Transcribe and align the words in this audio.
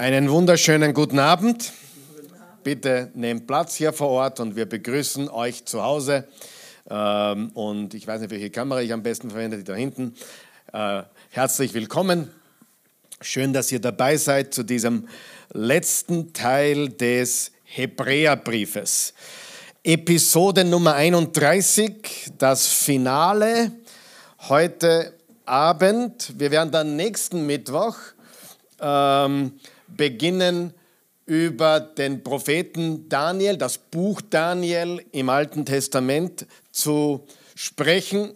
Einen 0.00 0.30
wunderschönen 0.30 0.94
guten 0.94 1.18
Abend. 1.18 1.72
Bitte 2.62 3.10
nehmt 3.14 3.48
Platz 3.48 3.74
hier 3.74 3.92
vor 3.92 4.10
Ort 4.10 4.38
und 4.38 4.54
wir 4.54 4.64
begrüßen 4.64 5.28
euch 5.28 5.64
zu 5.64 5.82
Hause. 5.82 6.28
Ähm, 6.88 7.48
und 7.54 7.94
ich 7.94 8.06
weiß 8.06 8.20
nicht, 8.20 8.30
welche 8.30 8.50
Kamera 8.50 8.80
ich 8.80 8.92
am 8.92 9.02
besten 9.02 9.28
verwende, 9.28 9.56
die 9.56 9.64
da 9.64 9.74
hinten. 9.74 10.14
Äh, 10.72 11.02
herzlich 11.30 11.74
willkommen. 11.74 12.30
Schön, 13.20 13.52
dass 13.52 13.72
ihr 13.72 13.80
dabei 13.80 14.16
seid 14.16 14.54
zu 14.54 14.62
diesem 14.62 15.08
letzten 15.52 16.32
Teil 16.32 16.90
des 16.90 17.50
Hebräerbriefes. 17.64 19.14
Episode 19.82 20.64
Nummer 20.64 20.94
31, 20.94 22.30
das 22.38 22.68
Finale 22.68 23.72
heute 24.48 25.12
Abend. 25.44 26.34
Wir 26.38 26.52
werden 26.52 26.70
dann 26.70 26.94
nächsten 26.94 27.46
Mittwoch 27.46 27.96
ähm, 28.80 29.58
beginnen 29.96 30.72
über 31.26 31.80
den 31.80 32.22
Propheten 32.22 33.08
Daniel, 33.08 33.58
das 33.58 33.76
Buch 33.76 34.22
Daniel 34.22 35.04
im 35.12 35.28
Alten 35.28 35.66
Testament 35.66 36.46
zu 36.70 37.26
sprechen. 37.54 38.32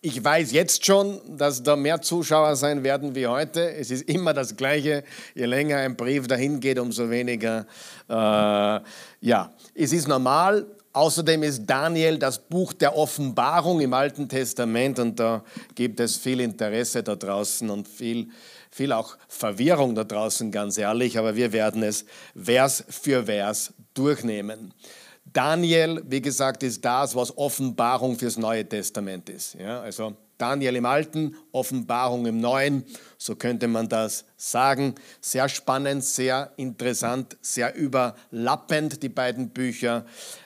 Ich 0.00 0.22
weiß 0.22 0.52
jetzt 0.52 0.86
schon, 0.86 1.20
dass 1.36 1.64
da 1.64 1.74
mehr 1.74 2.00
Zuschauer 2.00 2.54
sein 2.54 2.84
werden 2.84 3.16
wie 3.16 3.26
heute. 3.26 3.74
Es 3.74 3.90
ist 3.90 4.02
immer 4.08 4.32
das 4.32 4.56
Gleiche. 4.56 5.02
Je 5.34 5.46
länger 5.46 5.78
ein 5.78 5.96
Brief 5.96 6.28
dahin 6.28 6.60
geht, 6.60 6.78
umso 6.78 7.10
weniger. 7.10 7.66
Äh, 8.08 8.12
ja, 8.12 9.52
es 9.74 9.92
ist 9.92 10.06
normal. 10.06 10.66
Außerdem 10.92 11.42
ist 11.42 11.66
Daniel 11.66 12.16
das 12.16 12.38
Buch 12.38 12.72
der 12.72 12.96
Offenbarung 12.96 13.80
im 13.80 13.92
Alten 13.92 14.28
Testament 14.28 14.98
und 14.98 15.18
da 15.18 15.44
gibt 15.74 15.98
es 15.98 16.16
viel 16.16 16.40
Interesse 16.40 17.02
da 17.02 17.16
draußen 17.16 17.68
und 17.68 17.88
viel 17.88 18.28
viel 18.76 18.92
auch 18.92 19.16
Verwirrung 19.26 19.94
da 19.94 20.04
draußen, 20.04 20.52
ganz 20.52 20.76
ehrlich, 20.76 21.16
aber 21.16 21.34
wir 21.34 21.52
werden 21.52 21.82
es 21.82 22.04
Vers 22.36 22.84
für 22.90 23.24
Vers 23.24 23.72
durchnehmen. 23.94 24.74
Daniel, 25.24 26.02
wie 26.06 26.20
gesagt, 26.20 26.62
ist 26.62 26.84
das, 26.84 27.16
was 27.16 27.36
Offenbarung 27.38 28.18
fürs 28.18 28.36
Neue 28.36 28.68
Testament 28.68 29.30
ist. 29.30 29.54
Ja, 29.54 29.80
also 29.80 30.14
Daniel 30.36 30.76
im 30.76 30.84
Alten, 30.84 31.36
Offenbarung 31.52 32.26
im 32.26 32.38
Neuen, 32.38 32.84
so 33.16 33.34
könnte 33.34 33.66
man 33.66 33.88
das 33.88 34.26
sagen. 34.36 34.94
Sehr 35.22 35.48
spannend, 35.48 36.04
sehr 36.04 36.52
interessant, 36.58 37.38
sehr 37.40 37.74
überlappend, 37.74 39.02
die 39.02 39.08
beiden 39.08 39.48
Bücher, 39.48 40.04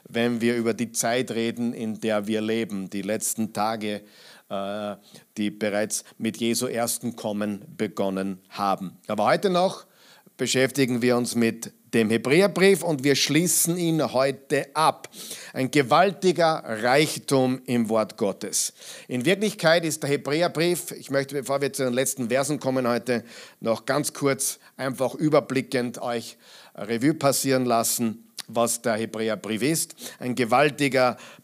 wenn 0.08 0.40
wir 0.40 0.56
über 0.56 0.72
die 0.72 0.92
Zeit 0.92 1.32
reden, 1.32 1.72
in 1.72 2.00
der 2.00 2.28
wir 2.28 2.40
leben, 2.40 2.90
die 2.90 3.02
letzten 3.02 3.52
Tage 3.52 4.02
die 5.36 5.50
bereits 5.50 6.04
mit 6.18 6.38
Jesu 6.38 6.66
ersten 6.66 7.16
Kommen 7.16 7.64
begonnen 7.76 8.40
haben. 8.48 8.98
Aber 9.06 9.26
heute 9.26 9.50
noch 9.50 9.86
beschäftigen 10.36 11.02
wir 11.02 11.16
uns 11.16 11.34
mit 11.34 11.72
dem 11.94 12.10
Hebräerbrief 12.10 12.82
und 12.82 13.04
wir 13.04 13.16
schließen 13.16 13.76
ihn 13.76 14.12
heute 14.12 14.66
ab. 14.74 15.08
Ein 15.52 15.70
gewaltiger 15.70 16.62
Reichtum 16.64 17.60
im 17.66 17.88
Wort 17.88 18.16
Gottes. 18.16 18.72
In 19.08 19.24
Wirklichkeit 19.24 19.84
ist 19.84 20.02
der 20.02 20.10
Hebräerbrief, 20.10 20.92
ich 20.92 21.10
möchte, 21.10 21.34
bevor 21.34 21.60
wir 21.60 21.72
zu 21.72 21.84
den 21.84 21.92
letzten 21.92 22.28
Versen 22.28 22.60
kommen 22.60 22.86
heute, 22.86 23.24
noch 23.60 23.86
ganz 23.86 24.12
kurz 24.12 24.58
einfach 24.76 25.14
überblickend 25.14 26.00
euch 26.00 26.36
Revue 26.74 27.14
passieren 27.14 27.64
lassen, 27.64 28.24
was 28.46 28.82
der 28.82 28.94
Hebräerbrief 28.94 29.62
ist. 29.62 29.94
Ein 30.18 30.34
gewaltiger 30.34 31.16
äh, 31.16 31.39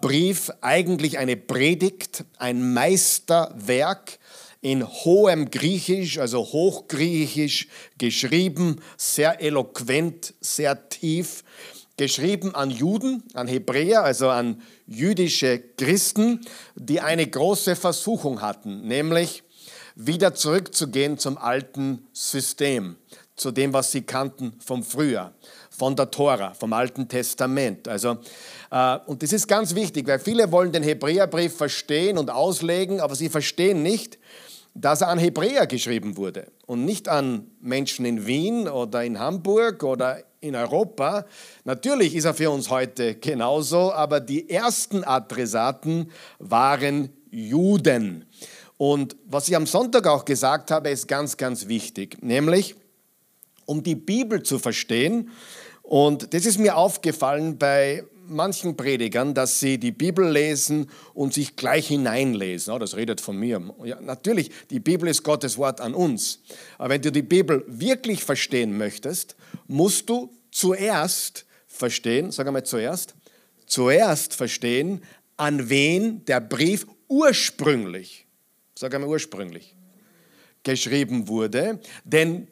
Brief 0.00 0.50
eigentlich 0.62 1.18
eine 1.18 1.36
Predigt, 1.36 2.24
ein 2.38 2.72
Meisterwerk 2.72 4.18
in 4.62 4.86
hohem 4.86 5.50
Griechisch, 5.50 6.18
also 6.18 6.40
Hochgriechisch 6.40 7.68
geschrieben, 7.98 8.80
sehr 8.96 9.42
eloquent, 9.42 10.32
sehr 10.40 10.88
tief, 10.88 11.44
geschrieben 11.98 12.54
an 12.54 12.70
Juden, 12.70 13.22
an 13.34 13.46
Hebräer, 13.46 14.04
also 14.04 14.30
an 14.30 14.62
jüdische 14.86 15.58
Christen, 15.58 16.40
die 16.74 17.02
eine 17.02 17.26
große 17.26 17.76
Versuchung 17.76 18.40
hatten, 18.40 18.88
nämlich 18.88 19.42
wieder 19.94 20.34
zurückzugehen 20.34 21.18
zum 21.18 21.36
alten 21.36 22.06
System, 22.14 22.96
zu 23.38 23.50
dem, 23.50 23.72
was 23.72 23.92
sie 23.92 24.02
kannten 24.02 24.52
vom 24.64 24.82
Früher, 24.82 25.32
von 25.70 25.96
der 25.96 26.10
Tora, 26.10 26.52
vom 26.54 26.72
Alten 26.72 27.08
Testament. 27.08 27.88
Also 27.88 28.18
äh, 28.70 28.98
und 29.06 29.22
das 29.22 29.32
ist 29.32 29.46
ganz 29.48 29.74
wichtig, 29.74 30.06
weil 30.06 30.18
viele 30.18 30.52
wollen 30.52 30.72
den 30.72 30.82
Hebräerbrief 30.82 31.56
verstehen 31.56 32.18
und 32.18 32.30
auslegen, 32.30 33.00
aber 33.00 33.14
sie 33.14 33.28
verstehen 33.28 33.82
nicht, 33.82 34.18
dass 34.74 35.00
er 35.00 35.08
an 35.08 35.18
Hebräer 35.18 35.66
geschrieben 35.66 36.16
wurde 36.16 36.48
und 36.66 36.84
nicht 36.84 37.08
an 37.08 37.50
Menschen 37.60 38.04
in 38.04 38.26
Wien 38.26 38.68
oder 38.68 39.04
in 39.04 39.18
Hamburg 39.18 39.82
oder 39.82 40.22
in 40.40 40.54
Europa. 40.54 41.24
Natürlich 41.64 42.14
ist 42.14 42.24
er 42.24 42.34
für 42.34 42.50
uns 42.50 42.70
heute 42.70 43.16
genauso, 43.16 43.92
aber 43.92 44.20
die 44.20 44.48
ersten 44.48 45.02
Adressaten 45.04 46.10
waren 46.38 47.10
Juden. 47.30 48.26
Und 48.76 49.16
was 49.26 49.48
ich 49.48 49.56
am 49.56 49.66
Sonntag 49.66 50.06
auch 50.06 50.24
gesagt 50.24 50.70
habe, 50.70 50.90
ist 50.90 51.08
ganz, 51.08 51.36
ganz 51.36 51.66
wichtig, 51.66 52.22
nämlich 52.22 52.76
um 53.68 53.82
die 53.82 53.94
Bibel 53.94 54.42
zu 54.42 54.58
verstehen. 54.58 55.30
Und 55.82 56.32
das 56.32 56.46
ist 56.46 56.58
mir 56.58 56.76
aufgefallen 56.76 57.58
bei 57.58 58.04
manchen 58.26 58.76
Predigern, 58.76 59.34
dass 59.34 59.60
sie 59.60 59.78
die 59.78 59.92
Bibel 59.92 60.28
lesen 60.30 60.90
und 61.14 61.34
sich 61.34 61.54
gleich 61.54 61.88
hineinlesen. 61.88 62.72
Oh, 62.72 62.78
das 62.78 62.96
redet 62.96 63.20
von 63.20 63.36
mir. 63.36 63.62
Ja, 63.84 64.00
natürlich, 64.00 64.50
die 64.70 64.80
Bibel 64.80 65.08
ist 65.08 65.22
Gottes 65.22 65.58
Wort 65.58 65.80
an 65.80 65.94
uns. 65.94 66.40
Aber 66.78 66.90
wenn 66.90 67.02
du 67.02 67.12
die 67.12 67.22
Bibel 67.22 67.64
wirklich 67.66 68.24
verstehen 68.24 68.76
möchtest, 68.76 69.36
musst 69.66 70.08
du 70.08 70.30
zuerst 70.50 71.44
verstehen, 71.66 72.30
sag 72.30 72.46
einmal 72.46 72.64
zuerst, 72.64 73.14
zuerst 73.66 74.34
verstehen, 74.34 75.02
an 75.36 75.68
wen 75.68 76.24
der 76.24 76.40
Brief 76.40 76.86
ursprünglich, 77.08 78.26
sag 78.74 78.94
einmal 78.94 79.10
ursprünglich, 79.10 79.76
geschrieben 80.62 81.28
wurde. 81.28 81.80
Denn 82.04 82.48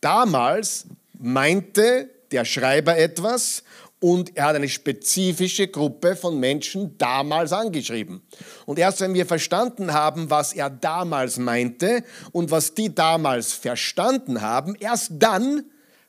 damals 0.00 0.86
meinte 1.18 2.10
der 2.30 2.44
Schreiber 2.44 2.96
etwas 2.96 3.62
und 4.00 4.36
er 4.36 4.46
hat 4.46 4.56
eine 4.56 4.68
spezifische 4.68 5.68
Gruppe 5.68 6.14
von 6.14 6.38
Menschen 6.38 6.96
damals 6.98 7.52
angeschrieben. 7.52 8.22
Und 8.64 8.78
erst 8.78 9.00
wenn 9.00 9.14
wir 9.14 9.26
verstanden 9.26 9.92
haben, 9.92 10.30
was 10.30 10.52
er 10.52 10.70
damals 10.70 11.38
meinte 11.38 12.04
und 12.30 12.50
was 12.50 12.74
die 12.74 12.94
damals 12.94 13.52
verstanden 13.52 14.40
haben, 14.40 14.76
erst 14.76 15.12
dann 15.18 15.64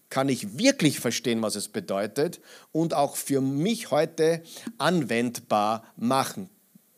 kann 0.09 0.29
ich 0.29 0.57
wirklich 0.57 0.99
verstehen, 0.99 1.41
was 1.41 1.55
es 1.55 1.67
bedeutet 1.67 2.39
und 2.71 2.93
auch 2.93 3.15
für 3.15 3.41
mich 3.41 3.91
heute 3.91 4.43
anwendbar 4.77 5.83
machen. 5.97 6.49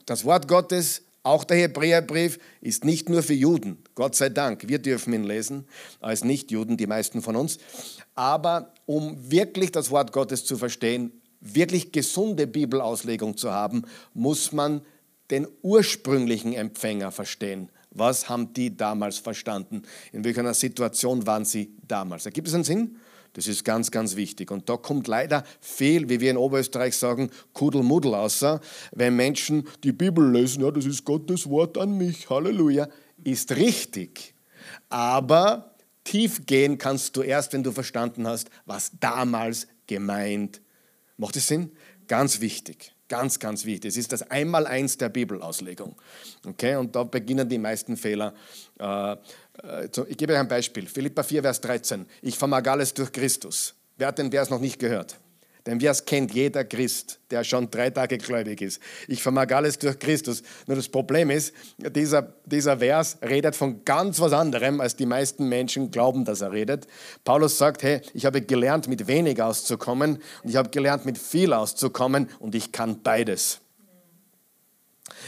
Das 0.05 0.25
Wort 0.25 0.47
Gottes 0.47 1.03
auch 1.23 1.43
der 1.43 1.57
Hebräerbrief 1.57 2.39
ist 2.61 2.83
nicht 2.83 3.09
nur 3.09 3.21
für 3.21 3.33
Juden, 3.33 3.80
Gott 3.95 4.15
sei 4.15 4.29
Dank, 4.29 4.67
wir 4.67 4.79
dürfen 4.79 5.13
ihn 5.13 5.23
lesen, 5.23 5.67
als 5.99 6.23
Nichtjuden, 6.23 6.77
die 6.77 6.87
meisten 6.87 7.21
von 7.21 7.35
uns. 7.35 7.57
Aber 8.15 8.73
um 8.85 9.31
wirklich 9.31 9.71
das 9.71 9.91
Wort 9.91 10.11
Gottes 10.11 10.45
zu 10.45 10.57
verstehen, 10.57 11.11
wirklich 11.39 11.91
gesunde 11.91 12.47
Bibelauslegung 12.47 13.37
zu 13.37 13.51
haben, 13.51 13.83
muss 14.13 14.51
man 14.51 14.81
den 15.31 15.47
ursprünglichen 15.61 16.53
Empfänger 16.53 17.11
verstehen. 17.11 17.69
Was 17.89 18.29
haben 18.29 18.53
die 18.53 18.75
damals 18.75 19.17
verstanden? 19.17 19.83
In 20.13 20.23
welcher 20.23 20.53
Situation 20.53 21.25
waren 21.25 21.45
sie 21.45 21.75
damals? 21.87 22.25
Ergibt 22.25 22.47
es 22.47 22.53
einen 22.53 22.63
Sinn? 22.63 22.97
Das 23.33 23.47
ist 23.47 23.63
ganz, 23.63 23.91
ganz 23.91 24.15
wichtig. 24.17 24.51
Und 24.51 24.67
da 24.67 24.75
kommt 24.75 25.07
leider 25.07 25.43
viel, 25.61 26.09
wie 26.09 26.19
wir 26.19 26.31
in 26.31 26.37
Oberösterreich 26.37 26.97
sagen, 26.97 27.29
Kuddelmuddel 27.53 28.13
außer, 28.13 28.59
wenn 28.91 29.15
Menschen 29.15 29.67
die 29.83 29.93
Bibel 29.93 30.29
lesen, 30.31 30.63
ja, 30.63 30.71
das 30.71 30.85
ist 30.85 31.05
Gottes 31.05 31.49
Wort 31.49 31.77
an 31.77 31.97
mich, 31.97 32.29
Halleluja, 32.29 32.89
ist 33.23 33.55
richtig. 33.55 34.33
Aber 34.89 35.75
tief 36.03 36.45
gehen 36.45 36.77
kannst 36.77 37.15
du 37.15 37.21
erst, 37.21 37.53
wenn 37.53 37.63
du 37.63 37.71
verstanden 37.71 38.27
hast, 38.27 38.49
was 38.65 38.91
damals 38.99 39.67
gemeint. 39.87 40.61
Macht 41.17 41.35
es 41.35 41.47
Sinn? 41.47 41.71
Ganz 42.07 42.41
wichtig. 42.41 42.93
Ganz, 43.07 43.39
ganz 43.39 43.65
wichtig. 43.65 43.89
Es 43.89 43.97
ist 43.97 44.13
das 44.13 44.21
Einmaleins 44.31 44.97
der 44.97 45.09
Bibelauslegung. 45.09 45.95
Okay, 46.47 46.77
und 46.77 46.95
da 46.95 47.03
beginnen 47.03 47.47
die 47.47 47.57
meisten 47.57 47.97
Fehler. 47.97 48.33
Äh, 48.79 49.11
äh, 49.11 49.89
ich 50.07 50.17
gebe 50.17 50.33
euch 50.33 50.39
ein 50.39 50.47
Beispiel. 50.47 50.87
Philippa 50.87 51.21
4, 51.21 51.41
Vers 51.41 51.61
13. 51.61 52.05
Ich 52.21 52.37
vermag 52.37 52.65
alles 52.67 52.93
durch 52.93 53.11
Christus. 53.11 53.75
Wer 53.97 54.07
hat 54.07 54.17
den 54.17 54.31
Vers 54.31 54.49
noch 54.49 54.61
nicht 54.61 54.79
gehört? 54.79 55.19
Den 55.65 55.79
Vers 55.79 56.05
kennt 56.05 56.33
jeder 56.33 56.63
Christ, 56.63 57.19
der 57.29 57.43
schon 57.43 57.69
drei 57.69 57.89
Tage 57.91 58.17
gläubig 58.17 58.61
ist. 58.61 58.81
Ich 59.07 59.21
vermag 59.21 59.51
alles 59.51 59.77
durch 59.77 59.99
Christus. 59.99 60.41
Nur 60.65 60.75
das 60.75 60.89
Problem 60.89 61.29
ist, 61.29 61.53
dieser, 61.77 62.33
dieser 62.45 62.79
Vers 62.79 63.17
redet 63.21 63.55
von 63.55 63.85
ganz 63.85 64.19
was 64.19 64.33
anderem, 64.33 64.81
als 64.81 64.95
die 64.95 65.05
meisten 65.05 65.47
Menschen 65.47 65.91
glauben, 65.91 66.25
dass 66.25 66.41
er 66.41 66.51
redet. 66.51 66.87
Paulus 67.23 67.57
sagt, 67.57 67.83
hey, 67.83 68.01
ich 68.13 68.25
habe 68.25 68.41
gelernt, 68.41 68.87
mit 68.87 69.07
wenig 69.07 69.41
auszukommen 69.41 70.21
und 70.43 70.49
ich 70.49 70.55
habe 70.55 70.69
gelernt, 70.69 71.05
mit 71.05 71.17
viel 71.17 71.53
auszukommen 71.53 72.29
und 72.39 72.55
ich 72.55 72.71
kann 72.71 73.03
beides. 73.03 73.59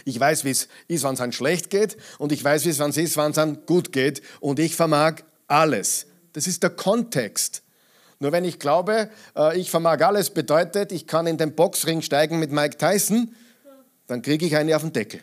Ich 0.05 0.19
weiß, 0.19 0.45
wie 0.45 0.49
es 0.49 0.67
ist, 0.87 1.03
wenn 1.03 1.13
es 1.13 1.21
einem 1.21 1.31
schlecht 1.31 1.69
geht 1.69 1.97
und 2.17 2.31
ich 2.31 2.43
weiß, 2.43 2.65
wie 2.65 2.69
es 2.69 2.79
ist, 2.79 3.17
wenn 3.17 3.31
es 3.31 3.65
gut 3.67 3.91
geht 3.91 4.23
und 4.39 4.59
ich 4.59 4.75
vermag 4.75 5.17
alles 5.47 6.07
das 6.33 6.47
ist 6.47 6.63
der 6.63 6.71
Kontext. 6.71 7.62
Nur 8.23 8.31
wenn 8.31 8.45
ich 8.45 8.57
glaube, 8.57 9.09
äh, 9.35 9.59
ich 9.59 9.69
vermag 9.69 9.99
alles 9.99 10.29
bedeutet, 10.29 10.93
ich 10.93 11.07
kann 11.07 11.27
in 11.27 11.37
den 11.37 11.55
Boxring 11.55 12.01
steigen 12.01 12.39
mit 12.39 12.53
Mike 12.53 12.77
Tyson, 12.77 13.35
dann 14.07 14.21
kriege 14.21 14.45
ich 14.45 14.55
eine 14.55 14.73
auf 14.77 14.81
den 14.81 14.93
Deckel, 14.93 15.19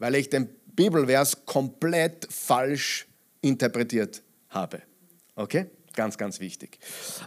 weil 0.00 0.16
ich 0.16 0.28
den 0.28 0.48
Bibelvers 0.74 1.46
komplett 1.46 2.26
falsch 2.28 3.06
interpretiert 3.40 4.22
habe. 4.48 4.82
Okay? 5.36 5.66
Ganz, 5.94 6.18
ganz 6.18 6.40
wichtig. 6.40 6.80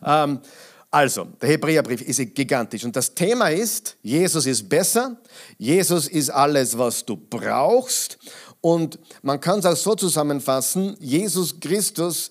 Ähm, 0.06 0.42
also, 0.90 1.24
der 1.42 1.48
Hebräerbrief 1.48 2.02
ist 2.02 2.36
gigantisch 2.36 2.84
und 2.84 2.94
das 2.94 3.16
Thema 3.16 3.48
ist, 3.48 3.96
Jesus 4.02 4.46
ist 4.46 4.68
besser, 4.68 5.16
Jesus 5.58 6.10
ist 6.10 6.32
alles, 6.32 6.78
was 6.78 7.06
du 7.06 7.16
brauchst 7.16 8.18
und 8.60 9.00
man 9.22 9.40
kann 9.40 9.60
es 9.60 9.66
auch 9.66 9.78
so 9.78 9.96
zusammenfassen, 9.96 10.98
Jesus 11.00 11.62
Christus 11.62 12.30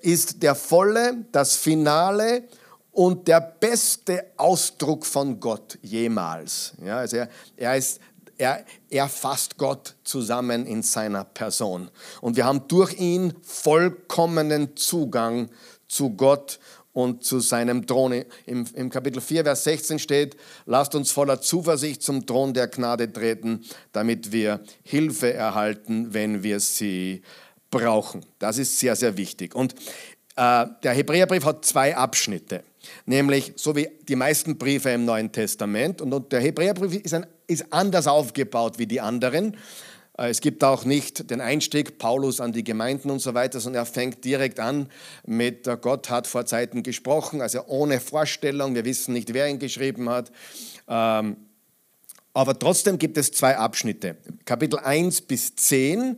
ist 0.00 0.42
der 0.42 0.54
volle, 0.54 1.24
das 1.32 1.56
Finale 1.56 2.44
und 2.92 3.28
der 3.28 3.40
beste 3.40 4.24
Ausdruck 4.36 5.06
von 5.06 5.40
Gott 5.40 5.78
jemals. 5.82 6.72
Ja, 6.84 6.98
also 6.98 7.18
er, 7.18 7.28
er 7.56 7.76
ist 7.76 8.00
er, 8.38 8.64
er 8.90 9.08
fasst 9.08 9.56
Gott 9.56 9.94
zusammen 10.04 10.66
in 10.66 10.82
seiner 10.82 11.24
Person. 11.24 11.90
Und 12.20 12.36
wir 12.36 12.44
haben 12.44 12.66
durch 12.66 12.98
ihn 12.98 13.34
vollkommenen 13.42 14.76
Zugang 14.76 15.48
zu 15.86 16.10
Gott 16.10 16.58
und 16.92 17.24
zu 17.24 17.40
seinem 17.40 17.86
Thron. 17.86 18.24
Im, 18.46 18.66
Im, 18.74 18.90
Kapitel 18.90 19.20
4, 19.20 19.44
Vers 19.44 19.64
16 19.64 19.98
steht, 19.98 20.36
lasst 20.66 20.94
uns 20.94 21.10
voller 21.10 21.40
Zuversicht 21.40 22.02
zum 22.02 22.26
Thron 22.26 22.52
der 22.52 22.68
Gnade 22.68 23.12
treten, 23.12 23.64
damit 23.92 24.32
wir 24.32 24.60
Hilfe 24.82 25.32
erhalten, 25.32 26.12
wenn 26.12 26.42
wir 26.42 26.60
sie 26.60 27.22
brauchen. 27.72 28.24
Das 28.38 28.58
ist 28.58 28.78
sehr, 28.78 28.94
sehr 28.94 29.16
wichtig. 29.16 29.56
Und 29.56 29.74
äh, 30.36 30.66
der 30.84 30.92
Hebräerbrief 30.92 31.44
hat 31.44 31.64
zwei 31.64 31.96
Abschnitte, 31.96 32.62
nämlich 33.06 33.54
so 33.56 33.74
wie 33.74 33.88
die 34.08 34.14
meisten 34.14 34.56
Briefe 34.56 34.90
im 34.90 35.04
Neuen 35.04 35.32
Testament. 35.32 36.00
Und, 36.00 36.12
und 36.12 36.30
der 36.30 36.40
Hebräerbrief 36.40 37.02
ist, 37.02 37.14
ein, 37.14 37.26
ist 37.48 37.72
anders 37.72 38.06
aufgebaut 38.06 38.78
wie 38.78 38.86
die 38.86 39.00
anderen. 39.00 39.56
Äh, 40.16 40.28
es 40.28 40.40
gibt 40.40 40.62
auch 40.62 40.84
nicht 40.84 41.30
den 41.30 41.40
Einstieg 41.40 41.98
Paulus 41.98 42.40
an 42.40 42.52
die 42.52 42.64
Gemeinden 42.64 43.10
und 43.10 43.18
so 43.18 43.34
weiter, 43.34 43.58
sondern 43.58 43.82
er 43.82 43.86
fängt 43.86 44.24
direkt 44.24 44.60
an 44.60 44.88
mit 45.26 45.66
äh, 45.66 45.76
Gott 45.80 46.08
hat 46.08 46.26
vor 46.26 46.46
Zeiten 46.46 46.82
gesprochen, 46.82 47.40
also 47.40 47.64
ohne 47.66 48.00
Vorstellung. 48.00 48.74
Wir 48.74 48.84
wissen 48.84 49.12
nicht, 49.12 49.34
wer 49.34 49.48
ihn 49.48 49.58
geschrieben 49.58 50.08
hat. 50.08 50.30
Ähm, 50.88 51.36
aber 52.34 52.58
trotzdem 52.58 52.98
gibt 52.98 53.18
es 53.18 53.32
zwei 53.32 53.58
Abschnitte. 53.58 54.16
Kapitel 54.46 54.78
1 54.78 55.22
bis 55.22 55.54
10 55.56 56.16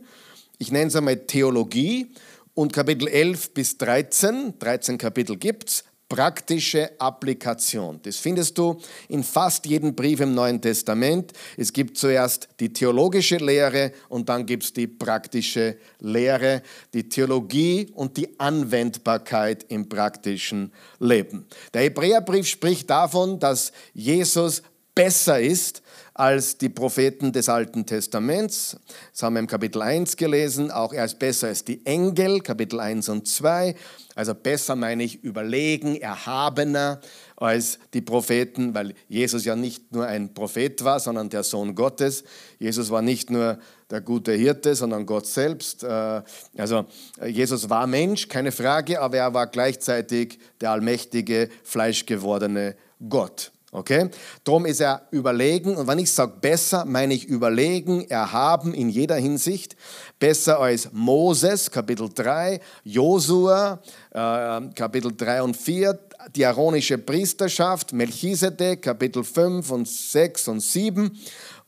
ich 0.57 0.71
nenne 0.71 0.87
es 0.87 0.95
einmal 0.95 1.17
Theologie 1.17 2.11
und 2.53 2.73
Kapitel 2.73 3.07
11 3.07 3.53
bis 3.53 3.77
13, 3.77 4.59
13 4.59 4.97
Kapitel 4.97 5.37
gibt 5.37 5.69
es, 5.69 5.83
praktische 6.07 6.91
Applikation. 6.99 7.99
Das 8.03 8.17
findest 8.17 8.57
du 8.57 8.79
in 9.09 9.23
fast 9.23 9.65
jedem 9.65 9.95
Brief 9.95 10.19
im 10.19 10.35
Neuen 10.35 10.61
Testament. 10.61 11.33
Es 11.57 11.73
gibt 11.73 11.97
zuerst 11.97 12.47
die 12.59 12.71
theologische 12.71 13.37
Lehre 13.37 13.91
und 14.09 14.29
dann 14.29 14.45
gibt 14.45 14.63
es 14.63 14.73
die 14.73 14.87
praktische 14.87 15.77
Lehre, 15.99 16.61
die 16.93 17.09
Theologie 17.09 17.89
und 17.93 18.17
die 18.17 18.39
Anwendbarkeit 18.39 19.65
im 19.69 19.89
praktischen 19.89 20.71
Leben. 20.99 21.45
Der 21.73 21.81
Hebräerbrief 21.81 22.47
spricht 22.47 22.89
davon, 22.89 23.39
dass 23.39 23.71
Jesus 23.93 24.61
besser 24.95 25.39
ist 25.39 25.83
als 26.15 26.57
die 26.57 26.69
Propheten 26.69 27.33
des 27.33 27.49
Alten 27.49 27.85
Testaments. 27.85 28.77
Das 29.11 29.21
haben 29.21 29.33
wir 29.33 29.41
im 29.41 29.47
Kapitel 29.47 29.81
1 29.81 30.15
gelesen. 30.15 30.71
Auch 30.71 30.93
er 30.93 31.03
ist 31.03 31.19
besser 31.19 31.47
als 31.47 31.65
die 31.65 31.85
Engel, 31.85 32.39
Kapitel 32.39 32.79
1 32.79 33.09
und 33.09 33.27
2. 33.27 33.75
Also 34.15 34.33
besser 34.33 34.77
meine 34.77 35.03
ich 35.03 35.21
überlegen, 35.25 35.97
erhabener 35.97 37.01
als 37.35 37.79
die 37.93 37.99
Propheten, 37.99 38.73
weil 38.73 38.93
Jesus 39.09 39.43
ja 39.43 39.57
nicht 39.57 39.91
nur 39.91 40.05
ein 40.07 40.33
Prophet 40.33 40.85
war, 40.85 41.01
sondern 41.01 41.29
der 41.29 41.43
Sohn 41.43 41.75
Gottes. 41.75 42.23
Jesus 42.59 42.89
war 42.89 43.01
nicht 43.01 43.29
nur 43.29 43.59
der 43.89 43.99
gute 43.99 44.31
Hirte, 44.31 44.73
sondern 44.73 45.05
Gott 45.05 45.27
selbst. 45.27 45.83
Äh, 45.83 46.21
also 46.55 46.85
Jesus 47.25 47.69
war 47.69 47.87
Mensch, 47.87 48.29
keine 48.29 48.53
Frage, 48.53 49.01
aber 49.01 49.17
er 49.17 49.33
war 49.33 49.47
gleichzeitig 49.47 50.39
der 50.61 50.71
allmächtige, 50.71 51.49
fleischgewordene 51.63 52.77
Gott. 53.09 53.51
Okay? 53.71 54.09
Darum 54.43 54.65
ist 54.65 54.79
er 54.79 55.07
überlegen. 55.11 55.75
Und 55.75 55.87
wenn 55.87 55.99
ich 55.99 56.11
sage 56.11 56.33
besser, 56.39 56.85
meine 56.85 57.13
ich 57.13 57.25
überlegen, 57.25 58.09
erhaben 58.09 58.73
in 58.73 58.89
jeder 58.89 59.15
Hinsicht. 59.15 59.75
Besser 60.19 60.59
als 60.59 60.89
Moses, 60.93 61.69
Kapitel 61.69 62.09
3, 62.13 62.61
Josua, 62.83 63.81
äh, 64.11 64.61
Kapitel 64.75 65.11
3 65.15 65.41
und 65.41 65.57
4, 65.57 65.99
die 66.35 66.45
aaronische 66.45 66.97
Priesterschaft, 66.97 67.91
Melchisedek, 67.91 68.81
Kapitel 68.81 69.23
5 69.23 69.69
und 69.69 69.87
6 69.87 70.47
und 70.47 70.61
7. 70.61 71.11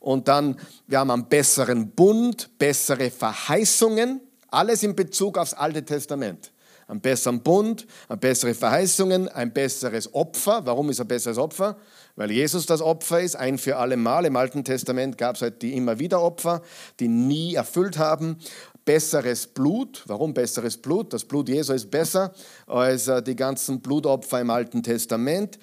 Und 0.00 0.28
dann, 0.28 0.58
wir 0.86 1.00
haben 1.00 1.10
einen 1.10 1.26
besseren 1.26 1.90
Bund, 1.90 2.48
bessere 2.58 3.10
Verheißungen, 3.10 4.20
alles 4.50 4.82
in 4.82 4.96
Bezug 4.96 5.36
aufs 5.36 5.52
Alte 5.52 5.84
Testament 5.84 6.52
einen 6.88 7.00
besseren 7.00 7.42
Bund, 7.42 7.86
bessere 8.20 8.54
Verheißungen, 8.54 9.28
ein 9.28 9.52
besseres 9.52 10.12
Opfer. 10.14 10.62
Warum 10.64 10.88
ist 10.90 11.00
ein 11.00 11.06
besseres 11.06 11.38
Opfer? 11.38 11.76
Weil 12.16 12.30
Jesus 12.30 12.66
das 12.66 12.80
Opfer 12.80 13.20
ist, 13.20 13.36
ein 13.36 13.58
für 13.58 13.76
alle 13.76 13.96
Mal. 13.96 14.24
Im 14.24 14.36
Alten 14.36 14.64
Testament 14.64 15.18
gab 15.18 15.36
es 15.36 15.42
halt 15.42 15.62
die 15.62 15.76
immer 15.76 15.98
wieder 15.98 16.20
Opfer, 16.22 16.62
die 16.98 17.08
nie 17.08 17.54
erfüllt 17.54 17.98
haben. 17.98 18.38
Besseres 18.84 19.46
Blut. 19.46 20.02
Warum 20.06 20.32
besseres 20.32 20.78
Blut? 20.78 21.12
Das 21.12 21.26
Blut 21.26 21.50
Jesu 21.50 21.74
ist 21.74 21.90
besser 21.90 22.32
als 22.66 23.06
äh, 23.06 23.22
die 23.22 23.36
ganzen 23.36 23.80
Blutopfer 23.80 24.40
im 24.40 24.48
Alten 24.48 24.82
Testament. 24.82 25.58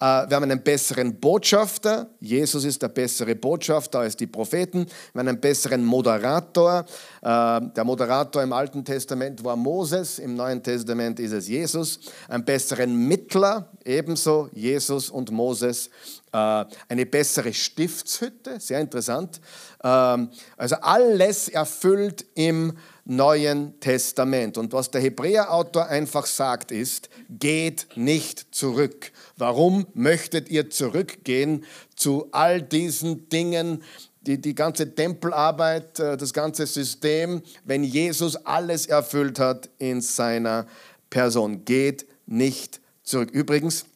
Äh, 0.00 0.28
wir 0.28 0.36
haben 0.36 0.44
einen 0.44 0.62
besseren 0.62 1.20
Botschafter. 1.20 2.08
Jesus 2.20 2.64
ist 2.64 2.80
der 2.80 2.88
bessere 2.88 3.34
Botschafter 3.34 4.00
als 4.00 4.16
die 4.16 4.26
Propheten. 4.26 4.86
Wir 5.12 5.20
haben 5.20 5.28
einen 5.28 5.40
besseren 5.40 5.84
Moderator. 5.84 6.86
Äh, 7.20 7.22
der 7.22 7.84
Moderator 7.84 8.42
im 8.42 8.54
Alten 8.54 8.82
Testament 8.82 9.44
war 9.44 9.56
Moses, 9.56 10.18
im 10.18 10.34
Neuen 10.34 10.62
Testament 10.62 11.20
ist 11.20 11.32
es 11.32 11.48
Jesus. 11.48 12.00
Einen 12.28 12.46
besseren 12.46 12.96
Mittler, 13.08 13.70
ebenso 13.84 14.48
Jesus 14.54 15.10
und 15.10 15.30
Moses. 15.30 15.90
Äh, 16.32 16.64
eine 16.88 17.04
bessere 17.04 17.52
Stiftshütte, 17.52 18.58
sehr 18.58 18.80
interessant. 18.80 19.38
Ähm, 19.84 20.30
also 20.56 20.76
alles 20.76 21.48
erfüllt 21.48 22.24
im 22.34 22.72
Neuen 23.10 23.78
Testament. 23.80 24.56
Und 24.56 24.72
was 24.72 24.90
der 24.92 25.00
Hebräerautor 25.00 25.86
einfach 25.86 26.26
sagt, 26.26 26.70
ist, 26.70 27.10
geht 27.28 27.88
nicht 27.96 28.54
zurück. 28.54 29.10
Warum 29.36 29.86
möchtet 29.94 30.48
ihr 30.48 30.70
zurückgehen 30.70 31.64
zu 31.96 32.28
all 32.30 32.62
diesen 32.62 33.28
Dingen, 33.28 33.82
die, 34.20 34.40
die 34.40 34.54
ganze 34.54 34.94
Tempelarbeit, 34.94 35.98
äh, 35.98 36.16
das 36.16 36.32
ganze 36.32 36.66
System, 36.68 37.42
wenn 37.64 37.82
Jesus 37.82 38.36
alles 38.46 38.86
erfüllt 38.86 39.40
hat 39.40 39.68
in 39.78 40.00
seiner 40.00 40.68
Person? 41.10 41.64
Geht 41.64 42.06
nicht 42.26 42.80
zurück. 43.02 43.30
Übrigens, 43.32 43.86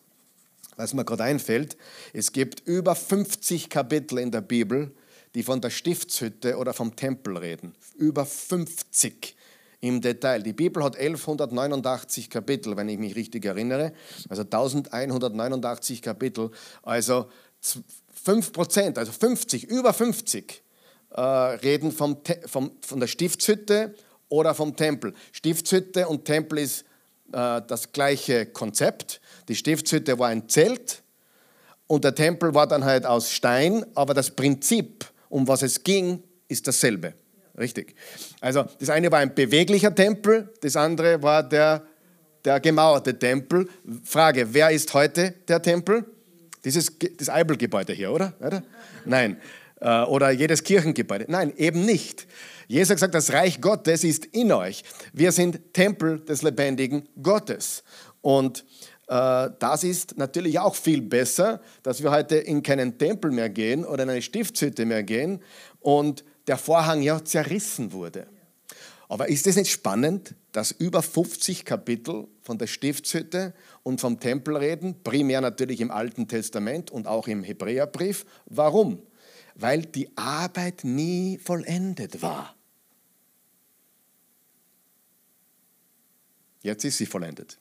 was 0.75 0.93
mir 0.93 1.05
gerade 1.05 1.23
einfällt, 1.23 1.77
es 2.13 2.33
gibt 2.33 2.67
über 2.67 2.97
50 2.97 3.71
Kapitel 3.71 4.19
in 4.19 4.33
der 4.33 4.41
Bibel, 4.41 4.91
die 5.35 5.43
von 5.43 5.61
der 5.61 5.71
Stiftshütte 5.71 6.57
oder 6.57 6.73
vom 6.73 6.95
Tempel 6.97 7.37
reden. 7.37 7.75
Über 7.97 8.25
50 8.25 9.35
im 9.81 10.01
Detail. 10.01 10.43
Die 10.43 10.53
Bibel 10.53 10.83
hat 10.83 10.97
1189 10.97 12.31
Kapitel, 12.31 12.77
wenn 12.77 12.89
ich 12.89 12.99
mich 12.99 13.15
richtig 13.17 13.45
erinnere. 13.45 13.93
Also 14.29 14.43
1189 14.43 16.01
Kapitel. 16.01 16.51
Also 16.83 17.29
5 17.61 18.53
Prozent, 18.53 18.99
also 18.99 19.13
50, 19.13 19.65
über 19.65 19.93
50 19.93 20.63
äh, 21.11 21.21
reden 21.21 21.93
vom, 21.93 22.19
vom, 22.47 22.73
von 22.81 23.01
der 23.01 23.07
Stiftshütte 23.07 23.95
oder 24.29 24.55
vom 24.55 24.77
Tempel. 24.77 25.15
Stiftshütte 25.33 26.09
und 26.09 26.25
Tempel 26.25 26.59
ist 26.59 26.83
äh, 27.33 27.61
das 27.67 27.93
gleiche 27.93 28.47
Konzept. 28.47 29.21
Die 29.49 29.55
Stiftshütte 29.55 30.19
war 30.19 30.29
ein 30.29 30.49
Zelt 30.49 31.03
und 31.87 32.05
der 32.05 32.15
Tempel 32.15 32.55
war 32.55 32.67
dann 32.67 32.85
halt 32.85 33.05
aus 33.05 33.31
Stein, 33.31 33.85
aber 33.95 34.15
das 34.15 34.31
Prinzip, 34.31 35.05
um 35.29 35.47
was 35.47 35.63
es 35.63 35.83
ging, 35.83 36.23
ist 36.49 36.67
dasselbe. 36.67 37.15
Richtig. 37.59 37.95
Also 38.41 38.65
das 38.81 38.91
eine 38.91 39.11
war 39.13 39.21
ein 39.21 39.35
beweglicher 39.35 39.95
Tempel, 39.95 40.53
das 40.61 40.77
andere 40.77 41.23
war 41.23 41.43
der, 41.43 41.83
der 42.45 42.61
gemauerte 42.61 43.19
Tempel. 43.19 43.69
Frage, 44.03 44.53
wer 44.53 44.71
ist 44.71 44.93
heute 44.93 45.35
der 45.47 45.63
Tempel? 45.63 46.05
Dieses, 46.65 46.93
das 47.17 47.29
Eibelgebäude 47.29 47.93
hier, 47.93 48.11
oder? 48.13 48.33
Nein. 49.05 49.37
Äh, 49.81 50.03
oder 50.05 50.31
jedes 50.31 50.65
Kirchengebäude. 50.65 51.27
Nein, 51.29 51.53
eben 51.57 51.85
nicht. 51.85 52.27
Jesus 52.67 52.91
hat 52.91 52.97
gesagt, 52.97 53.15
das 53.15 53.33
Reich 53.33 53.61
Gottes 53.61 54.03
ist 54.03 54.25
in 54.27 54.51
euch. 54.51 54.83
Wir 55.13 55.31
sind 55.31 55.75
Tempel 55.75 56.21
des 56.21 56.43
lebendigen 56.43 57.09
Gottes. 57.23 57.85
Und 58.23 58.65
das 59.07 59.85
ist 59.85 60.17
natürlich 60.17 60.59
auch 60.59 60.75
viel 60.75 61.03
besser, 61.03 61.61
dass 61.83 62.03
wir 62.03 62.11
heute 62.11 62.37
in 62.37 62.63
keinen 62.63 62.99
Tempel 62.99 63.31
mehr 63.31 63.51
gehen 63.51 63.85
oder 63.85 64.05
in 64.05 64.11
eine 64.11 64.23
Stiftshütte 64.23 64.87
mehr 64.87 65.03
gehen 65.03 65.43
und 65.81 66.25
der 66.47 66.59
Vorhang 66.59 67.03
ja 67.03 67.23
zerrissen 67.25 67.93
wurde. 67.93 68.27
Aber 69.09 69.29
ist 69.29 69.47
es 69.47 69.57
nicht 69.57 69.71
spannend, 69.71 70.35
dass 70.53 70.71
über 70.71 71.03
50 71.03 71.65
Kapitel 71.65 72.27
von 72.43 72.59
der 72.59 72.67
Stiftshütte 72.67 73.53
und 73.83 74.01
vom 74.01 74.19
Tempel 74.19 74.57
reden, 74.57 75.03
primär 75.03 75.41
natürlich 75.41 75.81
im 75.81 75.91
Alten 75.91 76.27
Testament 76.27 76.91
und 76.91 77.07
auch 77.07 77.29
im 77.29 77.45
Hebräerbrief? 77.45 78.25
Warum? 78.47 79.03
Weil 79.55 79.83
die 79.83 80.17
Arbeit 80.17 80.85
nie 80.85 81.39
vollendet 81.39 82.23
war. 82.23 82.57
Jetzt 86.63 86.85
ist 86.85 86.97
sie 86.97 87.07
vollendet. 87.07 87.59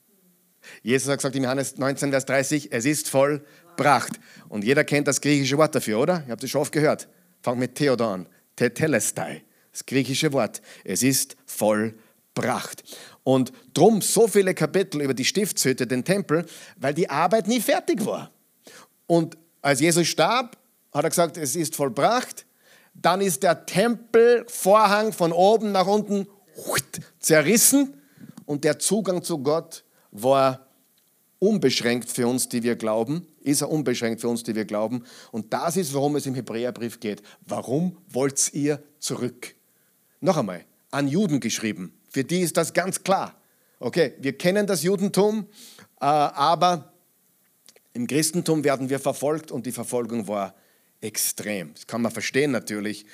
Jesus 0.81 1.09
hat 1.09 1.19
gesagt 1.19 1.35
im 1.35 1.43
Johannes 1.43 1.77
19, 1.77 2.11
Vers 2.11 2.25
30, 2.25 2.71
es 2.71 2.85
ist 2.85 3.09
vollbracht. 3.09 4.19
Und 4.49 4.63
jeder 4.63 4.83
kennt 4.83 5.07
das 5.07 5.21
griechische 5.21 5.57
Wort 5.57 5.75
dafür, 5.75 5.99
oder? 5.99 6.23
Ihr 6.25 6.31
habt 6.31 6.43
es 6.43 6.49
schon 6.49 6.61
oft 6.61 6.71
gehört. 6.71 7.07
Fangt 7.41 7.59
mit 7.59 7.75
Theodor 7.75 8.07
an. 8.07 8.27
Tetelestai, 8.55 9.43
das 9.71 9.85
griechische 9.85 10.31
Wort. 10.33 10.61
Es 10.83 11.03
ist 11.03 11.35
vollbracht. 11.45 12.83
Und 13.23 13.51
drum 13.73 14.01
so 14.01 14.27
viele 14.27 14.53
Kapitel 14.53 15.01
über 15.01 15.13
die 15.13 15.25
Stiftshütte, 15.25 15.87
den 15.87 16.03
Tempel, 16.03 16.45
weil 16.77 16.93
die 16.93 17.09
Arbeit 17.09 17.47
nie 17.47 17.61
fertig 17.61 18.05
war. 18.05 18.31
Und 19.07 19.37
als 19.61 19.79
Jesus 19.79 20.07
starb, 20.07 20.57
hat 20.93 21.03
er 21.03 21.09
gesagt, 21.09 21.37
es 21.37 21.55
ist 21.55 21.75
vollbracht. 21.75 22.45
Dann 22.93 23.21
ist 23.21 23.43
der 23.43 23.65
Tempelvorhang 23.65 25.13
von 25.13 25.31
oben 25.31 25.71
nach 25.71 25.87
unten 25.87 26.27
zerrissen 27.19 27.99
und 28.45 28.63
der 28.63 28.77
Zugang 28.79 29.23
zu 29.23 29.39
Gott 29.39 29.82
war 30.13 30.67
unbeschränkt 31.39 32.09
für 32.09 32.27
uns, 32.27 32.47
die 32.47 32.63
wir 32.63 32.77
glauben, 32.77 33.27
ist 33.41 33.61
er 33.61 33.69
unbeschränkt 33.69 34.21
für 34.21 34.29
uns, 34.29 34.43
die 34.43 34.55
wir 34.55 34.63
glauben. 34.63 35.03
Und 35.31 35.51
das 35.51 35.75
ist, 35.75 35.93
worum 35.93 36.15
es 36.15 36.25
im 36.25 36.35
Hebräerbrief 36.35 37.01
geht. 37.01 37.21
Warum 37.45 37.97
wollt 38.07 38.53
ihr 38.53 38.81
zurück? 38.99 39.55
Noch 40.21 40.37
einmal, 40.37 40.63
an 40.91 41.09
Juden 41.09 41.41
geschrieben. 41.41 41.93
Für 42.09 42.23
die 42.23 42.39
ist 42.39 42.55
das 42.55 42.71
ganz 42.71 43.03
klar. 43.03 43.35
Okay, 43.79 44.13
wir 44.19 44.37
kennen 44.37 44.65
das 44.65 44.83
Judentum, 44.83 45.47
äh, 45.99 46.05
aber 46.05 46.93
im 47.91 48.07
Christentum 48.07 48.63
werden 48.63 48.89
wir 48.89 48.99
verfolgt 48.99 49.51
und 49.51 49.65
die 49.65 49.73
Verfolgung 49.73 50.27
war 50.29 50.55
extrem. 51.01 51.73
Das 51.73 51.85
kann 51.85 52.01
man 52.01 52.11
verstehen 52.11 52.51
natürlich. 52.51 53.05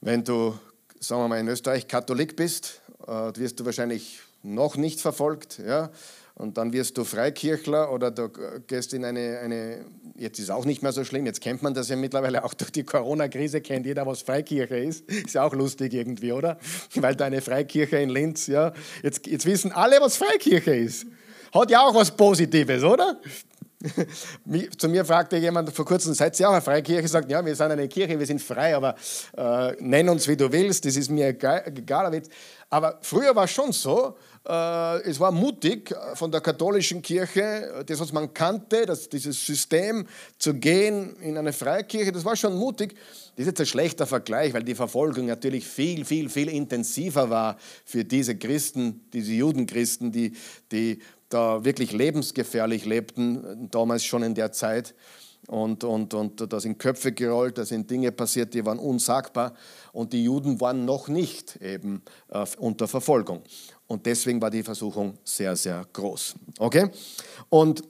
Wenn 0.00 0.24
du, 0.24 0.58
sagen 0.98 1.22
wir 1.22 1.28
mal, 1.28 1.38
in 1.38 1.46
Österreich 1.46 1.86
Katholik 1.86 2.34
bist, 2.34 2.80
äh, 3.06 3.30
wirst 3.36 3.60
du 3.60 3.64
wahrscheinlich 3.64 4.20
noch 4.44 4.76
nicht 4.76 5.00
verfolgt. 5.00 5.58
Ja? 5.58 5.90
Und 6.36 6.58
dann 6.58 6.72
wirst 6.72 6.98
du 6.98 7.04
Freikirchler 7.04 7.92
oder 7.92 8.10
du 8.10 8.28
gehst 8.66 8.92
in 8.92 9.04
eine, 9.04 9.38
eine, 9.38 9.84
jetzt 10.16 10.38
ist 10.40 10.50
auch 10.50 10.64
nicht 10.64 10.82
mehr 10.82 10.92
so 10.92 11.04
schlimm, 11.04 11.26
jetzt 11.26 11.40
kennt 11.40 11.62
man 11.62 11.74
das 11.74 11.88
ja 11.88 11.96
mittlerweile 11.96 12.44
auch 12.44 12.54
durch 12.54 12.72
die 12.72 12.82
Corona-Krise, 12.82 13.60
kennt 13.60 13.86
jeder, 13.86 14.04
was 14.04 14.22
Freikirche 14.22 14.76
ist. 14.76 15.08
Ist 15.08 15.34
ja 15.34 15.44
auch 15.44 15.54
lustig 15.54 15.94
irgendwie, 15.94 16.32
oder? 16.32 16.58
Weil 16.96 17.14
deine 17.14 17.40
Freikirche 17.40 17.98
in 17.98 18.10
Linz, 18.10 18.48
ja, 18.48 18.72
jetzt, 19.02 19.26
jetzt 19.26 19.46
wissen 19.46 19.70
alle, 19.72 20.00
was 20.00 20.16
Freikirche 20.16 20.74
ist. 20.74 21.06
Hat 21.52 21.70
ja 21.70 21.86
auch 21.86 21.94
was 21.94 22.10
Positives, 22.10 22.82
oder? 22.82 23.20
Zu 24.78 24.88
mir 24.88 25.04
fragte 25.04 25.36
jemand 25.36 25.70
vor 25.72 25.84
kurzem, 25.84 26.14
seid 26.14 26.38
ihr 26.40 26.48
auch 26.48 26.52
eine 26.52 26.62
Freikirche? 26.62 27.06
Sagt, 27.06 27.30
ja, 27.30 27.44
wir 27.44 27.54
sind 27.54 27.70
eine 27.70 27.86
Kirche, 27.86 28.18
wir 28.18 28.26
sind 28.26 28.42
frei, 28.42 28.74
aber 28.74 28.94
äh, 29.36 29.72
nenn 29.78 30.08
uns, 30.08 30.26
wie 30.26 30.36
du 30.36 30.50
willst, 30.50 30.84
das 30.84 30.96
ist 30.96 31.10
mir 31.10 31.28
egal. 31.28 32.22
aber 32.70 32.98
früher 33.02 33.36
war 33.36 33.44
es 33.44 33.50
schon 33.50 33.72
so, 33.72 34.16
es 34.46 35.18
war 35.20 35.32
mutig 35.32 35.90
äh, 35.90 36.14
von 36.16 36.30
der 36.30 36.42
katholischen 36.42 37.00
Kirche, 37.00 37.82
das, 37.86 37.98
was 37.98 38.12
man 38.12 38.34
kannte, 38.34 38.84
das, 38.84 39.08
dieses 39.08 39.44
System 39.44 40.06
zu 40.38 40.54
gehen 40.54 41.16
in 41.16 41.38
eine 41.38 41.54
Freikirche, 41.54 42.12
das 42.12 42.26
war 42.26 42.36
schon 42.36 42.56
mutig. 42.56 42.94
Das 43.36 43.40
ist 43.40 43.46
jetzt 43.46 43.60
ein 43.60 43.66
schlechter 43.66 44.06
Vergleich, 44.06 44.52
weil 44.52 44.62
die 44.62 44.74
Verfolgung 44.74 45.26
natürlich 45.26 45.66
viel, 45.66 46.04
viel, 46.04 46.28
viel 46.28 46.48
intensiver 46.50 47.30
war 47.30 47.56
für 47.86 48.04
diese 48.04 48.36
Christen, 48.36 49.08
diese 49.12 49.32
Judenchristen, 49.32 50.12
die, 50.12 50.32
die 50.70 50.98
da 51.30 51.64
wirklich 51.64 51.92
lebensgefährlich 51.92 52.84
lebten, 52.84 53.68
damals 53.70 54.04
schon 54.04 54.22
in 54.22 54.34
der 54.34 54.52
Zeit. 54.52 54.94
Und, 55.46 55.84
und, 55.84 56.14
und 56.14 56.52
da 56.52 56.60
sind 56.60 56.78
Köpfe 56.78 57.12
gerollt, 57.12 57.58
da 57.58 57.64
sind 57.64 57.90
Dinge 57.90 58.12
passiert, 58.12 58.54
die 58.54 58.64
waren 58.64 58.78
unsagbar. 58.78 59.54
Und 59.92 60.12
die 60.12 60.24
Juden 60.24 60.60
waren 60.60 60.84
noch 60.84 61.08
nicht 61.08 61.56
eben 61.56 62.02
äh, 62.28 62.44
unter 62.58 62.88
Verfolgung. 62.88 63.42
Und 63.86 64.06
deswegen 64.06 64.40
war 64.40 64.50
die 64.50 64.62
Versuchung 64.62 65.18
sehr, 65.24 65.54
sehr 65.56 65.84
groß. 65.92 66.34
Okay? 66.58 66.90
Und 67.48 67.82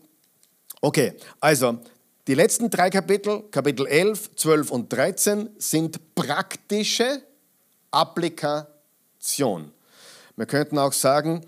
okay, 0.81 1.15
also 1.41 1.79
die 2.27 2.35
letzten 2.35 2.71
drei 2.71 2.91
Kapitel, 2.91 3.45
Kapitel 3.51 3.87
11, 3.87 4.35
12 4.37 4.71
und 4.71 4.93
13, 4.93 5.51
sind 5.59 6.15
praktische 6.15 7.23
Applikation. 7.91 9.71
Wir 10.37 10.47
könnten 10.47 10.79
auch 10.79 10.93
sagen, 10.93 11.45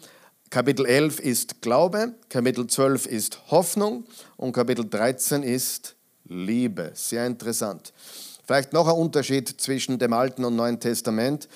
Kapitel 0.50 0.86
11 0.86 1.18
ist 1.20 1.60
Glaube, 1.60 2.14
Kapitel 2.28 2.66
12 2.66 3.06
ist 3.06 3.40
Hoffnung 3.50 4.04
und 4.36 4.52
Kapitel 4.52 4.88
13 4.88 5.42
ist 5.42 5.96
Liebe. 6.24 6.92
Sehr 6.94 7.26
interessant. 7.26 7.92
Vielleicht 8.46 8.72
noch 8.72 8.86
ein 8.86 8.94
Unterschied 8.94 9.60
zwischen 9.60 9.98
dem 9.98 10.12
Alten 10.12 10.44
und 10.44 10.54
Neuen 10.54 10.78
Testament. 10.78 11.48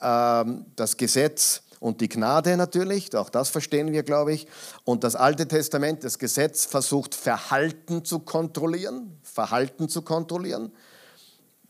Ähm, 0.00 0.64
das 0.76 0.96
Gesetz 0.96 1.62
und 1.80 2.00
die 2.00 2.08
Gnade 2.08 2.56
natürlich, 2.56 3.14
auch 3.14 3.30
das 3.30 3.50
verstehen 3.50 3.92
wir, 3.92 4.02
glaube 4.02 4.32
ich. 4.32 4.46
Und 4.84 5.04
das 5.04 5.14
Alte 5.14 5.46
Testament, 5.46 6.04
das 6.04 6.18
Gesetz 6.18 6.64
versucht 6.64 7.14
Verhalten 7.14 8.04
zu 8.04 8.20
kontrollieren, 8.20 9.18
Verhalten 9.22 9.88
zu 9.88 10.02
kontrollieren. 10.02 10.72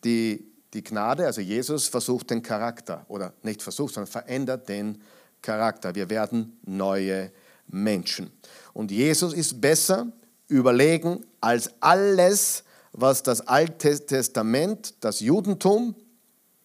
Die, 0.05 0.51
die 0.73 0.83
Gnade, 0.83 1.27
also 1.27 1.41
Jesus, 1.41 1.89
versucht 1.89 2.31
den 2.31 2.43
Charakter, 2.43 3.05
oder 3.09 3.35
nicht 3.43 3.63
versucht, 3.63 3.95
sondern 3.95 4.11
verändert 4.11 4.69
den 4.69 5.03
Charakter. 5.43 5.95
Wir 5.95 6.09
werden 6.09 6.59
neue 6.65 7.31
Menschen. 7.67 8.31
Und 8.73 8.91
Jesus 8.91 9.35
ist 9.35 9.61
besser 9.61 10.07
überlegen 10.49 11.27
als 11.41 11.71
alles, 11.81 12.65
was 12.93 13.23
das 13.23 13.47
Alte 13.47 14.07
Testament, 14.07 14.95
das 15.01 15.21
Judentum 15.21 15.95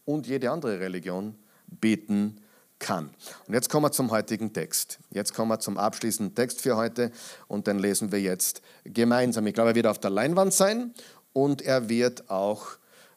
und 0.06 0.28
jede 0.28 0.50
andere 0.50 0.80
Religion 0.80 1.36
bieten 1.68 2.38
kann. 2.84 3.10
Und 3.48 3.56
jetzt 3.56 3.70
kommen 3.70 3.86
wir 3.86 3.92
zum 3.92 4.12
heutigen 4.12 4.54
Text. 4.54 5.00
Jetzt 5.10 5.34
kommen 5.34 5.50
wir 5.50 5.60
zum 5.60 5.80
abschließenden 5.80 6.36
Text 6.36 6.62
für 6.62 6.76
heute 6.76 7.12
und 7.48 7.66
den 7.66 7.80
lesen 7.80 8.12
wir 8.12 8.22
jetzt 8.22 8.62
gemeinsam. 8.84 9.48
Ich 9.48 9.56
glaube, 9.56 9.72
er 9.72 9.76
wird 9.76 9.88
auf 9.88 9.98
der 9.98 10.12
Leinwand 10.12 10.54
sein 10.54 10.94
und 11.34 11.64
er 11.64 11.90
wird 11.90 12.30
auch 12.30 12.68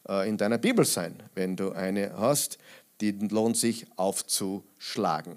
äh, 0.08 0.26
in 0.26 0.38
deiner 0.38 0.58
Bibel 0.58 0.87
sein, 0.87 1.23
wenn 1.35 1.56
du 1.56 1.73
eine 1.73 2.16
hast 2.16 2.58
die 3.00 3.12
lohnt 3.12 3.56
sich 3.56 3.87
aufzuschlagen. 3.96 5.37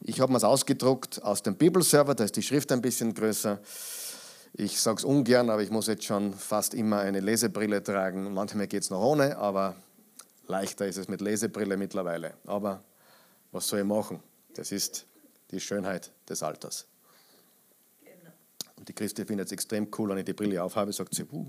Ich 0.00 0.20
habe 0.20 0.32
mir 0.32 0.38
es 0.38 0.44
ausgedruckt 0.44 1.22
aus 1.22 1.42
dem 1.42 1.56
Bibelserver, 1.56 2.14
da 2.14 2.24
ist 2.24 2.36
die 2.36 2.42
Schrift 2.42 2.72
ein 2.72 2.82
bisschen 2.82 3.14
größer. 3.14 3.60
Ich 4.54 4.80
sage 4.80 4.98
es 4.98 5.04
ungern, 5.04 5.48
aber 5.48 5.62
ich 5.62 5.70
muss 5.70 5.86
jetzt 5.86 6.04
schon 6.04 6.34
fast 6.34 6.74
immer 6.74 6.98
eine 6.98 7.20
Lesebrille 7.20 7.82
tragen. 7.82 8.34
Manchmal 8.34 8.66
geht 8.66 8.82
es 8.82 8.90
noch 8.90 9.00
ohne, 9.00 9.38
aber 9.38 9.76
leichter 10.46 10.86
ist 10.86 10.98
es 10.98 11.08
mit 11.08 11.20
Lesebrille 11.20 11.76
mittlerweile. 11.76 12.34
Aber 12.46 12.82
was 13.52 13.68
soll 13.68 13.80
ich 13.80 13.84
machen? 13.84 14.20
Das 14.54 14.72
ist 14.72 15.06
die 15.50 15.60
Schönheit 15.60 16.10
des 16.28 16.42
Alters. 16.42 16.86
Und 18.76 18.88
die 18.88 18.94
Christi 18.94 19.24
findet 19.24 19.46
es 19.46 19.52
extrem 19.52 19.88
cool, 19.96 20.08
wenn 20.08 20.18
ich 20.18 20.24
die 20.24 20.32
Brille 20.32 20.60
aufhabe, 20.62 20.92
sagt 20.92 21.14
sie, 21.14 21.24
uh, 21.30 21.46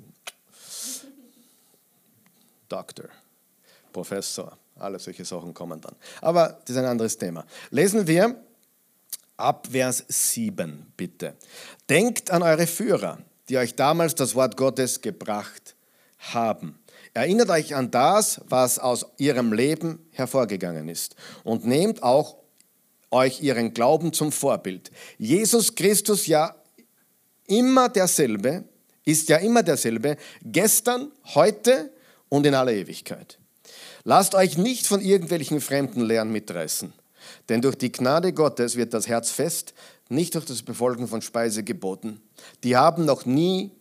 Doktor, 2.69 3.10
Professor. 3.91 4.57
Alle 4.75 5.00
solche 5.00 5.25
Sachen 5.25 5.53
kommen 5.53 5.79
dann. 5.79 5.95
Aber 6.22 6.60
das 6.62 6.72
ist 6.72 6.77
ein 6.77 6.86
anderes 6.86 7.17
Thema. 7.17 7.45
Lesen 7.69 8.05
wir 8.07 8.36
ab 9.38 9.67
Vers 9.72 10.03
7, 10.07 10.93
bitte. 10.98 11.36
Denkt 11.89 12.31
an 12.31 12.43
eure 12.43 12.67
Führer, 12.67 13.19
die 13.50 13.57
euch 13.57 13.75
damals 13.75 14.15
das 14.15 14.36
Wort 14.36 14.57
Gottes 14.57 15.01
gebracht 15.01 15.75
haben. 16.33 16.79
Erinnert 17.13 17.50
euch 17.50 17.75
an 17.75 17.91
das, 17.91 18.41
was 18.48 18.79
aus 18.79 19.05
ihrem 19.17 19.53
Leben 19.53 20.00
hervorgegangen 20.12 20.89
ist 20.89 21.15
und 21.43 21.65
nehmt 21.65 22.01
auch 22.01 22.38
euch 23.12 23.41
ihren 23.41 23.74
Glauben 23.74 24.13
zum 24.13 24.32
Vorbild. 24.32 24.91
Jesus 25.20 25.75
Christus 25.75 26.25
ja 26.25 26.55
immer 27.48 27.89
derselbe, 27.89 28.63
ist 29.05 29.29
ja 29.29 29.38
immer 29.38 29.62
derselbe, 29.62 30.17
gestern, 30.41 31.12
heute 31.36 31.93
und 32.29 32.48
in 32.48 32.55
aller 32.55 32.74
Ewigkeit. 32.74 33.38
Lasst 34.03 34.34
euch 34.34 34.58
nicht 34.58 34.88
von 34.88 35.00
irgendwelchen 35.00 35.62
fremden 35.62 36.01
Lehren 36.01 36.32
mitreißen, 36.32 36.93
denn 37.48 37.62
durch 37.62 37.75
die 37.75 37.91
Gnade 37.91 38.34
Gottes 38.34 38.75
wird 38.75 38.93
das 38.93 39.08
Herz 39.08 39.29
fest, 39.29 39.75
nicht 40.10 40.34
durch 40.34 40.46
das 40.46 40.63
Befolgen 40.63 41.08
von 41.08 41.22
Speisegeboten. 41.22 42.22
Die 42.63 42.75
haben 42.75 43.05
noch 43.05 43.25
nie 43.25 43.72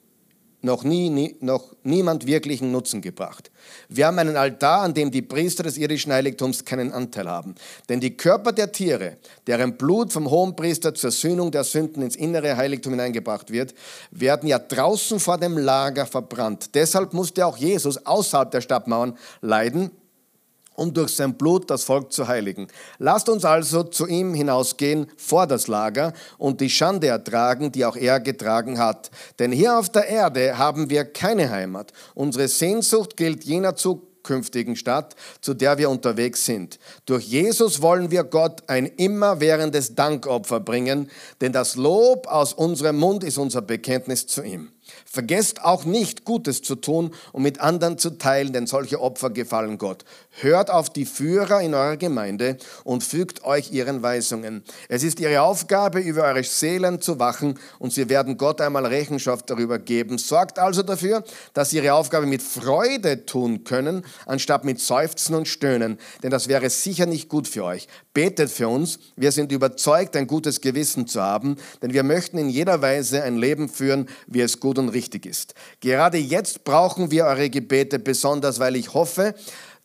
noch 0.63 0.85
nie, 0.85 1.11
nie, 1.11 1.37
noch 1.41 1.75
niemand 1.83 2.27
wirklichen 2.27 2.71
Nutzen 2.71 3.01
gebracht. 3.01 3.51
Wir 3.89 4.07
haben 4.07 4.19
einen 4.19 4.37
Altar, 4.37 4.83
an 4.83 4.95
dem 4.95 5.11
die 5.11 5.23
Priester 5.23 5.63
des 5.63 5.77
irdischen 5.77 6.13
Heiligtums 6.13 6.65
keinen 6.65 6.93
Anteil 6.93 7.29
haben. 7.29 7.55
Denn 7.89 8.01
die 8.01 8.17
Körper 8.17 8.53
der 8.53 8.73
Tiere, 8.73 9.17
deren 9.47 9.77
Blut 9.77 10.13
vom 10.13 10.31
Hohenpriester 10.31 10.95
zur 10.95 11.11
Sühnung 11.11 11.51
der 11.51 11.65
Sünden 11.65 12.03
ins 12.03 12.17
innere 12.17 12.57
Heiligtum 12.57 12.93
hineingebracht 12.93 13.51
wird, 13.51 13.75
werden 14.11 14.49
ja 14.49 14.59
draußen 14.59 15.21
vor 15.21 15.39
dem 15.39 15.59
Lager 15.59 16.07
verbrannt. 16.07 16.75
Deshalb 16.75 17.13
musste 17.13 17.47
auch 17.47 17.57
Jesus 17.57 18.07
außerhalb 18.07 18.51
der 18.51 18.61
Stadtmauern 18.61 19.17
leiden 19.41 19.91
um 20.75 20.93
durch 20.93 21.15
sein 21.15 21.35
Blut 21.35 21.71
das 21.71 21.85
Volk 21.85 22.13
zu 22.13 22.29
heiligen. 22.29 22.69
Lasst 22.99 23.29
uns 23.29 23.45
also 23.45 23.83
zu 23.83 24.07
ihm 24.07 24.35
hinausgehen 24.35 25.07
vor 25.17 25.47
das 25.47 25.69
Lager 25.69 26.13
und 26.39 26.61
die 26.61 26.71
Schande 26.71 27.09
ertragen, 27.09 27.73
die 27.73 27.85
auch 27.85 27.97
er 27.97 28.21
getragen 28.21 28.79
hat. 28.79 29.11
Denn 29.39 29.53
hier 29.53 29.79
auf 29.79 29.89
der 29.91 30.09
Erde 30.09 30.59
haben 30.59 30.91
wir 30.91 31.05
keine 31.05 31.51
Heimat. 31.51 31.93
Unsere 32.15 32.49
Sehnsucht 32.49 33.17
gilt 33.17 33.45
jener 33.45 33.77
zukünftigen 33.77 34.77
Stadt, 34.77 35.17
zu 35.41 35.55
der 35.55 35.79
wir 35.79 35.91
unterwegs 35.91 36.45
sind. 36.45 36.79
Durch 37.07 37.25
Jesus 37.25 37.83
wollen 37.83 38.11
wir 38.11 38.25
Gott 38.25 38.63
ein 38.69 38.87
immerwährendes 38.87 39.95
Dankopfer 39.95 40.61
bringen, 40.61 41.11
denn 41.41 41.53
das 41.53 41.77
Lob 41.77 42.27
aus 42.29 42.53
unserem 42.53 42.99
Mund 42.99 43.25
ist 43.25 43.39
unser 43.39 43.63
Bekenntnis 43.63 44.27
zu 44.27 44.43
ihm. 44.43 44.73
Vergesst 45.15 45.63
auch 45.63 45.85
nicht, 45.85 46.25
Gutes 46.25 46.63
zu 46.63 46.75
tun 46.75 47.11
und 47.33 47.43
mit 47.43 47.61
anderen 47.61 47.99
zu 47.99 48.17
teilen, 48.17 48.55
denn 48.55 48.67
solche 48.67 48.99
Opfer 48.99 49.29
gefallen 49.29 49.77
Gott. 49.77 50.07
Hört 50.41 50.71
auf 50.71 50.89
die 50.89 51.05
Führer 51.05 51.61
in 51.61 51.75
eurer 51.75 51.99
Gemeinde 51.99 52.57
und 52.83 53.05
fügt 53.05 53.45
euch 53.45 53.73
ihren 53.73 54.03
Weisungen. 54.03 54.63
Es 54.89 55.03
ist 55.03 55.21
ihre 55.21 55.43
Aufgabe, 55.43 56.01
über 56.01 56.23
eure 56.23 56.43
Seelen 56.45 57.03
zu 57.03 57.19
wachen 57.19 57.59
und 57.79 57.93
sie 57.93 58.09
werden 58.09 58.39
Gott 58.39 58.63
einmal 58.63 58.87
Rechenschaft 58.87 59.51
darüber 59.51 59.79
geben. 59.79 60.17
Sorgt 60.17 60.59
also 60.59 60.83
dafür, 60.83 61.25
dass 61.53 61.69
sie 61.69 61.77
ihre 61.77 61.93
Aufgabe 61.93 62.25
mit 62.25 62.41
Freude 62.41 63.27
tun 63.27 63.65
können, 63.65 64.07
anstatt 64.25 64.65
mit 64.65 64.81
Seufzen 64.81 65.35
und 65.35 65.47
Stöhnen, 65.47 65.99
denn 66.23 66.31
das 66.31 66.49
wäre 66.49 66.71
sicher 66.71 67.05
nicht 67.05 67.29
gut 67.29 67.49
für 67.49 67.65
euch. 67.65 67.87
Betet 68.15 68.51
für 68.51 68.69
uns. 68.69 68.99
Wir 69.17 69.33
sind 69.33 69.53
überzeugt, 69.53 70.17
ein 70.17 70.27
gutes 70.27 70.63
Gewissen 70.63 71.07
zu 71.07 71.21
haben, 71.21 71.57
denn 71.83 71.93
wir 71.93 72.03
möchten 72.03 72.39
in 72.39 72.49
jeder 72.49 72.81
Weise 72.81 73.23
ein 73.23 73.37
Leben 73.37 73.69
führen, 73.69 74.09
wie 74.27 74.41
es 74.41 74.59
gut 74.59 74.79
und 74.79 74.89
richtig 74.89 75.02
ist. 75.27 75.55
Gerade 75.81 76.19
jetzt 76.19 76.65
brauchen 76.65 77.11
wir 77.11 77.27
eure 77.27 77.51
Gebete 77.51 77.99
besonders, 77.99 78.59
weil 78.59 78.77
ich 78.77 78.95
hoffe, 78.95 79.35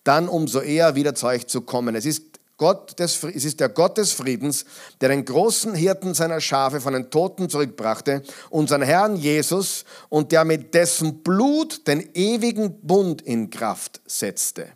dann 0.03 0.27
umso 0.27 0.61
eher 0.61 0.95
wieder 0.95 1.15
zu 1.15 1.27
euch 1.27 1.47
zu 1.47 1.61
kommen. 1.61 1.95
Es 1.95 2.05
ist 2.05 2.23
Gott 2.57 2.97
des, 2.99 3.23
es 3.23 3.45
ist 3.45 3.59
der 3.59 3.69
Gott 3.69 3.97
des 3.97 4.13
Friedens, 4.13 4.65
der 4.99 5.09
den 5.09 5.25
großen 5.25 5.75
Hirten 5.75 6.13
seiner 6.13 6.41
Schafe 6.41 6.81
von 6.81 6.93
den 6.93 7.09
Toten 7.09 7.49
zurückbrachte, 7.49 8.23
unseren 8.49 8.81
Herrn 8.81 9.15
Jesus, 9.15 9.85
und 10.09 10.31
der 10.31 10.43
mit 10.43 10.73
dessen 10.73 11.21
Blut 11.23 11.87
den 11.87 12.09
ewigen 12.13 12.81
Bund 12.81 13.21
in 13.21 13.49
Kraft 13.49 14.01
setzte. 14.05 14.69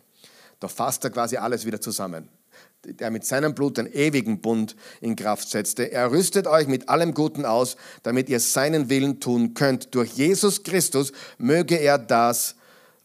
Da 0.60 0.68
fasst 0.68 1.02
er 1.04 1.10
quasi 1.10 1.36
alles 1.36 1.66
wieder 1.66 1.80
zusammen 1.80 2.28
der 2.84 3.10
mit 3.10 3.24
seinem 3.24 3.54
Blut 3.54 3.78
den 3.78 3.86
ewigen 3.86 4.40
Bund 4.40 4.76
in 5.00 5.16
Kraft 5.16 5.48
setzte. 5.48 5.92
Er 5.92 6.10
rüstet 6.10 6.46
euch 6.46 6.66
mit 6.66 6.88
allem 6.88 7.14
Guten 7.14 7.44
aus, 7.44 7.76
damit 8.02 8.28
ihr 8.28 8.40
seinen 8.40 8.88
Willen 8.88 9.20
tun 9.20 9.54
könnt. 9.54 9.94
Durch 9.94 10.12
Jesus 10.12 10.62
Christus 10.62 11.12
möge 11.38 11.76
er 11.76 11.98
das, 11.98 12.56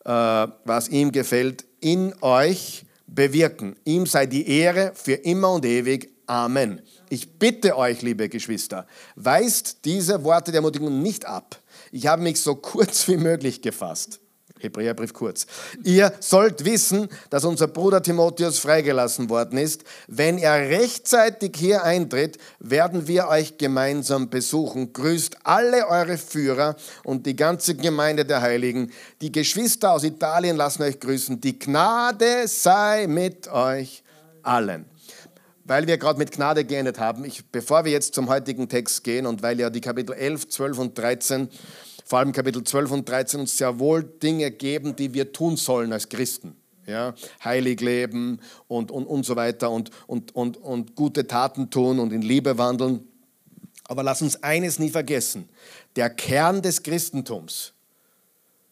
äh, 0.03 0.09
was 0.09 0.89
ihm 0.89 1.11
gefällt, 1.11 1.65
in 1.79 2.13
euch 2.21 2.85
bewirken. 3.05 3.75
Ihm 3.85 4.05
sei 4.05 4.25
die 4.25 4.49
Ehre 4.49 4.91
für 4.95 5.13
immer 5.13 5.53
und 5.53 5.65
ewig. 5.65 6.09
Amen. 6.25 6.81
Ich 7.09 7.39
bitte 7.39 7.77
euch, 7.77 8.01
liebe 8.01 8.27
Geschwister, 8.27 8.85
weist 9.15 9.85
diese 9.85 10.23
Worte 10.23 10.51
der 10.51 10.59
Ermutigung 10.59 11.01
nicht 11.01 11.25
ab. 11.25 11.57
Ich 11.91 12.07
habe 12.07 12.23
mich 12.23 12.41
so 12.41 12.55
kurz 12.55 13.07
wie 13.07 13.17
möglich 13.17 13.61
gefasst. 13.61 14.19
Hebräerbrief 14.59 15.13
kurz. 15.13 15.45
Ihr 15.83 16.13
sollt 16.19 16.65
wissen, 16.65 17.07
dass 17.29 17.45
unser 17.45 17.67
Bruder 17.67 18.01
Timotheus 18.01 18.59
freigelassen 18.59 19.29
worden 19.29 19.57
ist. 19.57 19.83
Wenn 20.07 20.37
er 20.37 20.69
rechtzeitig 20.69 21.55
hier 21.57 21.83
eintritt, 21.83 22.37
werden 22.59 23.07
wir 23.07 23.27
euch 23.27 23.57
gemeinsam 23.57 24.29
besuchen. 24.29 24.93
Grüßt 24.93 25.37
alle 25.43 25.87
eure 25.87 26.17
Führer 26.17 26.75
und 27.03 27.25
die 27.25 27.35
ganze 27.35 27.75
Gemeinde 27.75 28.25
der 28.25 28.41
Heiligen. 28.41 28.91
Die 29.21 29.31
Geschwister 29.31 29.91
aus 29.91 30.03
Italien 30.03 30.57
lassen 30.57 30.83
euch 30.83 30.99
grüßen. 30.99 31.41
Die 31.41 31.59
Gnade 31.59 32.47
sei 32.47 33.07
mit 33.07 33.47
euch 33.47 34.03
allen 34.43 34.85
weil 35.67 35.85
wir 35.85 35.97
gerade 35.97 36.17
mit 36.17 36.31
Gnade 36.31 36.63
geendet 36.63 36.97
haben, 36.97 37.25
ich, 37.25 37.45
bevor 37.51 37.83
wir 37.83 37.91
jetzt 37.91 38.15
zum 38.15 38.29
heutigen 38.29 38.69
Text 38.69 39.03
gehen 39.03 39.25
und 39.25 39.43
weil 39.43 39.59
ja 39.59 39.69
die 39.69 39.81
Kapitel 39.81 40.13
11, 40.15 40.47
12 40.47 40.77
und 40.79 40.97
13 40.97 41.49
vor 42.07 42.19
allem 42.19 42.31
Kapitel 42.31 42.63
12 42.63 42.91
und 42.91 43.09
13 43.09 43.41
uns 43.41 43.57
sehr 43.57 43.79
wohl 43.79 44.01
Dinge 44.01 44.49
geben, 44.49 44.95
die 44.95 45.13
wir 45.13 45.33
tun 45.33 45.57
sollen 45.57 45.91
als 45.91 46.07
Christen. 46.07 46.55
Ja, 46.85 47.13
heilig 47.43 47.81
leben 47.81 48.39
und, 48.69 48.91
und, 48.91 49.05
und 49.07 49.25
so 49.25 49.35
weiter 49.35 49.69
und, 49.69 49.91
und, 50.07 50.33
und, 50.33 50.55
und 50.55 50.95
gute 50.95 51.27
Taten 51.27 51.69
tun 51.69 51.99
und 51.99 52.13
in 52.13 52.21
Liebe 52.21 52.57
wandeln. 52.57 53.05
Aber 53.83 54.03
lass 54.03 54.21
uns 54.21 54.41
eines 54.41 54.79
nie 54.79 54.89
vergessen. 54.89 55.49
Der 55.97 56.09
Kern 56.09 56.61
des 56.61 56.81
Christentums, 56.81 57.73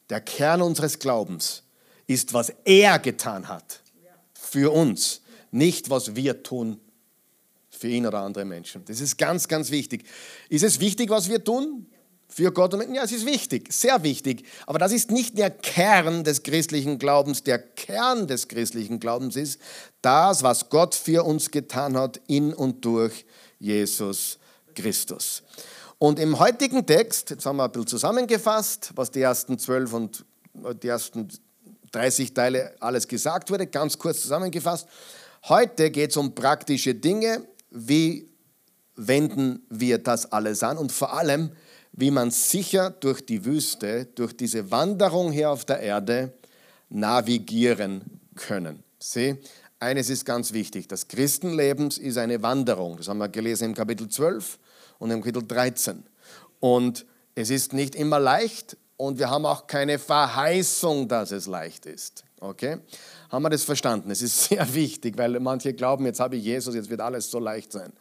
der 0.10 0.22
Kern 0.22 0.62
unseres 0.62 0.98
Glaubens 0.98 1.64
ist, 2.08 2.34
was 2.34 2.54
er 2.64 3.00
getan 3.00 3.50
hat 3.50 3.82
für 4.32 4.72
uns, 4.72 5.20
nicht 5.52 5.90
was 5.90 6.16
wir 6.16 6.42
tun 6.42 6.80
für 7.70 7.90
ihn 7.90 8.08
oder 8.08 8.20
andere 8.20 8.46
Menschen. 8.46 8.86
Das 8.86 9.02
ist 9.02 9.18
ganz, 9.18 9.50
ganz 9.50 9.72
wichtig. 9.72 10.06
Ist 10.48 10.64
es 10.64 10.80
wichtig, 10.80 11.10
was 11.10 11.28
wir 11.28 11.44
tun? 11.44 11.88
Für 12.36 12.52
Gott 12.52 12.74
und 12.74 12.94
Ja, 12.94 13.04
es 13.04 13.14
ist 13.14 13.26
wichtig, 13.26 13.72
sehr 13.72 14.04
wichtig. 14.04 14.46
Aber 14.68 14.78
das 14.78 14.92
ist 14.92 15.10
nicht 15.10 15.38
der 15.38 15.50
Kern 15.50 16.26
des 16.26 16.44
christlichen 16.44 17.00
Glaubens. 17.00 17.44
Der 17.44 17.60
Kern 17.60 18.28
des 18.28 18.50
christlichen 18.50 19.00
Glaubens 19.00 19.38
ist 19.38 19.58
das, 20.02 20.44
was 20.44 20.68
Gott 20.70 20.96
für 20.96 21.24
uns 21.24 21.50
getan 21.50 21.96
hat 21.96 22.20
in 22.28 22.54
und 22.54 22.84
durch 22.84 23.26
Jesus 23.58 24.38
Christus. 24.76 25.44
Und 25.98 26.20
im 26.20 26.38
heutigen 26.38 26.86
Text, 26.86 27.30
jetzt 27.30 27.46
haben 27.46 27.56
wir 27.56 27.64
ein 27.64 27.72
bisschen 27.72 27.88
zusammengefasst, 27.88 28.92
was 28.96 29.12
die 29.12 29.22
ersten 29.22 29.58
zwölf 29.58 29.94
und 29.94 30.26
die 30.84 30.90
ersten 30.90 31.30
30 31.94 32.34
Teile 32.34 32.76
alles 32.82 33.08
gesagt 33.08 33.50
wurde, 33.50 33.66
ganz 33.66 33.98
kurz 33.98 34.22
zusammengefasst. 34.22 34.90
Heute 35.48 35.90
geht 35.90 36.10
es 36.10 36.18
um 36.18 36.36
praktische 36.36 36.96
Dinge. 36.96 37.48
Wie 37.70 38.28
wenden 38.98 39.66
wir 39.70 40.00
das 40.00 40.34
alles 40.34 40.64
an? 40.64 40.78
Und 40.78 40.92
vor 40.92 41.14
allem, 41.14 41.52
wie 41.98 42.12
man 42.12 42.30
sicher 42.30 42.90
durch 42.90 43.26
die 43.26 43.46
Wüste, 43.46 44.06
durch 44.16 44.36
diese 44.36 44.70
Wanderung 44.70 45.32
hier 45.32 45.50
auf 45.50 45.64
der 45.64 45.80
Erde 45.80 46.34
navigieren 46.90 48.20
können. 48.36 48.84
Sieh, 49.00 49.38
eines 49.80 50.10
ist 50.10 50.26
ganz 50.26 50.52
wichtig, 50.52 50.88
das 50.88 51.08
Christenleben 51.08 51.90
ist 51.90 52.18
eine 52.18 52.42
Wanderung. 52.42 52.98
Das 52.98 53.08
haben 53.08 53.18
wir 53.18 53.30
gelesen 53.30 53.66
im 53.66 53.76
Kapitel 53.76 54.10
12 54.10 54.60
und 55.00 55.12
im 55.12 55.22
Kapitel 55.22 55.48
13. 55.48 56.04
Und 56.60 57.06
es 57.34 57.50
ist 57.50 57.74
nicht 57.74 57.96
immer 57.96 58.20
leicht 58.20 58.78
und 58.98 59.20
wir 59.20 59.30
haben 59.30 59.46
auch 59.46 59.68
keine 59.68 60.00
Verheißung, 60.00 61.08
dass 61.08 61.32
es 61.32 61.48
leicht 61.48 61.86
ist. 61.86 62.24
Okay? 62.42 62.78
Haben 63.30 63.44
wir 63.44 63.50
das 63.50 63.64
verstanden? 63.64 64.12
Es 64.12 64.22
ist 64.22 64.44
sehr 64.50 64.74
wichtig, 64.74 65.18
weil 65.18 65.40
manche 65.40 65.74
glauben, 65.74 66.06
jetzt 66.06 66.20
habe 66.20 66.36
ich 66.36 66.44
Jesus, 66.44 66.76
jetzt 66.76 66.90
wird 66.90 67.02
alles 67.02 67.32
so 67.32 67.40
leicht 67.40 67.72
sein. 67.72 67.94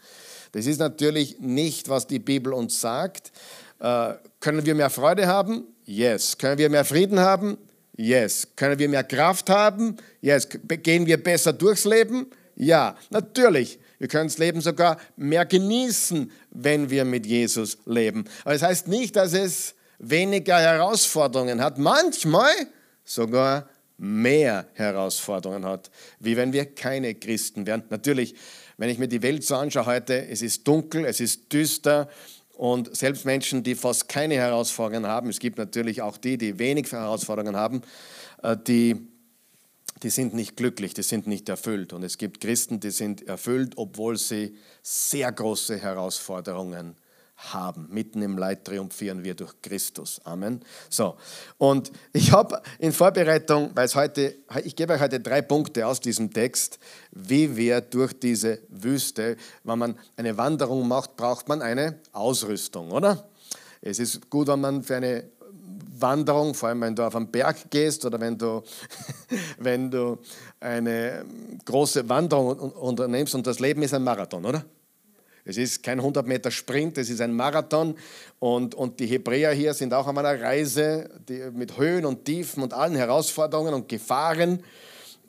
Das 0.53 0.67
ist 0.67 0.79
natürlich 0.79 1.41
nicht, 1.41 1.89
was 1.89 2.07
die 2.07 2.21
Bibel 2.21 2.53
uns 2.53 2.81
sagt. 2.81 3.33
Äh, 3.81 4.15
können 4.41 4.65
wir 4.65 4.75
mehr 4.75 4.91
Freude 4.91 5.27
haben? 5.27 5.65
Yes. 5.85 6.39
Können 6.39 6.59
wir 6.59 6.71
mehr 6.71 6.85
Frieden 6.85 7.21
haben? 7.21 7.59
Yes. 7.97 8.49
Können 8.57 8.79
wir 8.79 8.89
mehr 8.89 9.05
Kraft 9.05 9.51
haben? 9.51 9.97
Yes. 10.21 10.49
Gehen 10.49 11.07
wir 11.07 11.23
besser 11.23 11.53
durchs 11.53 11.85
Leben? 11.85 12.27
Ja, 12.57 12.97
natürlich. 13.11 13.79
Wir 13.99 14.09
können 14.09 14.29
das 14.29 14.39
Leben 14.39 14.61
sogar 14.61 14.99
mehr 15.17 15.47
genießen, 15.47 16.31
wenn 16.51 16.91
wir 16.91 17.05
mit 17.05 17.27
Jesus 17.27 17.79
leben. 17.87 18.25
Aber 18.43 18.53
das 18.53 18.63
heißt 18.63 18.89
nicht, 18.89 19.17
dass 19.17 19.33
es 19.33 19.75
weniger 19.99 20.59
Herausforderungen 20.59 21.63
hat. 21.63 21.79
Manchmal 21.79 22.53
sogar 23.05 23.69
mehr 23.97 24.67
Herausforderungen 24.75 25.65
hat, 25.65 25.91
wie 26.19 26.37
wenn 26.37 26.53
wir 26.53 26.67
keine 26.67 27.15
Christen 27.15 27.67
wären. 27.67 27.85
Natürlich, 27.91 28.35
wenn 28.77 28.91
ich 28.91 28.99
mir 28.99 29.09
die 29.09 29.23
Welt 29.23 29.45
so 29.45 29.57
anschaue 29.57 29.87
heute, 29.87 30.27
es 30.27 30.43
ist 30.43 30.67
dunkel, 30.67 31.05
es 31.05 31.21
ist 31.21 31.53
düster, 31.53 32.09
und 32.57 32.95
selbst 32.97 33.25
Menschen, 33.25 33.63
die 33.63 33.75
fast 33.75 34.09
keine 34.09 34.35
Herausforderungen 34.37 35.09
haben, 35.09 35.29
es 35.29 35.39
gibt 35.39 35.59
natürlich 35.59 36.03
auch 36.03 36.17
die, 36.17 36.39
die 36.39 36.59
wenig 36.59 36.91
Herausforderungen 36.93 37.57
haben, 37.57 37.83
äh, 38.43 38.57
die, 38.57 39.09
die 40.03 40.11
sind 40.11 40.35
nicht 40.35 40.57
glücklich, 40.57 40.95
die 40.95 41.03
sind 41.03 41.27
nicht 41.27 41.49
erfüllt. 41.49 41.93
Und 41.93 42.03
es 42.05 42.19
gibt 42.19 42.41
Christen, 42.41 42.81
die 42.81 42.91
sind 42.91 43.27
erfüllt, 43.27 43.75
obwohl 43.77 44.17
sie 44.17 44.57
sehr 44.83 45.33
große 45.33 45.79
Herausforderungen 45.79 46.97
haben. 47.53 47.89
Mitten 47.91 48.23
im 48.23 48.39
Leid 48.39 48.65
triumphieren 48.65 49.25
wir 49.25 49.35
durch 49.35 49.53
Christus. 49.63 50.21
Amen. 50.25 50.63
So, 50.89 51.17
und 51.59 51.93
ich 52.13 52.33
habe 52.33 52.63
in 52.79 52.93
Vorbereitung, 52.93 53.71
weil 53.75 53.87
es 53.87 53.95
heute, 53.95 54.37
ich 54.65 54.77
gebe 54.77 54.93
euch 54.93 55.01
heute 55.01 55.21
drei 55.21 55.43
Punkte 55.43 55.87
aus 55.87 56.01
diesem 56.01 56.33
Text, 56.33 56.79
wie 57.11 57.57
wir 57.57 57.81
durch 57.81 58.19
diese 58.19 58.61
Wüste, 58.69 59.37
wenn 59.65 59.79
man 59.79 59.99
eine 60.17 60.37
Wanderung 60.37 60.89
macht, 60.89 61.17
braucht 61.17 61.49
man 61.49 61.61
eine 61.61 61.99
Ausrüstung, 62.13 62.91
oder? 62.91 63.29
Es 63.83 63.99
ist 63.99 64.31
gut, 64.31 64.49
wenn 64.49 64.61
man 64.61 64.83
für 64.83 64.97
eine 64.97 65.25
Wanderung, 65.99 66.55
vor 66.55 66.69
allem 66.69 66.81
wenn 66.81 66.97
du 66.97 67.03
auf 67.03 67.15
einen 67.15 67.31
Berg 67.31 67.71
gehst 67.71 68.05
oder 68.05 68.21
wenn 68.21 68.37
du, 68.37 68.63
wenn 69.59 69.91
du 69.91 70.19
eine 70.61 71.25
große 71.65 72.09
Wanderung 72.09 72.59
unternimmst 72.59 73.35
und 73.35 73.47
das 73.47 73.61
Leben 73.61 73.83
ist 73.83 73.95
ein 73.95 74.03
Marathon, 74.03 74.45
oder? 74.45 74.65
Es 75.47 75.59
ist 75.59 75.83
kein 75.83 75.99
100 75.99 76.27
Meter 76.27 76.51
Sprint, 76.51 76.97
es 76.97 77.11
ist 77.11 77.21
ein 77.21 77.35
Marathon. 77.35 77.97
Und, 78.39 78.75
und 78.75 78.99
die 78.99 79.07
Hebräer 79.07 79.53
hier 79.53 79.75
sind 79.75 79.93
auch 79.93 80.07
auf 80.07 80.17
einer 80.17 80.41
Reise 80.41 81.11
die, 81.29 81.51
mit 81.53 81.77
Höhen 81.77 82.07
und 82.07 82.25
Tiefen 82.25 82.63
und 82.63 82.73
allen 82.73 82.95
Herausforderungen 82.95 83.75
und 83.75 83.89
Gefahren. 83.89 84.61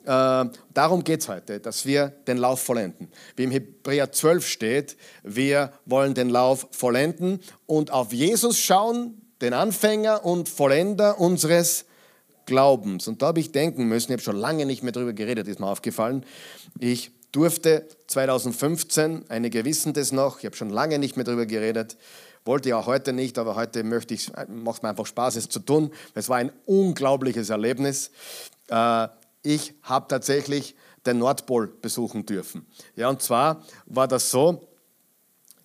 äh, 0.06 0.44
darum 0.72 1.04
geht 1.04 1.20
es 1.20 1.28
heute, 1.28 1.60
dass 1.60 1.84
wir 1.84 2.08
den 2.26 2.38
Lauf 2.38 2.62
vollenden. 2.62 3.08
Wie 3.36 3.44
im 3.44 3.50
Hebräer 3.50 4.10
12 4.10 4.46
steht, 4.46 4.96
wir 5.22 5.72
wollen 5.84 6.14
den 6.14 6.30
Lauf 6.30 6.66
vollenden 6.70 7.40
und 7.66 7.90
auf 7.90 8.12
Jesus 8.12 8.58
schauen, 8.58 9.20
den 9.42 9.52
Anfänger 9.52 10.24
und 10.24 10.48
Vollender 10.48 11.20
unseres 11.20 11.84
Glaubens. 12.46 13.06
Und 13.06 13.20
da 13.20 13.26
habe 13.26 13.40
ich 13.40 13.52
denken 13.52 13.86
müssen, 13.86 14.12
ich 14.12 14.14
habe 14.14 14.22
schon 14.22 14.36
lange 14.36 14.64
nicht 14.64 14.82
mehr 14.82 14.92
darüber 14.92 15.12
geredet, 15.12 15.46
ist 15.46 15.60
mir 15.60 15.66
aufgefallen. 15.66 16.24
Ich 16.78 17.10
durfte 17.36 17.86
2015, 18.06 19.26
einige 19.28 19.66
wissen 19.66 19.92
das 19.92 20.10
noch, 20.10 20.38
ich 20.38 20.46
habe 20.46 20.56
schon 20.56 20.70
lange 20.70 20.98
nicht 20.98 21.16
mehr 21.16 21.24
darüber 21.24 21.44
geredet, 21.44 21.98
wollte 22.46 22.70
ja 22.70 22.86
heute 22.86 23.12
nicht, 23.12 23.36
aber 23.36 23.56
heute 23.56 23.84
möchte 23.84 24.14
ich, 24.14 24.32
macht 24.48 24.82
mir 24.82 24.88
einfach 24.88 25.04
Spaß, 25.04 25.36
es 25.36 25.50
zu 25.50 25.60
tun. 25.60 25.92
Es 26.14 26.30
war 26.30 26.38
ein 26.38 26.50
unglaubliches 26.64 27.50
Erlebnis. 27.50 28.10
Äh, 28.68 29.08
ich 29.42 29.74
habe 29.82 30.06
tatsächlich 30.08 30.76
den 31.04 31.18
Nordpol 31.18 31.66
besuchen 31.66 32.24
dürfen. 32.24 32.66
Ja, 32.94 33.10
und 33.10 33.20
zwar 33.20 33.62
war 33.84 34.08
das 34.08 34.30
so, 34.30 34.66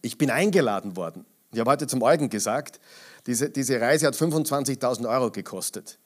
ich 0.02 0.18
bin 0.18 0.30
eingeladen 0.30 0.98
worden. 0.98 1.26
Ich 1.54 1.60
habe 1.60 1.72
heute 1.72 1.88
zum 1.88 2.02
Eugen 2.02 2.30
gesagt, 2.30 2.82
diese, 3.28 3.50
diese 3.50 3.80
Reise 3.80 4.08
hat 4.08 4.16
25.000 4.16 5.08
Euro 5.08 5.32
gekostet, 5.32 6.00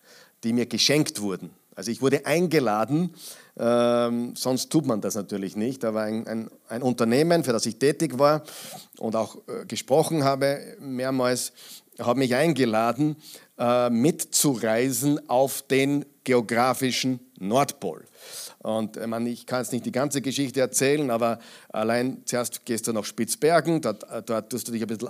die 0.44 0.54
mir 0.54 0.68
geschenkt 0.68 1.22
wurden. 1.22 1.50
Also 1.76 1.92
ich 1.92 2.02
wurde 2.02 2.26
eingeladen, 2.26 3.14
ähm, 3.58 4.34
sonst 4.36 4.70
tut 4.70 4.86
man 4.86 5.02
das 5.02 5.16
natürlich 5.16 5.56
nicht. 5.56 5.84
Da 5.84 5.94
war 5.94 6.04
ein, 6.04 6.26
ein, 6.28 6.50
ein, 6.70 6.82
Unternehmen, 6.82 7.44
für 7.44 7.52
das 7.52 7.66
ich 7.66 7.78
tätig 7.78 8.18
war 8.18 8.44
und 8.98 9.16
auch 9.16 9.38
äh, 9.48 9.66
gesprochen 9.66 10.24
habe 10.24 10.78
mehrmals, 10.80 11.52
hat 12.00 12.18
mich 12.18 12.36
eingeladen, 12.36 13.16
äh, 13.58 13.90
mitzureisen 13.90 15.30
auf 15.30 15.62
den 15.64 16.06
geografischen 16.24 17.20
Nordpol. 17.40 18.04
Und 18.60 18.98
ich, 18.98 19.06
meine, 19.06 19.30
ich 19.30 19.46
kann 19.46 19.62
jetzt 19.62 19.72
nicht 19.72 19.86
die 19.86 19.92
ganze 19.92 20.22
Geschichte 20.22 20.60
erzählen, 20.60 21.12
aber 21.12 21.38
allein 21.70 22.24
zuerst 22.26 22.66
gehst 22.66 22.88
du 22.88 22.94
nach 22.94 23.06
Spitzbergen, 23.06 23.80
dort, 23.80 24.04
dort 24.26 24.50
tust 24.50 24.68
du 24.68 24.72
dich 24.72 24.82
ein 24.82 24.88
bisschen 24.88 25.10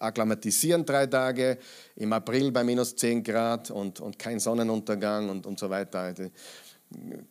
akklimatisieren, 0.00 0.86
drei 0.86 1.06
Tage, 1.06 1.58
im 1.96 2.12
April 2.14 2.50
bei 2.52 2.64
minus 2.64 2.96
10 2.96 3.22
Grad 3.22 3.70
und, 3.70 4.00
und 4.00 4.18
kein 4.18 4.40
Sonnenuntergang 4.40 5.28
und, 5.28 5.46
und 5.46 5.58
so 5.58 5.68
weiter. 5.68 6.00
Also, 6.00 6.30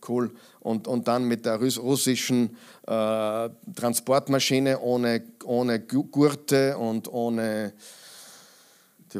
cool. 0.07 0.31
Und, 0.59 0.87
und 0.87 1.07
dann 1.07 1.23
mit 1.23 1.45
der 1.45 1.55
russischen 1.57 2.55
äh, 2.85 3.49
Transportmaschine 3.75 4.79
ohne, 4.79 5.23
ohne 5.43 5.79
Gurte 5.79 6.77
und 6.77 7.11
ohne 7.11 7.73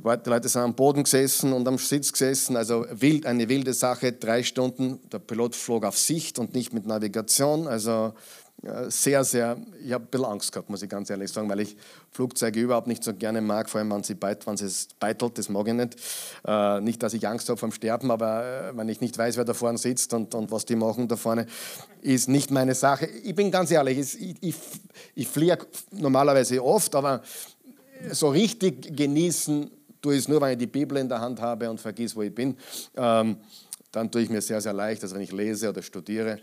die 0.02 0.30
Leute 0.30 0.50
sind 0.50 0.62
am 0.62 0.76
Boden 0.76 1.04
gesessen 1.04 1.54
und 1.54 1.68
am 1.68 1.78
Sitz 1.78 2.12
gesessen, 2.12 2.58
also 2.58 2.86
wild, 2.92 3.26
eine 3.26 3.48
wilde 3.48 3.74
Sache, 3.74 4.12
drei 4.12 4.44
Stunden. 4.44 5.00
Der 5.12 5.20
Pilot 5.20 5.56
flog 5.56 5.86
auf 5.86 5.98
Sicht 5.98 6.40
und 6.40 6.54
nicht 6.54 6.74
mit 6.74 6.86
Navigation. 6.86 7.68
Also 7.68 8.14
sehr, 8.88 9.24
sehr, 9.24 9.58
ich 9.84 9.92
habe 9.92 10.06
ein 10.06 10.08
bisschen 10.10 10.26
Angst 10.26 10.52
gehabt, 10.52 10.70
muss 10.70 10.82
ich 10.82 10.90
ganz 10.90 11.10
ehrlich 11.10 11.32
sagen, 11.32 11.50
weil 11.50 11.60
ich 11.60 11.78
Flugzeuge 12.12 12.60
überhaupt 12.60 12.88
nicht 12.88 13.04
so 13.04 13.14
gerne 13.14 13.42
mag, 13.42 13.70
vor 13.70 13.80
allem 13.80 13.92
wenn 13.92 14.04
sie 14.04 14.16
beit, 14.16 14.48
wenn 14.48 14.56
es 14.56 14.88
beitelt, 15.00 15.38
das 15.38 15.50
mag 15.50 15.68
ich 15.68 15.74
nicht. 15.74 15.98
Äh, 16.48 16.82
nicht, 16.82 17.04
dass 17.04 17.14
ich 17.14 17.28
Angst 17.28 17.48
habe 17.50 17.60
vom 17.60 17.72
Sterben, 17.72 18.10
aber 18.10 18.70
äh, 18.70 18.78
wenn 18.78 18.90
ich 18.90 19.02
nicht 19.02 19.18
weiß, 19.18 19.38
wer 19.38 19.46
da 19.46 19.54
vorne 19.54 19.78
sitzt 19.78 20.14
und, 20.14 20.34
und 20.34 20.52
was 20.52 20.66
die 20.66 20.76
machen 20.76 21.08
da 21.08 21.16
vorne, 21.16 21.46
ist 22.02 22.28
nicht 22.28 22.50
meine 22.50 22.74
Sache. 22.74 23.06
Ich 23.06 23.36
bin 23.36 23.52
ganz 23.52 23.72
ehrlich, 23.72 24.00
ich, 24.00 24.36
ich, 24.42 24.56
ich 25.14 25.28
fliege 25.28 25.68
normalerweise 25.92 26.64
oft, 26.64 26.96
aber 26.96 27.22
so 28.12 28.30
richtig 28.30 28.96
genießen 28.96 29.70
tue 30.06 30.16
es 30.16 30.28
nur, 30.28 30.40
wenn 30.40 30.52
ich 30.52 30.58
die 30.60 30.68
Bibel 30.68 30.98
in 31.00 31.10
der 31.10 31.20
Hand 31.20 31.42
habe 31.42 31.68
und 31.68 31.82
vergiss, 31.82 32.16
wo 32.16 32.22
ich 32.22 32.34
bin. 32.34 32.56
Ähm, 32.96 33.38
dann 33.92 34.12
tue 34.12 34.22
ich 34.22 34.30
mir 34.30 34.42
sehr, 34.42 34.62
sehr 34.62 34.74
leicht, 34.74 35.02
also 35.02 35.16
wenn 35.16 35.24
ich 35.24 35.32
lese 35.32 35.70
oder 35.70 35.82
studiere. 35.82 36.40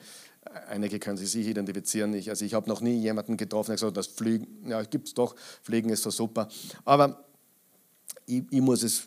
Einige 0.69 0.99
können 0.99 1.17
sich 1.17 1.31
sicher 1.31 1.51
identifizieren. 1.51 2.13
Ich, 2.15 2.29
also 2.29 2.45
ich 2.45 2.55
habe 2.55 2.69
noch 2.69 2.81
nie 2.81 2.99
jemanden 2.99 3.37
getroffen, 3.37 3.69
der 3.69 3.77
gesagt 3.77 3.91
hat, 3.91 3.97
das 3.97 4.09
Fliegen, 4.09 4.69
ja, 4.69 4.83
gibt 4.83 5.07
es 5.07 5.15
doch, 5.15 5.37
Fliegen 5.63 5.91
ist 5.91 6.03
so 6.03 6.11
super. 6.11 6.49
Aber 6.85 7.25
ich, 8.27 8.43
ich, 8.51 8.61
muss 8.61 8.83
es, 8.83 9.05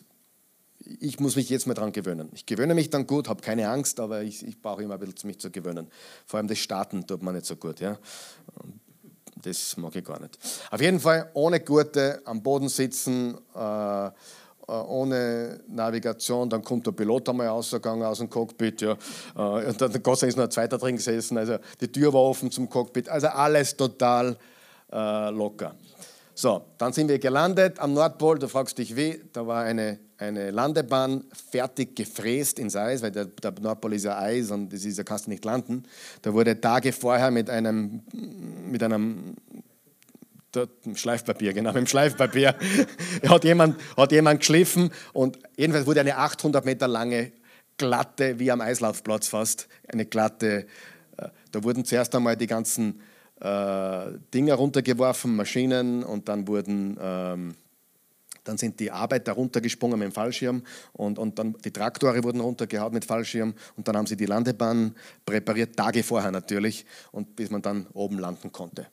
ich 1.00 1.20
muss 1.20 1.36
mich 1.36 1.50
jetzt 1.50 1.66
mal 1.66 1.74
daran 1.74 1.92
gewöhnen. 1.92 2.30
Ich 2.32 2.46
gewöhne 2.46 2.74
mich 2.74 2.88
dann 2.88 3.06
gut, 3.06 3.28
habe 3.28 3.42
keine 3.42 3.68
Angst, 3.68 4.00
aber 4.00 4.22
ich, 4.22 4.46
ich 4.46 4.62
brauche 4.62 4.82
immer 4.82 4.94
ein 4.94 5.00
bisschen 5.00 5.28
mich 5.28 5.38
zu 5.38 5.50
gewöhnen. 5.50 5.88
Vor 6.24 6.38
allem 6.38 6.48
das 6.48 6.58
Starten 6.58 7.06
tut 7.06 7.22
man 7.22 7.34
nicht 7.34 7.44
so 7.44 7.56
gut. 7.56 7.80
Ja? 7.80 7.98
Das 9.42 9.76
mag 9.76 9.94
ich 9.94 10.04
gar 10.04 10.18
nicht. 10.18 10.38
Auf 10.70 10.80
jeden 10.80 10.98
Fall 10.98 11.30
ohne 11.34 11.60
Gurte 11.60 12.22
am 12.24 12.42
Boden 12.42 12.70
sitzen. 12.70 13.36
Äh, 13.54 14.10
ohne 14.68 15.60
Navigation, 15.68 16.50
dann 16.50 16.62
kommt 16.62 16.86
der 16.86 16.92
Pilot 16.92 17.28
einmal 17.28 17.48
rausgegangen 17.48 18.04
aus 18.04 18.18
dem 18.18 18.28
Cockpit, 18.28 18.80
ja, 18.80 18.96
äh, 19.36 19.68
und 19.68 19.80
dann 19.80 20.02
Gott 20.02 20.18
sei 20.18 20.26
Dank 20.26 20.30
ist 20.30 20.36
noch 20.36 20.44
ein 20.44 20.50
zweiter 20.50 20.78
drin 20.78 20.96
gesessen, 20.96 21.38
also 21.38 21.58
die 21.80 21.90
Tür 21.90 22.12
war 22.12 22.22
offen 22.22 22.50
zum 22.50 22.68
Cockpit, 22.68 23.08
also 23.08 23.28
alles 23.28 23.76
total 23.76 24.36
äh, 24.92 25.30
locker. 25.30 25.74
So, 26.34 26.62
dann 26.76 26.92
sind 26.92 27.08
wir 27.08 27.18
gelandet 27.18 27.78
am 27.78 27.94
Nordpol, 27.94 28.38
du 28.38 28.48
fragst 28.48 28.76
dich 28.76 28.94
wie, 28.94 29.22
da 29.32 29.46
war 29.46 29.62
eine, 29.62 29.98
eine 30.18 30.50
Landebahn 30.50 31.24
fertig 31.50 31.96
gefräst 31.96 32.58
ins 32.58 32.76
Eis, 32.76 33.00
weil 33.02 33.10
der, 33.10 33.24
der 33.24 33.54
Nordpol 33.58 33.94
ist 33.94 34.04
ja 34.04 34.18
Eis 34.18 34.50
und 34.50 34.70
das 34.70 34.84
ist, 34.84 34.98
da 34.98 35.02
kannst 35.02 35.26
du 35.26 35.30
nicht 35.30 35.46
landen. 35.46 35.84
Da 36.20 36.34
wurde 36.34 36.60
Tage 36.60 36.92
vorher 36.92 37.30
mit 37.30 37.48
einem, 37.48 38.02
mit 38.70 38.82
einem 38.82 39.36
Schleifpapier, 40.94 41.52
genau, 41.52 41.70
mit 41.70 41.80
dem 41.82 41.86
Schleifpapier 41.86 42.54
hat 43.28 43.44
jemand, 43.44 43.80
hat 43.96 44.12
jemand 44.12 44.40
geschliffen 44.40 44.90
und 45.12 45.38
jedenfalls 45.56 45.86
wurde 45.86 46.00
eine 46.00 46.16
800 46.16 46.64
Meter 46.64 46.88
lange 46.88 47.32
glatte, 47.78 48.38
wie 48.38 48.50
am 48.50 48.60
Eislaufplatz 48.60 49.28
fast, 49.28 49.68
eine 49.88 50.06
glatte, 50.06 50.66
äh, 51.16 51.28
da 51.52 51.64
wurden 51.64 51.84
zuerst 51.84 52.14
einmal 52.14 52.36
die 52.36 52.46
ganzen 52.46 53.00
äh, 53.40 54.06
Dinger 54.32 54.54
runtergeworfen, 54.54 55.36
Maschinen 55.36 56.02
und 56.02 56.28
dann 56.28 56.48
wurden, 56.48 56.96
ähm, 57.00 57.54
dann 58.44 58.58
sind 58.58 58.78
die 58.80 58.90
Arbeiter 58.90 59.32
runtergesprungen 59.32 59.98
mit 59.98 60.08
dem 60.08 60.12
Fallschirm 60.12 60.62
und, 60.92 61.18
und 61.18 61.38
dann 61.38 61.56
die 61.64 61.72
Traktore 61.72 62.22
wurden 62.22 62.40
runtergehauen 62.40 62.94
mit 62.94 63.04
Fallschirm 63.04 63.54
und 63.76 63.88
dann 63.88 63.96
haben 63.96 64.06
sie 64.06 64.16
die 64.16 64.26
Landebahn 64.26 64.94
präpariert, 65.24 65.76
Tage 65.76 66.02
vorher 66.02 66.30
natürlich, 66.30 66.86
und 67.12 67.36
bis 67.36 67.50
man 67.50 67.60
dann 67.60 67.86
oben 67.92 68.18
landen 68.18 68.52
konnte. 68.52 68.86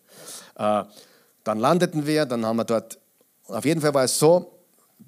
Äh, 0.58 0.84
dann 1.43 1.60
landeten 1.60 2.06
wir, 2.06 2.25
dann 2.25 2.45
haben 2.45 2.58
wir 2.58 2.65
dort, 2.65 2.99
auf 3.47 3.65
jeden 3.65 3.82
Fall 3.82 3.93
war 3.93 4.03
es 4.03 4.17
so, 4.17 4.60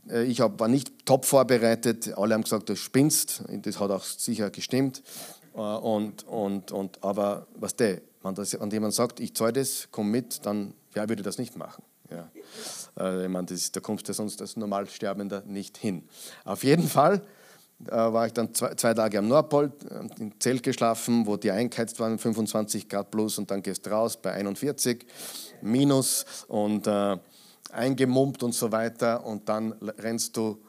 äh, 0.09 0.23
ich 0.23 0.39
war 0.39 0.67
nicht 0.67 1.05
top 1.05 1.25
vorbereitet, 1.25 2.17
alle 2.17 2.33
haben 2.33 2.43
gesagt, 2.43 2.69
du 2.69 2.75
spinnst, 2.75 3.43
das 3.49 3.79
hat 3.79 3.91
auch 3.91 4.03
sicher 4.03 4.49
gestimmt. 4.49 5.03
Äh, 5.55 5.59
und, 5.59 6.23
und, 6.27 6.71
und, 6.71 7.03
aber 7.03 7.47
was 7.55 7.75
der, 7.75 8.01
wenn, 8.23 8.35
das, 8.35 8.59
wenn 8.59 8.71
jemand 8.71 8.93
sagt, 8.93 9.19
ich 9.19 9.35
zahle 9.35 9.53
das, 9.53 9.87
komm 9.91 10.11
mit, 10.11 10.45
dann 10.45 10.73
wer 10.93 11.07
würde 11.09 11.23
das 11.23 11.37
nicht 11.37 11.55
machen? 11.55 11.83
Ja. 12.09 12.29
Äh, 12.99 13.25
ich 13.25 13.29
meine, 13.29 13.47
das, 13.47 13.71
da 13.71 13.79
kommst 13.79 14.07
du 14.09 14.13
sonst 14.13 14.41
als 14.41 14.57
Normalsterbender 14.57 15.43
nicht 15.45 15.77
hin. 15.77 16.03
Auf 16.43 16.63
jeden 16.63 16.87
Fall 16.87 17.21
war 17.79 18.25
ich 18.25 18.33
dann 18.33 18.53
zwei, 18.53 18.73
zwei, 18.75 18.93
Tage 18.93 19.19
am 19.19 19.27
Nordpol, 19.27 19.71
im 20.19 20.39
Zelt 20.39 20.63
geschlafen, 20.63 21.25
wo 21.27 21.37
die 21.37 21.51
eingeheizt 21.51 21.99
waren, 21.99 22.17
25 22.17 22.87
Grad 22.87 23.11
plus 23.11 23.37
und 23.37 23.51
dann 23.51 23.61
gehst 23.61 23.85
du 23.85 23.89
raus 23.89 24.17
bei 24.17 24.31
41 24.31 25.05
minus 25.61 26.25
und 26.47 26.87
äh, 26.87 27.17
eingemummt 27.71 28.43
und 28.43 28.53
so 28.53 28.71
weiter 28.71 29.25
und 29.25 29.49
dann 29.49 29.73
rennst 29.73 30.37
du 30.37 30.63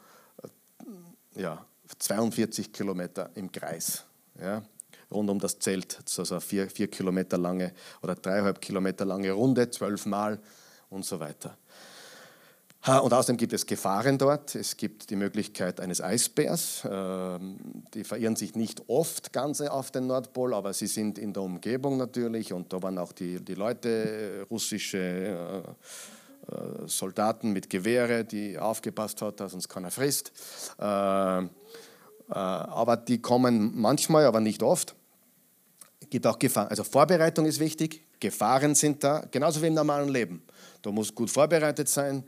äh, 1.35 1.41
ja, 1.41 1.65
42 1.97 2.73
Kilometer 2.73 3.29
im 3.35 3.51
Kreis. 3.51 4.03
Ja, 4.39 4.61
rund 5.09 5.29
um 5.29 5.39
das 5.39 5.57
Zelt, 5.59 5.97
so 6.05 6.23
eine 6.29 6.41
vier, 6.41 6.69
vier 6.69 6.87
Kilometer 6.87 7.37
lange 7.37 7.73
oder 8.01 8.15
dreieinhalb 8.15 8.61
Kilometer 8.61 9.05
lange 9.05 9.31
Runde, 9.31 9.69
zwölfmal 9.71 10.39
und 10.89 11.05
so 11.05 11.19
weiter. 11.19 11.57
Und 12.87 13.13
außerdem 13.13 13.35
gibt 13.35 13.51
es 13.51 13.65
Gefahren 13.65 14.17
dort. 14.17 14.55
Es 14.55 14.77
gibt 14.77 15.09
die 15.09 15.17
Möglichkeit 15.17 15.81
eines 15.81 16.01
Eisbärs. 16.01 16.87
Ähm, 16.89 17.57
die 17.93 18.05
verirren 18.05 18.37
sich 18.37 18.55
nicht 18.55 18.87
oft 18.87 19.33
ganz 19.33 19.59
auf 19.59 19.91
den 19.91 20.07
Nordpol, 20.07 20.53
aber 20.53 20.73
sie 20.73 20.87
sind 20.87 21.17
in 21.17 21.33
der 21.33 21.43
Umgebung 21.43 21.97
natürlich. 21.97 22.53
Und 22.53 22.71
da 22.71 22.81
waren 22.81 22.97
auch 22.97 23.11
die, 23.11 23.43
die 23.43 23.55
Leute, 23.55 24.45
russische 24.49 24.97
äh, 24.97 25.59
äh, 26.49 26.87
Soldaten 26.87 27.51
mit 27.51 27.69
Gewehre, 27.69 28.23
die 28.23 28.57
aufgepasst 28.57 29.21
hat, 29.21 29.41
dass 29.41 29.53
uns 29.53 29.67
keiner 29.67 29.91
frisst. 29.91 30.31
Äh, 30.79 30.83
aber 32.29 32.97
die 32.97 33.21
kommen 33.21 33.79
manchmal, 33.79 34.25
aber 34.25 34.39
nicht 34.39 34.63
oft. 34.63 34.95
Gibt 36.09 36.27
auch 36.27 36.39
Gefahren. 36.39 36.67
Also 36.67 36.83
Vorbereitung 36.83 37.45
ist 37.45 37.59
wichtig. 37.59 38.03
Gefahren 38.19 38.75
sind 38.75 39.03
da, 39.03 39.25
genauso 39.31 39.61
wie 39.61 39.67
im 39.67 39.73
normalen 39.73 40.09
Leben. 40.09 40.41
Du 40.81 40.91
musst 40.91 41.15
gut 41.15 41.29
vorbereitet 41.29 41.89
sein 41.89 42.23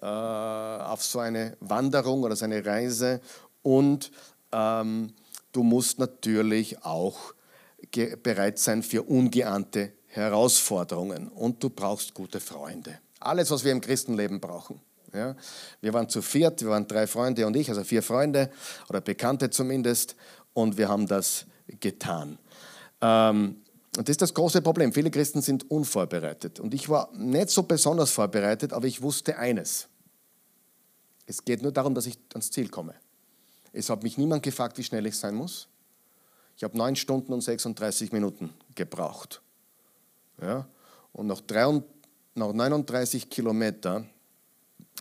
äh, 0.00 0.06
auf 0.06 1.02
so 1.02 1.20
eine 1.20 1.56
Wanderung 1.60 2.22
oder 2.22 2.36
so 2.36 2.44
eine 2.44 2.64
Reise 2.64 3.20
und 3.62 4.10
ähm, 4.52 5.12
du 5.52 5.62
musst 5.62 5.98
natürlich 5.98 6.84
auch 6.84 7.34
bereit 8.22 8.58
sein 8.58 8.82
für 8.82 9.02
ungeahnte 9.02 9.92
Herausforderungen 10.08 11.28
und 11.28 11.62
du 11.62 11.70
brauchst 11.70 12.14
gute 12.14 12.40
Freunde. 12.40 12.98
Alles, 13.20 13.50
was 13.50 13.64
wir 13.64 13.72
im 13.72 13.80
Christenleben 13.80 14.40
brauchen. 14.40 14.80
Ja? 15.14 15.34
Wir 15.80 15.92
waren 15.92 16.08
zu 16.08 16.22
viert, 16.22 16.60
wir 16.62 16.70
waren 16.70 16.86
drei 16.86 17.06
Freunde 17.06 17.46
und 17.46 17.56
ich, 17.56 17.68
also 17.68 17.84
vier 17.84 18.02
Freunde 18.02 18.50
oder 18.88 19.00
Bekannte 19.00 19.50
zumindest, 19.50 20.16
und 20.54 20.76
wir 20.76 20.88
haben 20.88 21.06
das 21.06 21.46
getan. 21.80 22.38
Ähm, 23.02 23.56
und 23.96 24.08
das 24.08 24.14
ist 24.14 24.22
das 24.22 24.32
große 24.32 24.62
Problem. 24.62 24.92
Viele 24.92 25.10
Christen 25.10 25.42
sind 25.42 25.70
unvorbereitet. 25.70 26.60
Und 26.60 26.72
ich 26.72 26.88
war 26.88 27.10
nicht 27.12 27.50
so 27.50 27.64
besonders 27.64 28.10
vorbereitet, 28.10 28.72
aber 28.72 28.86
ich 28.86 29.02
wusste 29.02 29.36
eines. 29.36 29.88
Es 31.26 31.44
geht 31.44 31.60
nur 31.60 31.72
darum, 31.72 31.94
dass 31.94 32.06
ich 32.06 32.18
ans 32.32 32.50
Ziel 32.50 32.68
komme. 32.68 32.94
Es 33.72 33.90
hat 33.90 34.02
mich 34.02 34.16
niemand 34.16 34.42
gefragt, 34.42 34.78
wie 34.78 34.84
schnell 34.84 35.04
ich 35.06 35.18
sein 35.18 35.34
muss. 35.34 35.68
Ich 36.56 36.64
habe 36.64 36.76
9 36.76 36.96
Stunden 36.96 37.32
und 37.32 37.42
36 37.42 38.12
Minuten 38.12 38.50
gebraucht. 38.74 39.42
Ja? 40.40 40.66
Und 41.12 41.26
nach, 41.26 41.40
3, 41.40 41.82
nach 42.34 42.52
39 42.52 43.28
Kilometern 43.28 44.08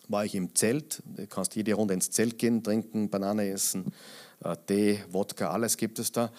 war 0.08 0.26
ich 0.26 0.36
im 0.36 0.54
Zelt. 0.56 1.02
Du 1.06 1.28
kannst 1.28 1.56
jede 1.56 1.74
Runde 1.74 1.94
ins 1.94 2.12
Zelt 2.12 2.38
gehen, 2.38 2.64
trinken, 2.64 3.10
Banane 3.10 3.50
essen, 3.50 3.94
äh, 4.44 4.56
Tee, 4.68 5.04
Wodka, 5.10 5.50
alles 5.50 5.78
gibt 5.78 6.00
es 6.00 6.12
da. 6.12 6.32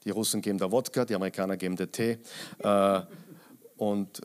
Äh, 0.00 0.04
die 0.04 0.10
Russen 0.10 0.40
geben 0.40 0.58
da 0.58 0.70
Wodka, 0.70 1.04
die 1.04 1.14
Amerikaner 1.14 1.56
geben 1.56 1.76
da 1.76 1.86
Tee. 1.86 2.18
Äh, 2.58 3.00
und 3.76 4.20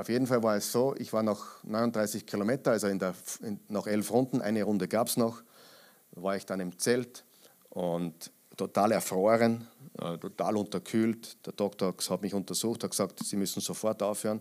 auf 0.00 0.08
jeden 0.08 0.26
Fall 0.26 0.42
war 0.42 0.56
es 0.56 0.72
so, 0.72 0.94
ich 0.98 1.12
war 1.12 1.22
noch 1.22 1.62
39 1.64 2.24
Kilometer, 2.24 2.70
also 2.70 2.86
in 2.86 2.98
der, 2.98 3.14
in, 3.42 3.60
noch 3.68 3.86
elf 3.86 4.10
Runden, 4.10 4.40
eine 4.40 4.62
Runde 4.62 4.88
gab 4.88 5.08
es 5.08 5.18
noch, 5.18 5.42
war 6.12 6.36
ich 6.36 6.46
dann 6.46 6.60
im 6.60 6.78
Zelt 6.78 7.24
und 7.68 8.30
total 8.56 8.92
erfroren, 8.92 9.66
äh, 10.00 10.16
total 10.18 10.56
unterkühlt. 10.56 11.44
Der 11.46 11.52
Doktor 11.52 11.94
hat 12.08 12.22
mich 12.22 12.34
untersucht, 12.34 12.84
hat 12.84 12.90
gesagt, 12.90 13.20
Sie 13.24 13.36
müssen 13.36 13.60
sofort 13.60 14.02
aufhören. 14.02 14.40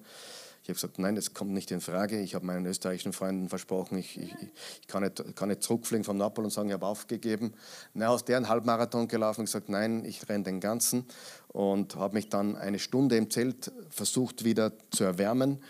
Ich 0.70 0.74
habe 0.74 0.82
gesagt, 0.82 1.00
nein, 1.00 1.16
das 1.16 1.34
kommt 1.34 1.50
nicht 1.50 1.72
in 1.72 1.82
Frage. 1.82 2.22
Ich 2.22 2.36
habe 2.36 2.46
meinen 2.46 2.64
österreichischen 2.68 3.12
Freunden 3.12 3.50
versprochen, 3.50 3.98
ich, 3.98 4.20
ich, 4.20 4.36
ich 4.82 4.88
kann, 4.88 5.02
nicht, 5.02 5.36
kann, 5.36 5.50
nicht, 5.50 5.64
zurückfliegen 5.64 6.04
von 6.04 6.16
Napoli 6.16 6.46
und 6.46 6.52
sagen, 6.52 6.70
ich 6.70 6.76
habe 6.76 6.86
aufgegeben. 6.86 7.56
Na, 7.96 8.10
aus 8.10 8.24
deren 8.24 8.48
Halbmarathon 8.48 9.08
gelaufen 9.08 9.46
gesagt, 9.46 9.68
nein, 9.68 10.06
ich 10.06 10.30
renne 10.30 10.44
den 10.44 10.60
ganzen. 10.60 11.08
Und 11.48 11.96
habe 11.96 12.14
mich 12.14 12.30
dann 12.30 12.56
eine 12.56 12.78
Stunde 12.78 13.18
im 13.18 13.32
Zelt 13.32 13.72
versucht 13.90 14.44
wieder 14.44 14.72
zu 14.92 15.06
erwärmen. 15.06 15.64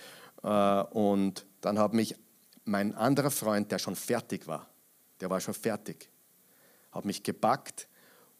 Äh, 0.44 0.82
und 0.92 1.46
dann 1.62 1.80
hat 1.80 1.94
mich 1.94 2.18
mein 2.66 2.94
anderer 2.94 3.32
Freund, 3.32 3.72
der 3.72 3.80
schon 3.80 3.96
fertig 3.96 4.48
war, 4.48 4.68
der 5.22 5.30
war 5.30 5.40
schon 5.40 5.54
fertig, 5.54 6.10
hat 6.92 7.06
mich 7.06 7.24
gepackt 7.24 7.88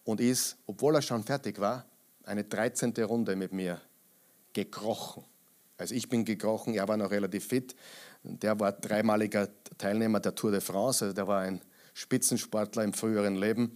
und 0.04 0.20
ist, 0.20 0.58
obwohl 0.68 0.96
er 0.96 1.02
schon 1.02 1.24
fertig 1.24 1.58
war, 1.60 1.86
eine 2.26 2.44
13. 2.44 2.94
Runde 3.06 3.38
mit 3.38 3.54
mir 3.54 3.80
gekrochen. 4.52 5.24
Also 5.80 5.96
ich 5.96 6.10
bin 6.10 6.26
gekrochen, 6.26 6.74
er 6.74 6.88
war 6.88 6.98
noch 6.98 7.10
relativ 7.10 7.48
fit. 7.48 7.74
Der 8.22 8.60
war 8.60 8.74
dreimaliger 8.74 9.48
Teilnehmer 9.78 10.20
der 10.20 10.36
Tour 10.36 10.52
de 10.52 10.60
France, 10.60 11.06
also 11.06 11.16
der 11.16 11.26
war 11.26 11.42
ein 11.42 11.62
Spitzensportler 11.94 12.84
im 12.84 12.94
früheren 12.94 13.36
Leben. 13.36 13.72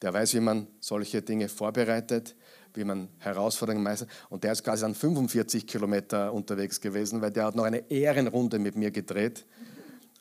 Der 0.00 0.14
weiß, 0.14 0.34
wie 0.34 0.40
man 0.40 0.68
solche 0.78 1.22
Dinge 1.22 1.48
vorbereitet, 1.48 2.36
wie 2.74 2.84
man 2.84 3.08
Herausforderungen 3.18 3.82
meistert. 3.82 4.08
Und 4.30 4.44
der 4.44 4.52
ist 4.52 4.62
quasi 4.62 4.82
dann 4.82 4.94
45 4.94 5.66
Kilometer 5.66 6.32
unterwegs 6.32 6.80
gewesen, 6.80 7.20
weil 7.20 7.32
der 7.32 7.46
hat 7.46 7.56
noch 7.56 7.64
eine 7.64 7.90
Ehrenrunde 7.90 8.60
mit 8.60 8.76
mir 8.76 8.92
gedreht. 8.92 9.44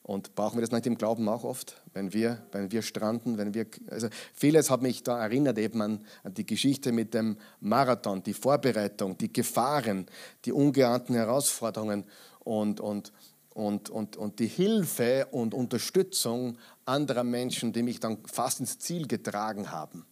Und 0.10 0.34
brauchen 0.34 0.58
wir 0.58 0.62
das 0.62 0.72
nicht 0.72 0.88
im 0.88 0.98
Glauben 0.98 1.30
auch 1.30 1.44
oft, 1.44 1.84
wenn 1.94 2.14
wir, 2.14 2.42
wenn 2.52 2.72
wir 2.72 2.82
stranden, 2.82 3.38
wenn 3.38 3.54
wir, 3.54 3.68
also 3.92 4.08
vieles 4.34 4.72
hat 4.72 4.82
mich 4.82 5.04
da 5.04 5.22
erinnert 5.22 5.60
eben 5.60 5.84
an, 5.84 6.04
an 6.24 6.34
die 6.34 6.48
Geschichte 6.48 6.92
mit 6.92 7.14
dem 7.14 7.38
Marathon, 7.60 8.24
die 8.24 8.34
Vorbereitung, 8.34 9.20
die 9.20 9.32
Gefahren, 9.32 10.08
die 10.46 10.52
ungeahnten 10.52 11.14
Herausforderungen 11.14 12.06
und, 12.40 12.80
und, 12.80 13.14
und, 13.54 13.92
und, 13.92 14.18
und 14.18 14.40
die 14.40 14.48
Hilfe 14.48 15.28
und 15.30 15.54
Unterstützung 15.54 16.58
anderer 16.86 17.24
Menschen, 17.24 17.72
die 17.72 17.84
mich 17.84 18.00
dann 18.00 18.18
fast 18.26 18.62
ins 18.62 18.80
Ziel 18.80 19.08
getragen 19.08 19.70
haben. 19.70 20.08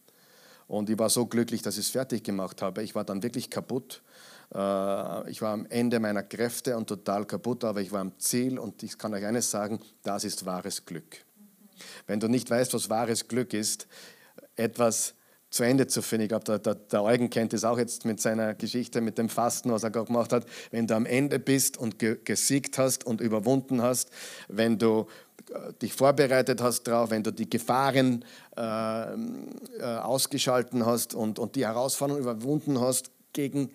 Und 0.68 0.90
ich 0.90 0.98
war 1.00 1.10
so 1.10 1.26
glücklich, 1.26 1.62
dass 1.62 1.76
ich 1.76 1.86
es 1.86 1.90
fertig 1.90 2.22
gemacht 2.22 2.62
habe. 2.62 2.84
Ich 2.84 2.94
war 2.94 3.02
dann 3.02 3.24
wirklich 3.24 3.50
kaputt 3.50 4.02
ich 4.50 5.42
war 5.42 5.52
am 5.52 5.66
Ende 5.66 6.00
meiner 6.00 6.22
Kräfte 6.22 6.76
und 6.76 6.86
total 6.86 7.26
kaputt, 7.26 7.64
aber 7.64 7.82
ich 7.82 7.92
war 7.92 8.00
am 8.00 8.18
Ziel 8.18 8.58
und 8.58 8.82
ich 8.82 8.96
kann 8.96 9.12
euch 9.12 9.26
eines 9.26 9.50
sagen, 9.50 9.78
das 10.02 10.24
ist 10.24 10.46
wahres 10.46 10.86
Glück. 10.86 11.18
Wenn 12.06 12.18
du 12.18 12.28
nicht 12.28 12.48
weißt, 12.48 12.72
was 12.72 12.88
wahres 12.88 13.28
Glück 13.28 13.52
ist, 13.52 13.86
etwas 14.56 15.14
zu 15.50 15.62
Ende 15.62 15.86
zu 15.86 16.02
finden. 16.02 16.24
Ich 16.24 16.28
glaube, 16.28 16.44
der, 16.44 16.58
der, 16.58 16.74
der, 16.74 17.02
Eugen 17.02 17.30
kennt 17.30 17.54
es 17.54 17.64
auch 17.64 17.78
jetzt 17.78 18.04
mit 18.04 18.20
seiner 18.20 18.54
Geschichte, 18.54 19.00
mit 19.00 19.16
dem 19.16 19.28
Fasten, 19.28 19.72
was 19.72 19.82
er 19.82 19.90
gemacht 19.90 20.32
hat. 20.32 20.44
Wenn 20.70 20.86
du 20.86 20.94
am 20.94 21.06
Ende 21.06 21.38
bist 21.38 21.78
und 21.78 21.98
ge 21.98 22.18
gesiegt 22.22 22.76
hast 22.76 23.06
und 23.06 23.20
überwunden 23.20 23.80
hast, 23.80 24.10
wenn 24.48 24.78
du 24.78 25.06
äh, 25.50 25.72
dich 25.80 25.94
vorbereitet 25.94 26.60
hast 26.60 26.82
darauf, 26.82 27.10
wenn 27.10 27.22
du 27.22 27.32
die 27.32 27.48
Gefahren 27.48 28.24
äh, 28.56 28.60
äh, 28.60 29.16
ausgeschalten 30.02 30.84
hast 30.84 31.14
und, 31.14 31.38
und 31.38 31.56
die 31.56 31.64
Herausforderungen 31.64 32.22
überwunden 32.22 32.80
hast 32.80 33.10
gegen 33.32 33.70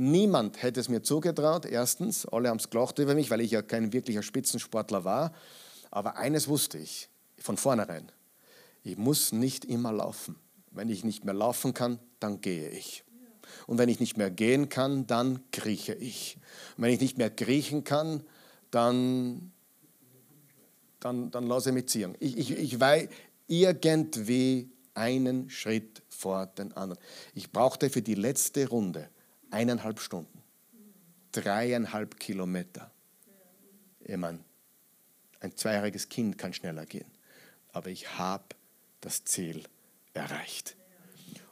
Niemand 0.00 0.62
hätte 0.62 0.78
es 0.78 0.88
mir 0.88 1.02
zugetraut, 1.02 1.66
erstens. 1.66 2.24
Alle 2.24 2.50
haben 2.50 2.58
es 2.58 2.70
gelacht 2.70 3.00
über 3.00 3.16
mich, 3.16 3.32
weil 3.32 3.40
ich 3.40 3.50
ja 3.50 3.62
kein 3.62 3.92
wirklicher 3.92 4.22
Spitzensportler 4.22 5.02
war. 5.02 5.32
Aber 5.90 6.16
eines 6.18 6.46
wusste 6.46 6.78
ich 6.78 7.08
von 7.36 7.56
vornherein. 7.56 8.12
Ich 8.84 8.96
muss 8.96 9.32
nicht 9.32 9.64
immer 9.64 9.90
laufen. 9.90 10.36
Wenn 10.70 10.88
ich 10.88 11.02
nicht 11.02 11.24
mehr 11.24 11.34
laufen 11.34 11.74
kann, 11.74 11.98
dann 12.20 12.40
gehe 12.40 12.68
ich. 12.68 13.02
Und 13.66 13.78
wenn 13.78 13.88
ich 13.88 13.98
nicht 13.98 14.16
mehr 14.16 14.30
gehen 14.30 14.68
kann, 14.68 15.08
dann 15.08 15.42
krieche 15.50 15.94
ich. 15.94 16.38
Und 16.76 16.84
wenn 16.84 16.92
ich 16.92 17.00
nicht 17.00 17.18
mehr 17.18 17.30
kriechen 17.30 17.82
kann, 17.82 18.22
dann, 18.70 19.50
dann, 21.00 21.32
dann 21.32 21.48
lasse 21.48 21.70
ich 21.70 21.74
mich 21.74 21.88
ziehen. 21.88 22.14
Ich, 22.20 22.38
ich, 22.38 22.52
ich 22.52 22.78
weiß 22.78 23.08
irgendwie 23.48 24.70
einen 24.94 25.50
Schritt 25.50 26.02
vor 26.08 26.46
den 26.46 26.72
anderen. 26.74 27.02
Ich 27.34 27.50
brauchte 27.50 27.90
für 27.90 28.00
die 28.00 28.14
letzte 28.14 28.68
Runde 28.68 29.08
eineinhalb 29.50 30.00
Stunden, 30.00 30.42
dreieinhalb 31.32 32.18
Kilometer. 32.18 32.90
Ich 34.00 34.16
meine, 34.16 34.40
ein 35.40 35.56
zweijähriges 35.56 36.08
Kind 36.08 36.38
kann 36.38 36.52
schneller 36.52 36.86
gehen, 36.86 37.10
aber 37.72 37.90
ich 37.90 38.18
habe 38.18 38.44
das 39.00 39.24
Ziel 39.24 39.64
erreicht. 40.14 40.76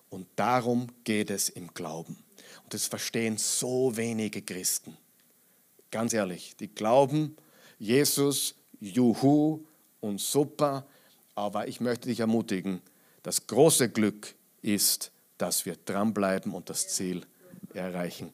Und 0.08 0.26
darum 0.36 0.88
geht 1.04 1.30
es 1.30 1.48
im 1.48 1.72
Glauben. 1.74 2.16
Und 2.64 2.74
das 2.74 2.86
verstehen 2.86 3.38
so 3.38 3.96
wenige 3.96 4.42
Christen. 4.42 4.96
Ganz 5.90 6.12
ehrlich, 6.12 6.56
die 6.56 6.68
glauben, 6.68 7.36
Jesus, 7.78 8.54
Juhu 8.80 9.64
und 10.00 10.20
super, 10.20 10.86
aber 11.34 11.68
ich 11.68 11.80
möchte 11.80 12.08
dich 12.08 12.20
ermutigen, 12.20 12.80
das 13.22 13.46
große 13.46 13.90
Glück 13.90 14.34
ist, 14.62 15.12
dass 15.38 15.66
wir 15.66 15.76
dranbleiben 15.76 16.52
und 16.54 16.70
das 16.70 16.88
Ziel 16.88 17.18
erreichen 17.18 17.35
erreichen. 17.76 18.32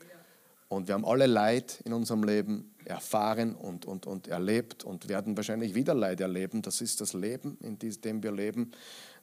Und 0.69 0.89
wir 0.89 0.95
haben 0.95 1.05
alle 1.05 1.27
Leid 1.27 1.83
in 1.85 1.93
unserem 1.93 2.25
Leben 2.25 2.75
erfahren 2.87 3.55
und, 3.55 3.85
und, 3.85 4.07
und 4.07 4.29
erlebt 4.29 4.85
und 4.85 5.09
werden 5.09 5.37
wahrscheinlich 5.37 5.75
wieder 5.75 5.95
Leid 5.95 6.21
erleben. 6.21 6.63
Das 6.63 6.81
ist 6.81 7.01
das 7.01 7.13
Leben, 7.13 7.59
in 7.61 7.79
dem 7.79 8.23
wir 8.23 8.33
leben. 8.33 8.73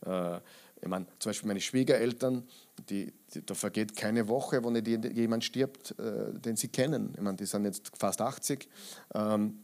Äh, 0.06 0.38
ich 0.82 0.88
meine, 0.88 1.08
zum 1.18 1.30
Beispiel 1.32 1.48
meine 1.48 1.60
Schwiegereltern, 1.60 2.48
die, 2.90 3.12
die, 3.34 3.46
da 3.46 3.54
vergeht 3.54 3.96
keine 3.96 4.28
Woche, 4.28 4.64
wo 4.64 4.70
nicht 4.70 4.88
jemand 4.88 5.44
stirbt, 5.44 5.96
äh, 6.00 6.32
den 6.40 6.56
sie 6.56 6.70
kennen. 6.70 7.14
Ich 7.16 7.22
meine, 7.22 7.36
die 7.36 7.46
sind 7.46 7.66
jetzt 7.66 7.92
fast 7.98 8.22
80. 8.22 8.70
Ähm, 9.16 9.60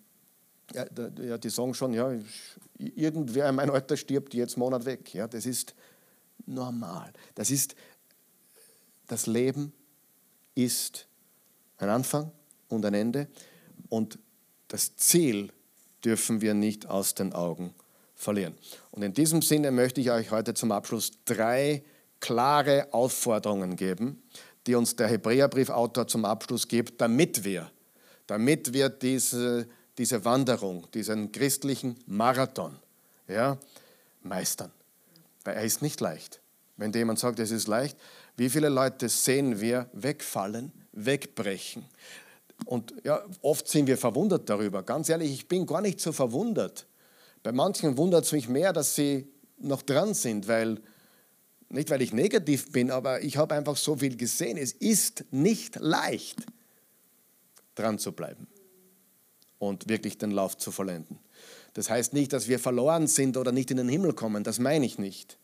ja, 0.74 1.38
die 1.38 1.50
sagen 1.50 1.76
schon, 1.76 1.94
ja, 1.94 2.12
irgendwer 2.80 3.48
in 3.50 3.56
meinem 3.56 3.72
Alter 3.76 3.96
stirbt 3.96 4.34
jetzt 4.34 4.58
Monat 4.58 4.86
weg. 4.86 5.14
Ja, 5.14 5.28
das 5.28 5.46
ist 5.46 5.76
normal. 6.48 7.14
Das 7.36 7.52
ist 7.52 7.76
das 9.08 9.28
Leben 9.28 9.72
ist 10.56 11.08
ein 11.78 11.90
Anfang 11.90 12.32
und 12.70 12.86
ein 12.86 12.94
Ende 12.94 13.28
und 13.90 14.18
das 14.68 14.96
Ziel 14.96 15.52
dürfen 16.04 16.42
wir 16.42 16.54
nicht 16.54 16.88
aus 16.88 17.14
den 17.14 17.34
Augen 17.34 17.74
verlieren. 18.16 18.56
Und 18.92 19.04
in 19.04 19.14
diesem 19.14 19.42
Sinne 19.42 19.72
möchte 19.72 20.02
ich 20.02 20.12
euch 20.12 20.32
heute 20.32 20.54
zum 20.54 20.72
Abschluss 20.72 21.12
drei 21.26 21.84
klare 22.20 22.88
Aufforderungen 22.92 23.76
geben, 23.76 24.24
die 24.66 24.76
uns 24.76 24.96
der 24.96 25.08
Hebräerbriefautor 25.08 26.08
zum 26.08 26.26
Abschluss 26.26 26.68
gibt, 26.68 27.00
damit 27.02 27.44
wir, 27.44 27.70
damit 28.26 28.74
wir 28.74 28.90
diese, 28.90 29.68
diese 29.98 30.26
Wanderung, 30.26 30.88
diesen 30.94 31.32
christlichen 31.32 31.98
Marathon 32.08 32.76
ja, 33.28 33.58
meistern. 34.22 34.72
Weil 35.44 35.56
er 35.56 35.64
ist 35.64 35.82
nicht 35.82 36.02
leicht. 36.02 36.40
Wenn 36.78 36.92
jemand 36.94 37.20
sagt, 37.20 37.40
es 37.40 37.52
ist 37.52 37.68
leicht, 37.68 37.98
wie 38.38 38.50
viele 38.50 38.70
Leute 38.70 39.10
sehen 39.10 39.60
wir 39.62 39.90
wegfallen, 39.94 40.72
wegbrechen? 40.92 41.86
Und 42.66 42.94
ja, 43.04 43.24
oft 43.42 43.68
sind 43.68 43.88
wir 43.88 43.98
verwundert 43.98 44.50
darüber. 44.50 44.84
Ganz 44.84 45.10
ehrlich, 45.10 45.32
ich 45.32 45.48
bin 45.48 45.66
gar 45.66 45.82
nicht 45.82 46.00
so 46.00 46.12
verwundert. 46.12 46.88
Bei 47.44 47.52
manchen 47.52 47.98
wundert 47.98 48.26
es 48.26 48.32
mich 48.32 48.48
mehr, 48.48 48.74
dass 48.74 48.96
sie 48.96 49.28
noch 49.58 49.82
dran 49.82 50.14
sind, 50.14 50.48
weil, 50.48 50.82
nicht 51.70 51.90
weil 51.90 52.02
ich 52.02 52.14
negativ 52.14 52.72
bin, 52.72 52.92
aber 52.92 53.22
ich 53.24 53.38
habe 53.38 53.56
einfach 53.56 53.78
so 53.78 53.96
viel 53.96 54.18
gesehen. 54.18 54.58
Es 54.58 54.72
ist 54.72 55.26
nicht 55.32 55.76
leicht, 55.80 56.46
dran 57.76 58.00
zu 58.00 58.14
bleiben 58.14 58.48
und 59.60 59.88
wirklich 59.88 60.18
den 60.18 60.32
Lauf 60.32 60.58
zu 60.58 60.72
vollenden. 60.72 61.20
Das 61.74 61.90
heißt 61.90 62.14
nicht, 62.14 62.32
dass 62.34 62.48
wir 62.48 62.58
verloren 62.58 63.08
sind 63.08 63.38
oder 63.38 63.52
nicht 63.52 63.70
in 63.70 63.78
den 63.78 63.90
Himmel 63.90 64.14
kommen, 64.14 64.44
das 64.44 64.60
meine 64.60 64.86
ich 64.86 64.98
nicht. 64.98 65.38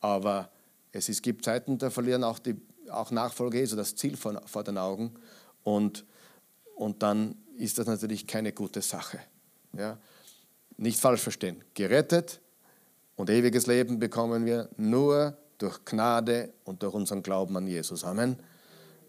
Aber 0.00 0.50
es 0.92 1.08
ist, 1.08 1.22
gibt 1.22 1.44
Zeiten, 1.44 1.78
da 1.78 1.90
verlieren 1.90 2.22
auch 2.22 2.38
die, 2.38 2.54
auch 2.90 3.10
Nachfolger 3.10 3.58
Jesu, 3.58 3.76
das 3.76 3.96
Ziel 3.96 4.16
vor, 4.16 4.40
vor 4.46 4.62
den 4.62 4.78
Augen. 4.78 5.12
Und, 5.64 6.04
und 6.76 7.02
dann 7.02 7.36
ist 7.56 7.78
das 7.78 7.86
natürlich 7.86 8.26
keine 8.26 8.52
gute 8.52 8.82
Sache. 8.82 9.18
Ja? 9.72 9.98
Nicht 10.76 11.00
falsch 11.00 11.22
verstehen. 11.22 11.64
Gerettet 11.74 12.40
und 13.16 13.30
ewiges 13.30 13.66
Leben 13.66 13.98
bekommen 13.98 14.44
wir 14.44 14.68
nur 14.76 15.36
durch 15.58 15.84
Gnade 15.84 16.52
und 16.64 16.82
durch 16.82 16.94
unseren 16.94 17.22
Glauben 17.22 17.56
an 17.56 17.66
Jesus. 17.66 18.04
Amen. 18.04 18.36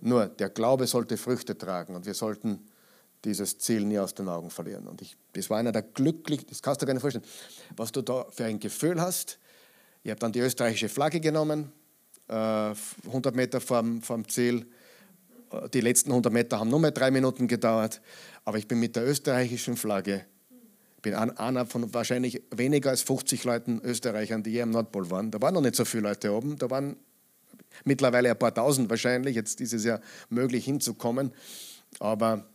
Nur 0.01 0.27
der 0.27 0.49
Glaube 0.49 0.87
sollte 0.87 1.17
Früchte 1.17 1.57
tragen 1.57 1.95
und 1.95 2.05
wir 2.05 2.13
sollten 2.13 2.67
dieses 3.25 3.57
Ziel 3.57 3.85
nie 3.85 3.99
aus 3.99 4.13
den 4.13 4.27
Augen 4.27 4.49
verlieren. 4.49 4.87
Und 4.87 5.01
ich, 5.01 5.15
das 5.33 5.49
war 5.49 5.57
einer 5.57 5.71
der 5.71 5.81
glücklichen, 5.81 6.45
das 6.47 6.61
kannst 6.61 6.81
du 6.81 6.85
gar 6.85 6.93
nicht 6.93 7.01
vorstellen, 7.01 7.25
was 7.75 7.91
du 7.91 8.01
da 8.01 8.25
für 8.29 8.45
ein 8.45 8.59
Gefühl 8.59 9.01
hast. 9.01 9.39
Ich 10.03 10.11
habe 10.11 10.19
dann 10.19 10.33
die 10.33 10.39
österreichische 10.39 10.89
Flagge 10.89 11.21
genommen, 11.21 11.71
100 12.27 12.75
äh, 13.07 13.31
Meter 13.35 13.61
vom, 13.61 14.01
vom 14.01 14.27
Ziel. 14.27 14.65
Äh, 15.51 15.69
die 15.69 15.79
letzten 15.79 16.09
100 16.09 16.31
Meter 16.31 16.59
haben 16.59 16.69
nur 16.69 16.79
mehr 16.79 16.91
drei 16.91 17.09
Minuten 17.09 17.47
gedauert, 17.47 18.01
aber 18.43 18.57
ich 18.57 18.67
bin 18.67 18.79
mit 18.79 18.97
der 18.97 19.07
österreichischen 19.07 19.77
Flagge, 19.77 20.25
bin 21.01 21.13
einer 21.13 21.65
von 21.65 21.93
wahrscheinlich 21.93 22.43
weniger 22.51 22.89
als 22.89 23.01
50 23.03 23.45
Leuten 23.45 23.81
Österreichern, 23.81 24.43
die 24.43 24.51
hier 24.51 24.63
am 24.63 24.71
Nordpol 24.71 25.09
waren. 25.09 25.31
Da 25.31 25.41
waren 25.41 25.53
noch 25.53 25.61
nicht 25.61 25.75
so 25.75 25.85
viele 25.85 26.03
Leute 26.03 26.33
oben, 26.33 26.57
da 26.57 26.69
waren 26.69 26.97
mittlerweile 27.85 28.29
ein 28.29 28.39
paar 28.39 28.53
tausend 28.53 28.89
wahrscheinlich. 28.89 29.35
Jetzt 29.35 29.61
ist 29.61 29.73
es 29.73 29.85
ja 29.85 30.01
möglich 30.29 30.65
hinzukommen, 30.65 31.31
aber 31.99 32.45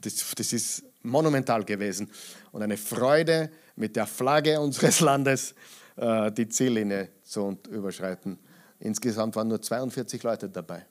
das, 0.00 0.34
das 0.34 0.52
ist 0.52 0.82
monumental 1.02 1.64
gewesen. 1.64 2.10
Und 2.50 2.62
eine 2.62 2.76
Freude, 2.76 3.50
mit 3.76 3.96
der 3.96 4.06
Flagge 4.06 4.60
unseres 4.60 5.00
Landes 5.00 5.54
die 6.02 6.48
Ziellinie 6.48 7.10
zu 7.22 7.58
überschreiten. 7.70 8.38
Insgesamt 8.80 9.36
waren 9.36 9.46
nur 9.46 9.62
42 9.62 10.22
Leute 10.24 10.48
dabei. 10.48 10.84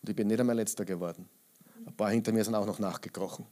Und 0.00 0.08
ich 0.08 0.16
bin 0.16 0.26
nicht 0.26 0.40
einmal 0.40 0.56
letzter 0.56 0.84
geworden. 0.84 1.28
Ein 1.86 1.96
paar 1.96 2.10
hinter 2.10 2.32
mir 2.32 2.44
sind 2.44 2.56
auch 2.56 2.66
noch 2.66 2.80
nachgekrochen. 2.80 3.46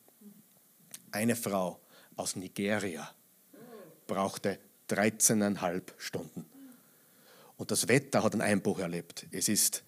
Eine 1.13 1.37
Frau 1.37 1.79
aus 2.17 2.35
Nigeria 2.35 3.09
brauchte 4.07 4.59
13,5 4.89 5.83
Stunden. 5.99 6.45
Und 7.57 7.71
das 7.71 7.87
Wetter 7.87 8.25
hat 8.25 8.33
einen 8.33 8.43
Einbruch 8.43 8.81
erlebt. 8.81 9.27
Es 9.31 9.49
ist 9.49 9.85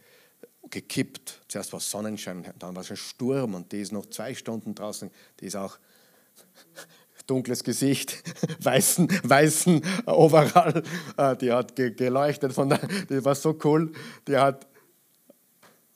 gekippt. 0.70 1.40
Zuerst 1.48 1.72
war 1.72 1.80
Sonnenschein, 1.80 2.52
dann 2.58 2.76
war 2.76 2.82
es 2.82 2.90
ein 2.90 2.96
Sturm 2.96 3.54
und 3.54 3.72
die 3.72 3.80
ist 3.80 3.92
noch 3.92 4.06
zwei 4.06 4.34
Stunden 4.34 4.74
draußen. 4.74 5.10
Die 5.40 5.46
ist 5.46 5.56
auch 5.56 5.78
dunkles 7.26 7.64
Gesicht, 7.64 8.22
weißen, 8.60 9.08
weißen 9.22 9.82
Overall. 10.06 10.82
Äh, 11.16 11.36
die 11.36 11.52
hat 11.52 11.76
geleuchtet, 11.76 12.52
von 12.52 12.68
der, 12.68 12.78
die 13.08 13.24
war 13.24 13.34
so 13.34 13.58
cool. 13.64 13.92
Die 14.26 14.36
hat, 14.36 14.66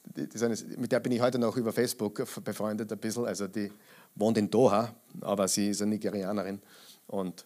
die, 0.04 0.28
die 0.28 0.78
mit 0.78 0.92
der 0.92 1.00
bin 1.00 1.12
ich 1.12 1.20
heute 1.20 1.38
noch 1.38 1.56
über 1.56 1.72
Facebook 1.72 2.26
befreundet 2.44 2.90
ein 2.92 2.98
bisschen. 2.98 3.26
Also 3.26 3.46
die 3.48 3.70
wohnt 4.14 4.38
in 4.38 4.50
Doha, 4.50 4.94
aber 5.20 5.48
sie 5.48 5.70
ist 5.70 5.82
eine 5.82 5.92
Nigerianerin 5.92 6.60
und 7.06 7.44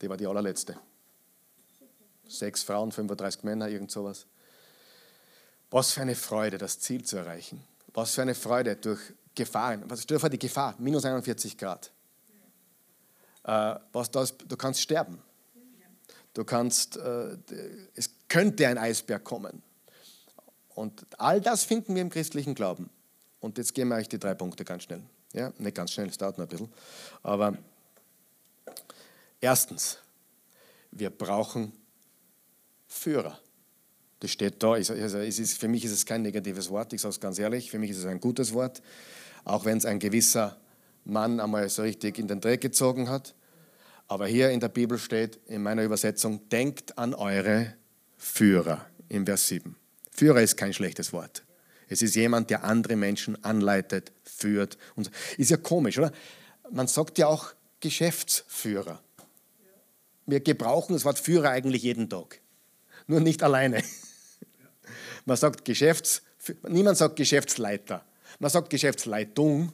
die 0.00 0.08
war 0.08 0.16
die 0.16 0.26
allerletzte. 0.26 0.76
Sechs 2.28 2.62
Frauen, 2.62 2.92
35 2.92 3.42
Männer, 3.42 3.68
irgend 3.68 3.90
sowas. 3.90 4.26
Was 5.70 5.92
für 5.92 6.02
eine 6.02 6.14
Freude, 6.14 6.58
das 6.58 6.78
Ziel 6.78 7.02
zu 7.02 7.16
erreichen. 7.16 7.62
Was 7.94 8.14
für 8.14 8.22
eine 8.22 8.34
Freude 8.34 8.76
durch 8.76 9.00
Gefahren. 9.34 9.84
Was 9.86 10.02
stell 10.02 10.16
dir 10.16 10.20
vor, 10.20 10.30
die 10.30 10.38
Gefahr, 10.38 10.74
minus 10.78 11.04
41 11.04 11.56
Grad. 11.56 11.92
Äh, 13.48 13.80
was 13.94 14.10
das, 14.10 14.36
du 14.36 14.56
kannst 14.58 14.82
sterben. 14.82 15.18
Du 16.34 16.44
kannst, 16.44 16.98
äh, 16.98 17.38
es 17.94 18.10
könnte 18.28 18.68
ein 18.68 18.76
Eisberg 18.76 19.24
kommen. 19.24 19.62
Und 20.74 21.06
all 21.16 21.40
das 21.40 21.64
finden 21.64 21.94
wir 21.94 22.02
im 22.02 22.10
christlichen 22.10 22.54
Glauben. 22.54 22.90
Und 23.40 23.56
jetzt 23.56 23.72
gehen 23.72 23.88
wir 23.88 23.96
euch 23.96 24.08
die 24.08 24.18
drei 24.18 24.34
Punkte 24.34 24.66
ganz 24.66 24.82
schnell. 24.82 25.02
Ja, 25.32 25.50
nicht 25.56 25.74
ganz 25.74 25.92
schnell, 25.92 26.08
es 26.08 26.18
dauert 26.18 26.36
noch 26.36 26.44
ein 26.44 26.48
bisschen. 26.48 26.68
Aber 27.22 27.56
erstens, 29.40 29.96
wir 30.90 31.08
brauchen 31.08 31.72
Führer. 32.86 33.38
Das 34.20 34.30
steht 34.30 34.62
da. 34.62 34.72
Also 34.72 34.92
es 34.92 35.38
ist, 35.38 35.58
für 35.58 35.68
mich 35.68 35.86
ist 35.86 35.92
es 35.92 36.04
kein 36.04 36.20
negatives 36.20 36.68
Wort, 36.68 36.92
ich 36.92 37.00
sage 37.00 37.12
es 37.12 37.20
ganz 37.20 37.38
ehrlich. 37.38 37.70
Für 37.70 37.78
mich 37.78 37.92
ist 37.92 37.98
es 37.98 38.04
ein 38.04 38.20
gutes 38.20 38.52
Wort, 38.52 38.82
auch 39.44 39.64
wenn 39.64 39.78
es 39.78 39.86
ein 39.86 39.98
gewisser 39.98 40.58
Mann 41.06 41.40
einmal 41.40 41.66
so 41.70 41.80
richtig 41.80 42.18
in 42.18 42.28
den 42.28 42.42
Dreck 42.42 42.60
gezogen 42.60 43.08
hat. 43.08 43.34
Aber 44.08 44.26
hier 44.26 44.50
in 44.50 44.60
der 44.60 44.68
Bibel 44.68 44.98
steht, 44.98 45.38
in 45.46 45.62
meiner 45.62 45.84
Übersetzung, 45.84 46.48
denkt 46.48 46.96
an 46.96 47.14
eure 47.14 47.74
Führer 48.16 48.86
im 49.08 49.26
Vers 49.26 49.48
7. 49.48 49.76
Führer 50.10 50.40
ist 50.40 50.56
kein 50.56 50.72
schlechtes 50.72 51.12
Wort. 51.12 51.44
Es 51.88 52.02
ist 52.02 52.16
jemand, 52.16 52.50
der 52.50 52.64
andere 52.64 52.96
Menschen 52.96 53.42
anleitet, 53.44 54.12
führt. 54.24 54.78
Und 54.96 55.10
ist 55.36 55.50
ja 55.50 55.58
komisch, 55.58 55.98
oder? 55.98 56.12
Man 56.70 56.86
sagt 56.86 57.18
ja 57.18 57.26
auch 57.26 57.52
Geschäftsführer. 57.80 59.00
Wir 60.26 60.40
gebrauchen 60.40 60.94
das 60.94 61.04
Wort 61.04 61.18
Führer 61.18 61.50
eigentlich 61.50 61.82
jeden 61.82 62.10
Tag. 62.10 62.40
Nur 63.06 63.20
nicht 63.20 63.42
alleine. 63.42 63.82
Man 65.24 65.36
sagt 65.36 65.64
Geschäfts, 65.64 66.22
niemand 66.68 66.96
sagt 66.96 67.16
Geschäftsleiter. 67.16 68.04
Man 68.38 68.50
sagt 68.50 68.70
Geschäftsleitung, 68.70 69.72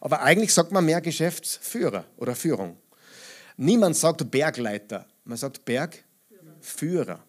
aber 0.00 0.22
eigentlich 0.22 0.52
sagt 0.52 0.72
man 0.72 0.84
mehr 0.84 1.00
Geschäftsführer 1.00 2.04
oder 2.16 2.34
Führung. 2.34 2.78
Niemand 3.62 3.96
sagt 3.96 4.28
Bergleiter, 4.28 5.06
man 5.24 5.38
sagt 5.38 5.64
Bergführer. 5.64 7.22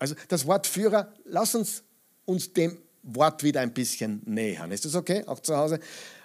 Also 0.00 0.16
das 0.26 0.44
Wort 0.44 0.66
Führer, 0.66 1.12
lass 1.24 1.54
uns 1.54 1.84
uns 2.24 2.52
dem 2.52 2.78
Wort 3.04 3.44
wieder 3.44 3.60
ein 3.60 3.72
bisschen 3.72 4.20
nähern. 4.26 4.72
Ist 4.72 4.84
das 4.84 4.96
okay, 4.96 5.22
auch 5.24 5.38
zu 5.38 5.56
Hause? 5.56 5.78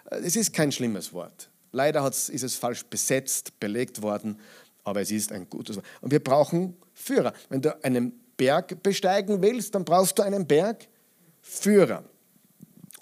Es 0.10 0.36
ist 0.36 0.54
kein 0.54 0.72
schlimmes 0.72 1.14
Wort. 1.14 1.52
Leider 1.72 2.06
ist 2.08 2.30
es 2.30 2.56
falsch 2.56 2.84
besetzt, 2.86 3.60
belegt 3.60 4.02
worden, 4.02 4.40
aber 4.84 5.02
es 5.02 5.12
ist 5.12 5.32
ein 5.32 5.48
gutes 5.48 5.76
Wort. 5.76 5.86
Und 6.02 6.10
wir 6.10 6.24
brauchen 6.24 6.76
Führer. 6.96 7.32
Wenn 7.50 7.62
du 7.62 7.84
einen 7.84 8.20
Berg 8.36 8.82
besteigen 8.82 9.40
willst, 9.44 9.76
dann 9.76 9.86
brauchst 9.86 10.18
du 10.18 10.24
einen 10.24 10.48
Bergführer. 10.48 12.04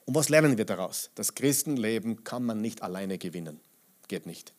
Und 0.04 0.16
was 0.16 0.28
lernen 0.28 0.58
wir 0.58 0.66
daraus? 0.66 1.12
Das 1.16 1.34
Christenleben 1.34 2.26
kann 2.26 2.44
man 2.44 2.60
nicht 2.60 2.84
alleine 2.84 3.18
gewinnen. 3.18 3.62
Geht 4.10 4.26
nicht. 4.26 4.54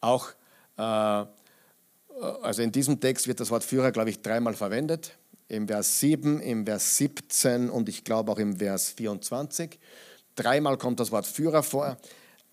Auch, 0.00 0.30
äh, 0.30 0.34
also 0.76 2.62
in 2.62 2.72
diesem 2.72 3.00
Text 3.00 3.26
wird 3.26 3.40
das 3.40 3.50
Wort 3.50 3.64
Führer, 3.64 3.92
glaube 3.92 4.10
ich, 4.10 4.22
dreimal 4.22 4.54
verwendet. 4.54 5.16
Im 5.48 5.68
Vers 5.68 6.00
7, 6.00 6.40
im 6.40 6.64
Vers 6.64 6.96
17 6.96 7.68
und 7.68 7.88
ich 7.88 8.04
glaube 8.04 8.32
auch 8.32 8.38
im 8.38 8.56
Vers 8.56 8.90
24. 8.90 9.78
Dreimal 10.34 10.78
kommt 10.78 11.00
das 11.00 11.12
Wort 11.12 11.26
Führer 11.26 11.62
vor. 11.62 11.98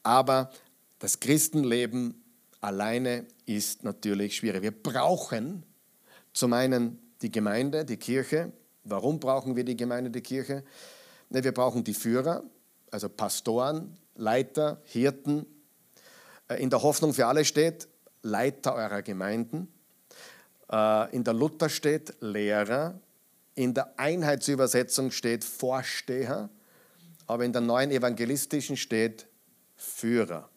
Aber 0.03 0.51
das 0.99 1.19
Christenleben 1.19 2.21
alleine 2.61 3.25
ist 3.45 3.83
natürlich 3.83 4.35
schwierig. 4.35 4.61
Wir 4.61 4.71
brauchen 4.71 5.63
zum 6.33 6.53
einen 6.53 6.99
die 7.21 7.31
Gemeinde, 7.31 7.85
die 7.85 7.97
Kirche. 7.97 8.51
Warum 8.83 9.19
brauchen 9.19 9.55
wir 9.55 9.63
die 9.63 9.77
Gemeinde, 9.77 10.09
die 10.09 10.21
Kirche? 10.21 10.63
Wir 11.29 11.51
brauchen 11.51 11.83
die 11.83 11.93
Führer, 11.93 12.43
also 12.91 13.07
Pastoren, 13.07 13.97
Leiter, 14.15 14.81
Hirten. 14.85 15.45
Äh, 16.47 16.61
in 16.61 16.69
der 16.69 16.81
Hoffnung 16.81 17.13
für 17.13 17.27
alle 17.27 17.45
steht 17.45 17.87
Leiter 18.21 18.75
eurer 18.75 19.01
Gemeinden. 19.01 19.67
Äh, 20.71 21.15
in 21.15 21.23
der 21.23 21.33
Luther 21.33 21.69
steht 21.69 22.15
Lehrer. 22.21 22.99
In 23.55 23.73
der 23.73 23.99
Einheitsübersetzung 23.99 25.11
steht 25.11 25.43
Vorsteher. 25.43 26.49
Aber 27.27 27.45
in 27.45 27.53
der 27.53 27.61
neuen 27.61 27.91
evangelistischen 27.91 28.77
steht 28.77 29.27
Führer. 29.75 30.49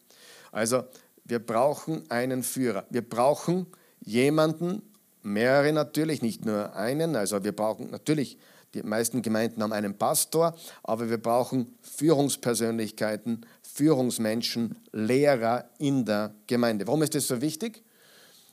Also 0.51 0.83
wir 1.23 1.39
brauchen 1.39 2.09
einen 2.09 2.43
Führer. 2.43 2.85
Wir 2.89 3.07
brauchen 3.07 3.67
jemanden, 4.01 4.81
mehrere 5.21 5.71
natürlich, 5.71 6.21
nicht 6.21 6.45
nur 6.45 6.75
einen. 6.75 7.15
Also 7.15 7.43
wir 7.43 7.53
brauchen 7.53 7.89
natürlich, 7.91 8.37
die 8.73 8.83
meisten 8.83 9.21
Gemeinden 9.21 9.61
haben 9.61 9.73
einen 9.73 9.97
Pastor, 9.97 10.55
aber 10.83 11.09
wir 11.09 11.17
brauchen 11.17 11.77
Führungspersönlichkeiten, 11.81 13.45
Führungsmenschen, 13.61 14.75
Lehrer 14.91 15.65
in 15.79 16.05
der 16.05 16.33
Gemeinde. 16.47 16.87
Warum 16.87 17.03
ist 17.03 17.15
das 17.15 17.27
so 17.27 17.41
wichtig? 17.41 17.83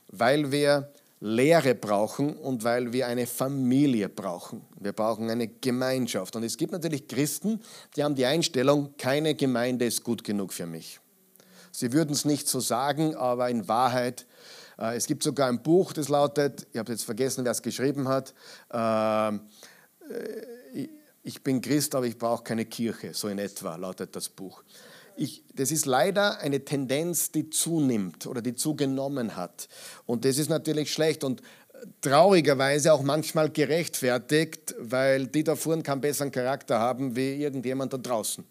Weil 0.07 0.51
wir 0.51 0.91
Lehre 1.19 1.75
brauchen 1.75 2.35
und 2.35 2.63
weil 2.63 2.93
wir 2.93 3.07
eine 3.07 3.27
Familie 3.27 4.09
brauchen. 4.09 4.61
Wir 4.79 4.91
brauchen 4.91 5.29
eine 5.29 5.47
Gemeinschaft. 5.47 6.35
Und 6.35 6.43
es 6.43 6.57
gibt 6.57 6.71
natürlich 6.71 7.07
Christen, 7.07 7.61
die 7.95 8.03
haben 8.03 8.15
die 8.15 8.25
Einstellung, 8.25 8.95
keine 8.97 9.35
Gemeinde 9.35 9.85
ist 9.85 10.03
gut 10.03 10.23
genug 10.23 10.51
für 10.51 10.65
mich. 10.65 10.99
Sie 11.71 11.93
würden 11.93 12.11
es 12.11 12.25
nicht 12.25 12.47
so 12.47 12.59
sagen, 12.59 13.15
aber 13.15 13.49
in 13.49 13.67
Wahrheit 13.67 14.25
äh, 14.81 14.95
es 14.95 15.05
gibt 15.05 15.23
sogar 15.23 15.47
ein 15.47 15.61
Buch, 15.61 15.93
das 15.93 16.09
lautet, 16.09 16.67
ich 16.71 16.79
habe 16.79 16.91
jetzt 16.91 17.03
vergessen, 17.03 17.45
wer 17.45 17.51
es 17.51 17.61
geschrieben 17.61 18.07
hat, 18.07 18.33
äh, 18.71 19.37
ich 21.23 21.43
bin 21.43 21.61
Christ, 21.61 21.95
aber 21.95 22.05
ich 22.05 22.17
brauche 22.17 22.43
keine 22.43 22.65
Kirche, 22.65 23.13
so 23.13 23.27
in 23.27 23.39
etwa 23.39 23.75
lautet 23.75 24.15
das 24.15 24.29
Buch. 24.29 24.63
Ich, 25.15 25.43
das 25.53 25.71
ist 25.71 25.85
leider 25.85 26.39
eine 26.39 26.63
Tendenz, 26.63 27.31
die 27.31 27.49
zunimmt 27.49 28.25
oder 28.25 28.41
die 28.41 28.55
zugenommen 28.55 29.35
hat. 29.35 29.67
Und 30.05 30.25
das 30.25 30.37
ist 30.37 30.49
natürlich 30.49 30.91
schlecht. 30.91 31.23
Und 31.23 31.41
traurigerweise 31.99 32.93
auch 32.93 33.03
manchmal 33.03 33.49
gerechtfertigt, 33.49 34.73
weil 34.79 35.27
die 35.27 35.43
da 35.43 35.55
vorne 35.55 35.83
keinen 35.83 36.01
besseren 36.01 36.31
Charakter 36.31 36.79
haben 36.79 37.15
wie 37.15 37.35
irgendjemand 37.35 37.93
da 37.93 37.97
draußen. 37.97 38.43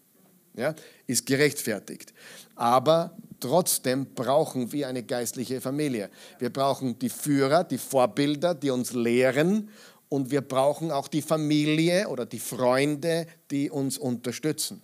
Ja, 0.53 0.75
ist 1.07 1.25
gerechtfertigt. 1.25 2.13
Aber 2.55 3.15
trotzdem 3.39 4.05
brauchen 4.13 4.71
wir 4.71 4.87
eine 4.89 5.01
geistliche 5.03 5.61
Familie. 5.61 6.09
Wir 6.39 6.51
brauchen 6.51 6.99
die 6.99 7.09
Führer, 7.09 7.63
die 7.63 7.77
Vorbilder, 7.77 8.53
die 8.53 8.69
uns 8.69 8.93
lehren 8.93 9.69
und 10.11 10.29
wir 10.29 10.41
brauchen 10.41 10.91
auch 10.91 11.07
die 11.07 11.21
Familie 11.21 12.09
oder 12.09 12.25
die 12.25 12.39
Freunde, 12.39 13.27
die 13.49 13.69
uns 13.69 13.97
unterstützen. 13.97 14.81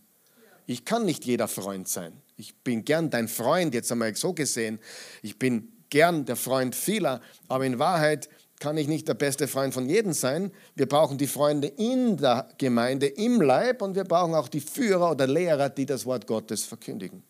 Ich 0.68 0.86
kann 0.86 1.04
nicht 1.04 1.26
jeder 1.26 1.50
Freund 1.50 1.90
sein. 1.90 2.14
Ich 2.38 2.56
bin 2.56 2.86
gern 2.86 3.10
dein 3.10 3.28
Freund, 3.28 3.74
jetzt 3.74 3.92
einmal 3.92 4.16
so 4.16 4.32
gesehen. 4.32 4.80
Ich 5.22 5.38
bin 5.38 5.74
gern 5.90 6.24
der 6.24 6.38
Freund 6.38 6.76
vieler, 6.76 7.20
aber 7.50 7.66
in 7.66 7.78
Wahrheit 7.78 8.30
kann 8.62 8.78
ich 8.78 8.88
nicht 8.88 9.10
der 9.10 9.16
beste 9.16 9.50
Freund 9.50 9.74
von 9.74 9.90
jedem 9.90 10.14
sein. 10.14 10.50
Wir 10.76 10.88
brauchen 10.88 11.18
die 11.18 11.28
Freunde 11.28 11.68
in 11.68 12.16
der 12.16 12.48
Gemeinde, 12.58 13.08
im 13.08 13.42
Leib 13.42 13.82
und 13.82 13.96
wir 13.96 14.06
brauchen 14.06 14.34
auch 14.34 14.48
die 14.48 14.62
Führer 14.62 15.12
oder 15.12 15.28
Lehrer, 15.28 15.68
die 15.68 15.86
das 15.86 16.06
Wort 16.06 16.26
Gottes 16.26 16.64
verkündigen. 16.64 17.22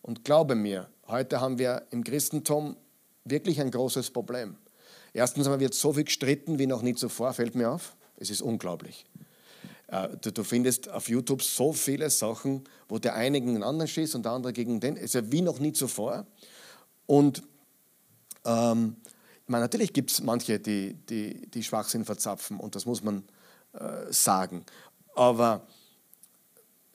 Und 0.00 0.24
glaube 0.24 0.54
mir, 0.54 0.88
heute 1.08 1.42
haben 1.42 1.58
wir 1.58 1.82
im 1.90 2.02
Christentum 2.04 2.78
wirklich 3.24 3.60
ein 3.60 3.70
großes 3.70 4.12
Problem. 4.12 4.56
Erstens 5.18 5.46
einmal 5.46 5.58
wird 5.58 5.74
so 5.74 5.92
viel 5.92 6.04
gestritten 6.04 6.60
wie 6.60 6.68
noch 6.68 6.82
nie 6.82 6.94
zuvor, 6.94 7.32
fällt 7.32 7.56
mir 7.56 7.72
auf. 7.72 7.96
Es 8.16 8.30
ist 8.30 8.40
unglaublich. 8.40 9.04
Äh, 9.88 10.10
du, 10.20 10.44
findest 10.44 10.88
auf 10.88 11.08
YouTube 11.08 11.42
so 11.42 11.72
viele 11.72 12.08
Sachen, 12.08 12.62
wo 12.88 12.98
der 12.98 13.14
eine 13.14 13.40
gegen 13.40 13.54
den 13.54 13.64
anderen 13.64 13.88
schießt 13.88 14.14
und 14.14 14.24
der 14.24 14.32
andere 14.32 14.52
gegen 14.52 14.78
den. 14.78 14.96
Es 14.96 15.06
ist 15.06 15.14
ja 15.14 15.32
wie 15.32 15.42
noch 15.42 15.58
nie 15.58 15.72
zuvor. 15.72 16.24
Und 17.06 17.42
ähm, 18.44 18.94
meine, 19.48 19.64
natürlich 19.64 19.92
gibt 19.92 20.12
es 20.12 20.22
manche, 20.22 20.60
die, 20.60 20.94
die, 20.94 21.50
die 21.50 21.64
Schwachsinn 21.64 22.04
verzapfen 22.04 22.60
und 22.60 22.76
das 22.76 22.86
muss 22.86 23.02
man 23.02 23.24
äh, 23.72 24.12
sagen. 24.12 24.64
Aber 25.16 25.66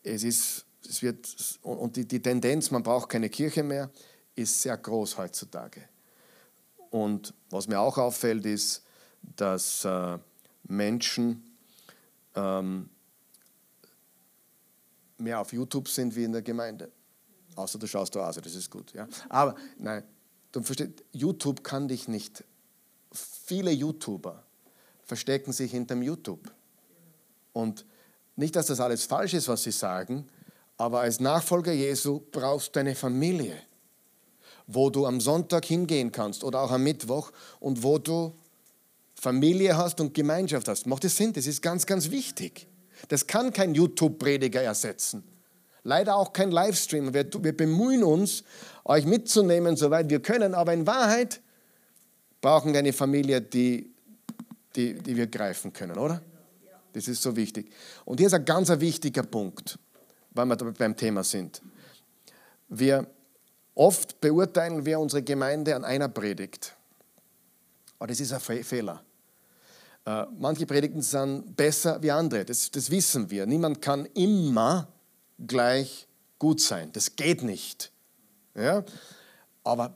es 0.01 0.23
ist, 0.23 0.65
es 0.87 1.01
wird, 1.01 1.27
und 1.61 1.97
die, 1.97 2.07
die 2.07 2.21
Tendenz, 2.21 2.71
man 2.71 2.83
braucht 2.83 3.09
keine 3.09 3.29
Kirche 3.29 3.63
mehr, 3.63 3.89
ist 4.33 4.61
sehr 4.61 4.77
groß 4.77 5.17
heutzutage. 5.17 5.89
Und 6.93 7.33
was 7.49 7.67
mir 7.67 7.79
auch 7.79 7.97
auffällt, 7.97 8.45
ist, 8.45 8.83
dass 9.35 9.83
äh, 9.83 10.17
Menschen 10.63 11.57
ähm, 12.35 12.89
mehr 15.17 15.39
auf 15.39 15.53
YouTube 15.53 15.87
sind 15.87 16.15
wie 16.15 16.23
in 16.23 16.31
der 16.31 16.41
Gemeinde. 16.41 16.91
Außer 17.55 17.79
du 17.79 17.87
schaust 17.87 18.15
also, 18.17 18.41
das 18.41 18.55
ist 18.55 18.69
gut. 18.69 18.93
Ja? 18.93 19.07
Aber 19.29 19.55
nein, 19.77 20.03
Du 20.53 20.61
verstehst, 20.61 21.03
YouTube 21.11 21.63
kann 21.63 21.87
dich 21.87 22.07
nicht. 22.07 22.43
Viele 23.11 23.71
YouTuber 23.71 24.43
verstecken 25.03 25.51
sich 25.51 25.71
hinterm 25.71 26.03
YouTube. 26.03 26.51
Und 27.53 27.85
nicht, 28.35 28.55
dass 28.55 28.67
das 28.67 28.79
alles 28.79 29.05
falsch 29.05 29.33
ist, 29.33 29.47
was 29.47 29.63
sie 29.63 29.71
sagen, 29.71 30.29
aber 30.77 31.01
als 31.01 31.19
Nachfolger 31.19 31.73
Jesu 31.73 32.21
brauchst 32.31 32.75
du 32.75 32.79
eine 32.79 32.95
Familie, 32.95 33.59
wo 34.67 34.89
du 34.89 35.05
am 35.05 35.19
Sonntag 35.19 35.65
hingehen 35.65 36.11
kannst 36.11 36.43
oder 36.43 36.61
auch 36.61 36.71
am 36.71 36.83
Mittwoch 36.83 37.31
und 37.59 37.83
wo 37.83 37.97
du 37.97 38.33
Familie 39.15 39.77
hast 39.77 40.01
und 40.01 40.13
Gemeinschaft 40.13 40.67
hast. 40.67 40.85
Macht 40.87 41.03
das 41.03 41.15
Sinn? 41.15 41.33
Das 41.33 41.47
ist 41.47 41.61
ganz, 41.61 41.85
ganz 41.85 42.11
wichtig. 42.11 42.67
Das 43.07 43.27
kann 43.27 43.53
kein 43.53 43.73
YouTube-Prediger 43.73 44.61
ersetzen. 44.61 45.23
Leider 45.83 46.15
auch 46.15 46.33
kein 46.33 46.51
Livestream. 46.51 47.13
Wir, 47.13 47.25
wir 47.41 47.55
bemühen 47.55 48.03
uns, 48.03 48.43
euch 48.85 49.05
mitzunehmen, 49.05 49.75
soweit 49.75 50.09
wir 50.09 50.21
können, 50.21 50.53
aber 50.53 50.73
in 50.73 50.87
Wahrheit 50.87 51.41
brauchen 52.41 52.73
wir 52.73 52.79
eine 52.79 52.93
Familie, 52.93 53.41
die, 53.41 53.93
die, 54.75 54.93
die 54.93 55.15
wir 55.15 55.27
greifen 55.27 55.71
können, 55.73 55.97
oder? 55.97 56.21
Das 56.93 57.07
ist 57.07 57.21
so 57.21 57.35
wichtig. 57.35 57.71
Und 58.05 58.19
hier 58.19 58.27
ist 58.27 58.33
ein 58.33 58.45
ganz 58.45 58.69
wichtiger 58.69 59.23
Punkt, 59.23 59.79
weil 60.31 60.45
wir 60.45 60.55
beim 60.55 60.95
Thema 60.95 61.23
sind. 61.23 61.61
Wir 62.69 63.07
oft 63.75 64.19
beurteilen 64.21 64.85
wir 64.85 64.99
unsere 64.99 65.23
Gemeinde 65.23 65.75
an 65.75 65.83
einer 65.83 66.09
Predigt. 66.09 66.75
Aber 67.99 68.07
das 68.07 68.19
ist 68.19 68.33
ein 68.33 68.63
Fehler. 68.63 69.03
Äh, 70.05 70.25
manche 70.37 70.65
Predigten 70.65 71.01
sind 71.01 71.55
besser 71.55 72.01
wie 72.01 72.11
andere, 72.11 72.43
das, 72.43 72.69
das 72.71 72.91
wissen 72.91 73.29
wir. 73.29 73.45
Niemand 73.45 73.81
kann 73.81 74.05
immer 74.13 74.87
gleich 75.39 76.07
gut 76.39 76.59
sein. 76.59 76.91
Das 76.91 77.15
geht 77.15 77.43
nicht. 77.43 77.91
Ja? 78.55 78.83
Aber 79.63 79.95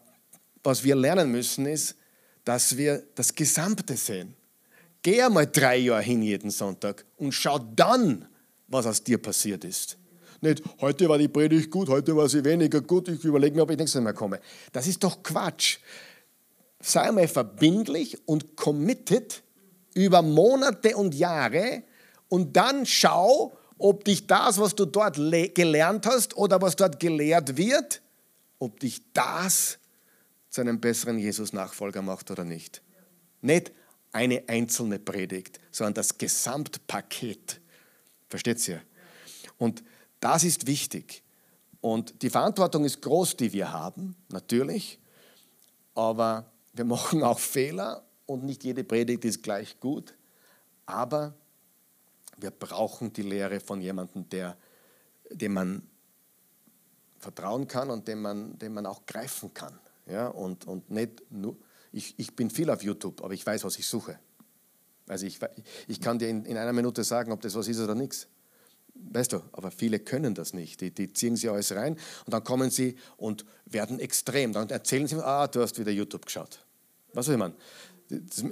was 0.64 0.84
wir 0.84 0.96
lernen 0.96 1.32
müssen, 1.32 1.66
ist, 1.66 1.96
dass 2.46 2.78
wir 2.78 3.04
das 3.16 3.36
Gesamte 3.36 3.98
sehen. 3.98 4.34
Geh 5.02 5.22
einmal 5.22 5.48
drei 5.48 5.78
Jahre 5.78 6.02
hin 6.02 6.22
jeden 6.22 6.50
Sonntag 6.50 7.06
und 7.18 7.34
schau 7.34 7.60
dann, 7.60 8.28
was 8.68 8.86
aus 8.86 9.04
dir 9.04 9.18
passiert 9.22 9.64
ist. 9.64 9.98
Nicht, 10.42 10.64
heute 10.82 11.10
war 11.10 11.18
die 11.18 11.28
Predigt 11.28 11.72
gut, 11.72 11.90
heute 11.90 12.16
war 12.16 12.30
sie 12.30 12.44
weniger 12.44 12.82
gut, 12.82 13.08
ich 13.08 13.24
überlege 13.24 13.56
mir, 13.56 13.64
ob 13.64 13.72
ich 13.72 13.78
nächstes 13.78 14.02
Mal 14.02 14.14
komme. 14.14 14.40
Das 14.72 14.88
ist 14.88 15.04
doch 15.04 15.24
Quatsch. 15.24 15.80
Sei 16.80 17.02
einmal 17.02 17.28
verbindlich 17.28 18.18
und 18.28 18.56
committed 18.56 19.42
über 19.96 20.22
Monate 20.22 20.96
und 20.96 21.16
Jahre 21.16 21.84
und 22.30 22.56
dann 22.56 22.86
schau, 22.86 23.58
ob 23.80 24.06
dich 24.06 24.28
das, 24.28 24.60
was 24.60 24.76
du 24.76 24.86
dort 24.86 25.16
gelernt 25.16 26.06
hast 26.06 26.38
oder 26.38 26.62
was 26.62 26.76
dort 26.76 27.00
gelehrt 27.00 27.58
wird, 27.58 28.02
ob 28.60 28.80
dich 28.80 29.02
das 29.14 29.80
zu 30.50 30.62
einem 30.62 30.80
besseren 30.80 31.18
Jesus-Nachfolger 31.18 32.02
macht 32.02 32.32
oder 32.32 32.44
nicht. 32.44 32.82
Nicht 33.42 33.72
eine 34.12 34.44
einzelne 34.48 35.00
Predigt, 35.00 35.60
sondern 35.72 35.96
das 35.96 36.18
Gesamtpaket. 36.18 37.60
Versteht 38.30 38.68
ihr? 38.68 38.82
Und 39.58 39.84
das 40.20 40.44
ist 40.44 40.68
wichtig. 40.68 41.24
Und 41.82 42.22
die 42.22 42.30
Verantwortung 42.30 42.86
ist 42.86 43.02
groß, 43.02 43.38
die 43.38 43.54
wir 43.54 43.72
haben, 43.72 44.16
natürlich. 44.30 45.00
Aber 45.94 46.52
wir 46.74 46.86
machen 46.96 47.24
auch 47.24 47.40
Fehler 47.40 48.04
und 48.26 48.44
nicht 48.44 48.64
jede 48.64 48.84
Predigt 48.84 49.26
ist 49.26 49.44
gleich 49.44 49.80
gut. 49.80 50.16
Aber 50.86 51.34
wir 52.38 52.52
brauchen 52.52 53.14
die 53.14 53.24
Lehre 53.24 53.60
von 53.60 53.82
jemandem, 53.82 54.30
der, 54.30 54.58
dem 55.32 55.54
man 55.54 55.84
vertrauen 57.20 57.68
kann 57.68 57.90
und 57.90 58.08
dem 58.08 58.22
man, 58.22 58.58
dem 58.60 58.74
man 58.74 58.86
auch 58.86 59.06
greifen 59.06 59.54
kann. 59.54 59.78
Ja? 60.06 60.28
Und, 60.28 60.68
und 60.68 60.90
nicht 60.90 61.24
nur, 61.32 61.58
ich, 61.92 62.14
ich 62.18 62.36
bin 62.36 62.50
viel 62.50 62.70
auf 62.70 62.84
YouTube, 62.84 63.24
aber 63.24 63.34
ich 63.34 63.46
weiß, 63.46 63.64
was 63.64 63.78
ich 63.80 63.88
suche. 63.88 64.20
Also 65.08 65.26
ich, 65.26 65.40
ich 65.88 66.02
kann 66.02 66.20
dir 66.20 66.30
in, 66.30 66.46
in 66.46 66.58
einer 66.58 66.74
Minute 66.74 67.04
sagen, 67.04 67.32
ob 67.32 67.42
das 67.42 67.56
was 67.56 67.68
ist 67.68 67.80
oder 67.80 67.96
nichts. 67.96 68.28
Weißt 69.10 69.34
du, 69.34 69.42
aber 69.52 69.72
viele 69.72 70.00
können 70.00 70.36
das 70.36 70.54
nicht. 70.54 70.82
Die, 70.82 70.92
die 70.92 71.12
ziehen 71.14 71.36
sie 71.36 71.50
alles 71.50 71.74
rein 71.74 71.98
und 72.26 72.34
dann 72.34 72.44
kommen 72.44 72.70
sie 72.70 72.98
und 73.18 73.46
werden 73.66 74.00
extrem. 74.00 74.54
Dann 74.54 74.70
erzählen 74.70 75.08
sie, 75.08 75.24
ah, 75.24 75.48
du 75.48 75.62
hast 75.62 75.80
wieder 75.80 75.92
YouTube 75.92 76.26
geschaut. 76.26 76.60
Was 77.14 77.28
ich 77.28 77.38
meine? 77.38 77.54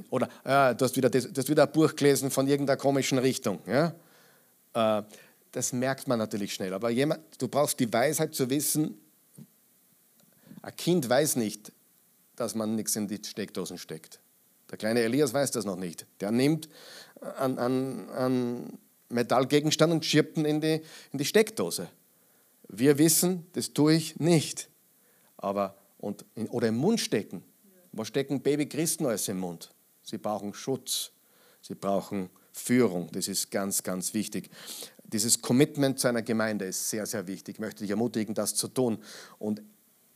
Oder 0.10 0.28
äh, 0.44 0.76
du, 0.76 0.86
hast 0.86 0.96
wieder, 0.96 1.10
du 1.10 1.20
hast 1.20 1.50
wieder 1.50 1.64
ein 1.64 1.72
Buch 1.72 1.96
gelesen 1.96 2.32
von 2.32 2.48
irgendeiner 2.48 2.78
komischen 2.78 3.18
Richtung. 3.18 3.60
Ja? 3.68 3.96
Äh, 4.74 5.04
das 5.52 5.72
merkt 5.72 6.08
man 6.08 6.20
natürlich 6.20 6.54
schnell. 6.54 6.74
Aber 6.74 6.90
jemand, 6.90 7.22
du 7.38 7.48
brauchst 7.48 7.80
die 7.80 7.92
Weisheit 7.92 8.36
zu 8.36 8.50
wissen, 8.50 9.00
ein 10.62 10.76
Kind 10.76 11.08
weiß 11.08 11.38
nicht, 11.38 11.72
dass 12.36 12.56
man 12.56 12.76
nichts 12.76 12.96
in 12.96 13.08
die 13.08 13.22
Steckdosen 13.24 13.78
steckt. 13.78 14.20
Der 14.70 14.78
kleine 14.78 15.02
Elias 15.02 15.34
weiß 15.34 15.52
das 15.52 15.64
noch 15.64 15.78
nicht. 15.78 16.06
Der 16.20 16.32
nimmt 16.32 16.68
einen, 17.38 17.60
einen, 17.60 18.10
einen 18.10 18.80
Metallgegenstand 19.10 19.94
und 19.94 20.06
schiebt 20.06 20.38
ihn 20.38 20.46
in 20.46 20.62
die, 20.62 20.82
in 21.12 21.18
die 21.18 21.26
Steckdose. 21.26 21.90
Wir 22.68 22.98
wissen, 22.98 23.46
das 23.54 23.74
tue 23.74 23.94
ich 23.94 24.20
nicht. 24.20 24.70
Aber, 25.38 25.76
und, 25.98 26.26
oder 26.50 26.70
im 26.70 26.78
Mund 26.78 27.00
stecken. 27.00 27.44
Was 27.92 28.08
stecken 28.08 28.42
Babychristen 28.42 29.06
alles 29.06 29.28
im 29.28 29.40
Mund? 29.40 29.74
Sie 30.04 30.18
brauchen 30.18 30.54
Schutz, 30.54 31.12
sie 31.62 31.76
brauchen 31.76 32.30
Führung, 32.52 33.10
das 33.12 33.28
ist 33.28 33.52
ganz, 33.52 33.84
ganz 33.84 34.14
wichtig. 34.14 34.50
Dieses 35.04 35.42
Commitment 35.42 36.00
zu 36.00 36.08
einer 36.08 36.22
Gemeinde 36.22 36.66
ist 36.66 36.90
sehr, 36.90 37.06
sehr 37.06 37.28
wichtig. 37.28 37.56
Ich 37.56 37.60
möchte 37.60 37.84
dich 37.84 37.92
ermutigen, 37.92 38.34
das 38.34 38.56
zu 38.56 38.68
tun. 38.68 38.98
Und 39.40 39.62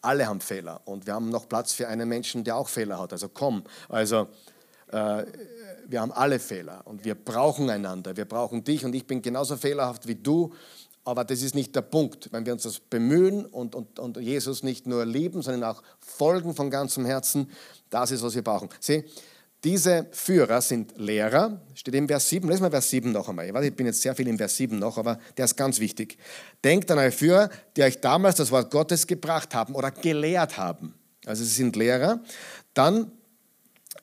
alle 0.02 0.28
haben 0.28 0.42
Fehler 0.42 0.82
und 0.86 1.06
wir 1.06 1.14
haben 1.14 1.30
noch 1.30 1.48
Platz 1.48 1.74
für 1.74 1.88
einen 1.88 2.08
Menschen, 2.08 2.44
der 2.44 2.56
auch 2.56 2.70
Fehler 2.70 3.00
hat. 3.00 3.12
Also 3.12 3.30
komm, 3.30 3.64
also 3.90 4.28
wir 4.92 6.02
haben 6.02 6.12
alle 6.12 6.40
Fehler 6.40 6.82
und 6.86 7.06
wir 7.06 7.16
brauchen 7.16 7.70
einander. 7.70 8.18
Wir 8.18 8.26
brauchen 8.26 8.64
dich 8.64 8.86
und 8.86 8.94
ich 8.94 9.06
bin 9.06 9.22
genauso 9.22 9.56
fehlerhaft 9.58 10.08
wie 10.08 10.16
du 10.16 10.54
aber 11.10 11.24
das 11.24 11.42
ist 11.42 11.56
nicht 11.56 11.76
der 11.76 11.82
Punkt. 11.82 12.32
Wenn 12.32 12.46
wir 12.46 12.54
uns 12.54 12.64
das 12.64 12.80
bemühen 12.80 13.46
und, 13.46 13.74
und, 13.74 13.98
und 13.98 14.18
Jesus 14.18 14.62
nicht 14.62 14.86
nur 14.86 15.06
lieben, 15.06 15.42
sondern 15.42 15.64
auch 15.64 15.82
folgen 16.00 16.54
von 16.54 16.70
ganzem 16.70 17.04
Herzen, 17.04 17.50
das 17.90 18.12
ist, 18.12 18.22
was 18.22 18.36
wir 18.36 18.44
brauchen. 18.44 18.70
Sieh, 18.80 19.04
diese 19.64 20.06
Führer 20.12 20.62
sind 20.62 20.98
Lehrer, 20.98 21.60
steht 21.74 21.96
im 21.96 22.08
Vers 22.08 22.30
7. 22.30 22.48
Lesen 22.48 22.62
wir 22.62 22.70
Vers 22.70 22.92
7 22.92 23.12
noch 23.12 23.28
einmal. 23.28 23.48
Ich, 23.50 23.70
ich 23.70 23.76
bin 23.76 23.88
jetzt 23.88 24.02
sehr 24.02 24.16
viel 24.16 24.28
im 24.28 24.38
Vers 24.38 24.56
7 24.56 24.78
noch, 24.78 25.00
aber 25.00 25.20
der 25.36 25.46
ist 25.46 25.58
ganz 25.58 25.80
wichtig. 25.80 26.18
Denkt 26.64 26.92
an 26.92 27.00
eure 27.00 27.12
Führer, 27.12 27.50
die 27.76 27.82
euch 27.82 28.00
damals 28.00 28.36
das 28.36 28.52
Wort 28.52 28.70
Gottes 28.70 29.08
gebracht 29.08 29.56
haben 29.56 29.74
oder 29.74 29.90
gelehrt 29.92 30.58
haben. 30.58 30.94
Also 31.26 31.44
sie 31.44 31.50
sind 31.50 31.76
Lehrer. 31.76 32.22
Dann 32.74 33.12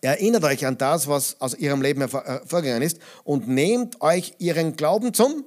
Erinnert 0.06 0.44
euch 0.44 0.64
an 0.64 0.78
das, 0.78 1.08
was 1.08 1.40
aus 1.40 1.56
ihrem 1.56 1.82
Leben 1.82 2.00
hervorgegangen 2.00 2.82
ist 2.82 3.00
und 3.24 3.48
nehmt 3.48 4.00
euch 4.00 4.34
ihren 4.38 4.76
Glauben 4.76 5.12
zum 5.12 5.44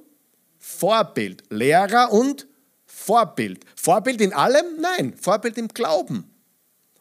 Vorbild. 0.58 1.44
Lehrer 1.48 2.12
und 2.12 2.46
Vorbild. 2.84 3.64
Vorbild 3.74 4.20
in 4.20 4.34
allem? 4.34 4.66
Nein, 4.78 5.14
Vorbild 5.18 5.56
im 5.56 5.68
Glauben 5.68 6.30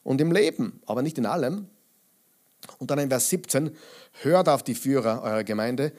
und 0.03 0.21
im 0.21 0.31
Leben, 0.31 0.81
aber 0.85 1.01
nicht 1.01 1.17
in 1.17 1.25
allem. 1.25 1.67
Und 2.77 2.91
dann 2.91 2.99
in 2.99 3.09
Vers 3.09 3.27
17, 3.27 3.75
hört 4.21 4.47
auf 4.47 4.63
die 4.63 4.73
Führer 4.73 5.21
eurer 5.21 5.43
Gemeinde 5.43 5.91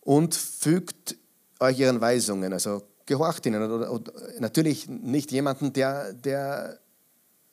und 0.00 0.34
fügt 0.34 1.18
euch 1.60 1.78
ihren 1.78 2.00
Weisungen, 2.00 2.54
also 2.54 2.80
gehorcht 3.04 3.44
ihnen. 3.44 3.70
Oder, 3.70 3.92
oder, 3.92 4.12
natürlich 4.38 4.88
nicht 4.88 5.30
jemanden, 5.30 5.74
der, 5.74 6.14
der 6.14 6.78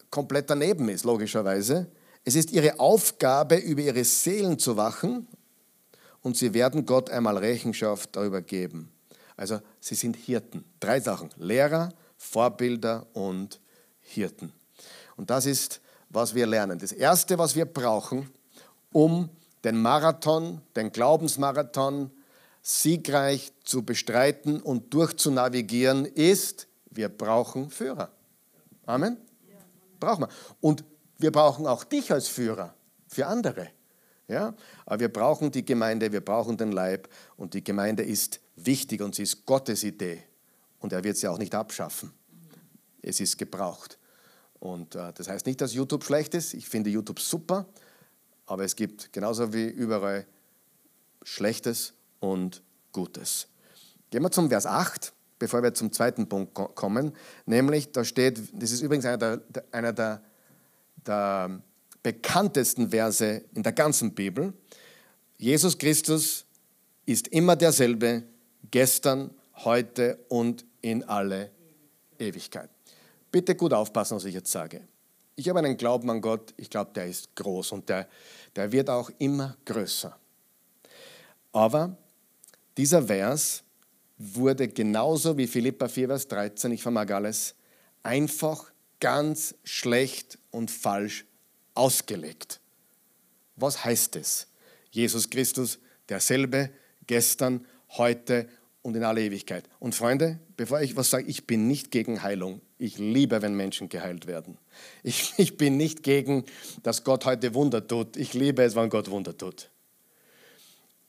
komplett 0.10 0.50
daneben 0.50 0.88
ist, 0.88 1.04
logischerweise. 1.04 1.92
Es 2.30 2.36
ist 2.36 2.52
ihre 2.52 2.80
Aufgabe, 2.80 3.56
über 3.56 3.82
ihre 3.82 4.04
Seelen 4.04 4.60
zu 4.60 4.78
wachen 4.78 5.28
und 6.22 6.38
sie 6.38 6.54
werden 6.54 6.86
Gott 6.86 7.10
einmal 7.10 7.36
Rechenschaft 7.38 8.16
darüber 8.16 8.44
geben. 8.44 8.92
Also 9.36 9.60
sie 9.80 9.96
sind 9.96 10.16
Hirten. 10.16 10.64
Drei 10.80 11.00
Sachen. 11.00 11.32
Lehrer, 11.38 11.92
Vorbilder 12.18 13.08
und 13.14 13.60
Hirten. 14.02 14.54
Und 15.16 15.32
das 15.32 15.48
ist, 15.48 15.82
was 16.10 16.36
wir 16.36 16.46
lernen. 16.46 16.78
Das 16.78 16.92
Erste, 16.92 17.40
was 17.40 17.56
wir 17.56 17.66
brauchen, 17.66 18.30
um 18.92 19.32
den 19.64 19.82
Marathon, 19.82 20.62
den 20.76 20.92
Glaubensmarathon 20.92 22.12
siegreich 22.62 23.52
zu 23.64 23.82
bestreiten 23.82 24.62
und 24.62 24.94
durchzunavigieren, 24.94 26.06
ist, 26.06 26.68
wir 26.92 27.10
brauchen 27.10 27.72
Führer. 27.72 28.12
Amen? 28.86 29.18
Brauchen 30.00 30.26
wir. 30.26 30.30
Und 30.62 30.84
wir 31.20 31.32
brauchen 31.32 31.68
auch 31.68 31.84
dich 31.84 32.12
als 32.12 32.28
Führer 32.28 32.74
für 33.08 33.28
andere. 33.28 33.70
Ja? 34.28 34.56
Aber 34.86 35.00
wir 35.02 35.14
brauchen 35.14 35.52
die 35.52 35.66
Gemeinde, 35.66 36.12
wir 36.12 36.22
brauchen 36.22 36.58
den 36.58 36.72
Leib 36.72 37.10
und 37.38 37.54
die 37.54 37.64
Gemeinde 37.64 38.04
ist 38.04 38.40
wichtig 38.56 39.02
und 39.02 39.16
sie 39.16 39.24
ist 39.24 39.46
Gottes 39.46 39.84
Idee 39.84 40.24
und 40.80 40.94
er 40.94 41.04
wird 41.04 41.18
sie 41.18 41.28
auch 41.28 41.38
nicht 41.38 41.54
abschaffen. 41.54 42.12
Es 43.02 43.20
ist 43.20 43.38
gebraucht. 43.38 43.98
Und 44.60 44.96
äh, 44.96 45.14
das 45.14 45.30
heißt 45.30 45.46
nicht, 45.46 45.62
dass 45.62 45.74
YouTube 45.74 46.04
schlecht 46.04 46.34
ist. 46.34 46.54
Ich 46.54 46.68
finde 46.68 46.90
YouTube 46.90 47.20
super, 47.20 47.66
aber 48.46 48.64
es 48.64 48.76
gibt 48.76 49.14
genauso 49.14 49.54
wie 49.54 49.68
überall 49.68 50.26
Schlechtes 51.24 51.94
und 52.20 52.62
Gutes. 52.92 53.48
Gehen 54.10 54.24
wir 54.24 54.32
zum 54.32 54.50
Vers 54.50 54.66
8, 54.66 55.14
bevor 55.38 55.64
wir 55.64 55.74
zum 55.74 55.92
zweiten 55.92 56.28
Punkt 56.28 56.54
kommen. 56.54 57.14
Nämlich, 57.46 57.92
da 57.92 58.04
steht, 58.04 58.42
das 58.54 58.72
ist 58.72 58.82
übrigens 58.82 59.06
einer 59.06 59.18
der, 59.38 59.42
einer 59.72 59.94
der, 59.94 60.22
der 61.06 61.62
bekanntesten 62.04 62.90
Verse 62.90 63.44
in 63.54 63.64
der 63.64 63.74
ganzen 63.74 64.14
Bibel. 64.14 64.54
Jesus 65.38 65.78
Christus 65.78 66.46
ist 67.06 67.28
immer 67.30 67.56
derselbe, 67.56 68.24
gestern, 68.72 69.32
heute 69.56 70.20
und 70.30 70.66
in 70.82 71.04
alle 71.04 71.52
Ewigkeit. 72.18 72.70
Bitte 73.32 73.56
gut 73.56 73.74
aufpassen, 73.74 74.16
was 74.16 74.26
ich 74.26 74.34
jetzt 74.34 74.52
sage. 74.52 74.82
Ich 75.36 75.48
habe 75.48 75.60
einen 75.60 75.78
Glauben 75.78 76.10
an 76.10 76.22
Gott, 76.22 76.54
ich 76.58 76.70
glaube, 76.70 76.92
der 76.94 77.06
ist 77.06 77.36
groß 77.36 77.72
und 77.72 77.88
der, 77.90 78.08
der 78.56 78.72
wird 78.72 78.90
auch 78.90 79.10
immer 79.20 79.56
größer. 79.66 80.18
Aber 81.52 81.96
dieser 82.78 83.04
Vers 83.04 83.64
wurde 84.18 84.68
genauso 84.68 85.38
wie 85.38 85.48
Philippa 85.48 85.88
4, 85.88 86.08
Vers 86.08 86.28
13, 86.28 86.72
ich 86.74 86.84
vermag 86.84 87.10
alles, 87.12 87.56
einfach 88.04 88.69
ganz 89.00 89.56
schlecht 89.64 90.38
und 90.52 90.72
falsch 90.72 91.26
ausgelegt. 91.74 92.60
Was 93.56 93.84
heißt 93.84 94.16
es? 94.16 94.48
Jesus 94.92 95.30
Christus, 95.30 95.80
derselbe, 96.08 96.72
gestern, 97.08 97.66
heute 97.98 98.48
und 98.82 98.96
in 98.96 99.04
alle 99.04 99.22
Ewigkeit. 99.22 99.68
Und 99.80 99.96
Freunde, 99.96 100.40
bevor 100.58 100.82
ich 100.82 100.96
was 100.96 101.10
sage, 101.10 101.28
ich 101.28 101.46
bin 101.48 101.68
nicht 101.68 101.92
gegen 101.92 102.24
Heilung. 102.24 102.62
Ich 102.78 102.98
liebe, 102.98 103.42
wenn 103.42 103.56
Menschen 103.56 103.90
geheilt 103.90 104.26
werden. 104.26 104.58
Ich, 105.04 105.34
ich 105.38 105.58
bin 105.58 105.78
nicht 105.78 106.04
gegen, 106.04 106.46
dass 106.84 107.04
Gott 107.04 107.26
heute 107.26 107.54
Wunder 107.54 107.86
tut. 107.86 108.18
Ich 108.18 108.34
liebe 108.34 108.64
es, 108.64 108.76
wenn 108.76 108.90
Gott 108.90 109.10
Wunder 109.10 109.38
tut. 109.38 109.70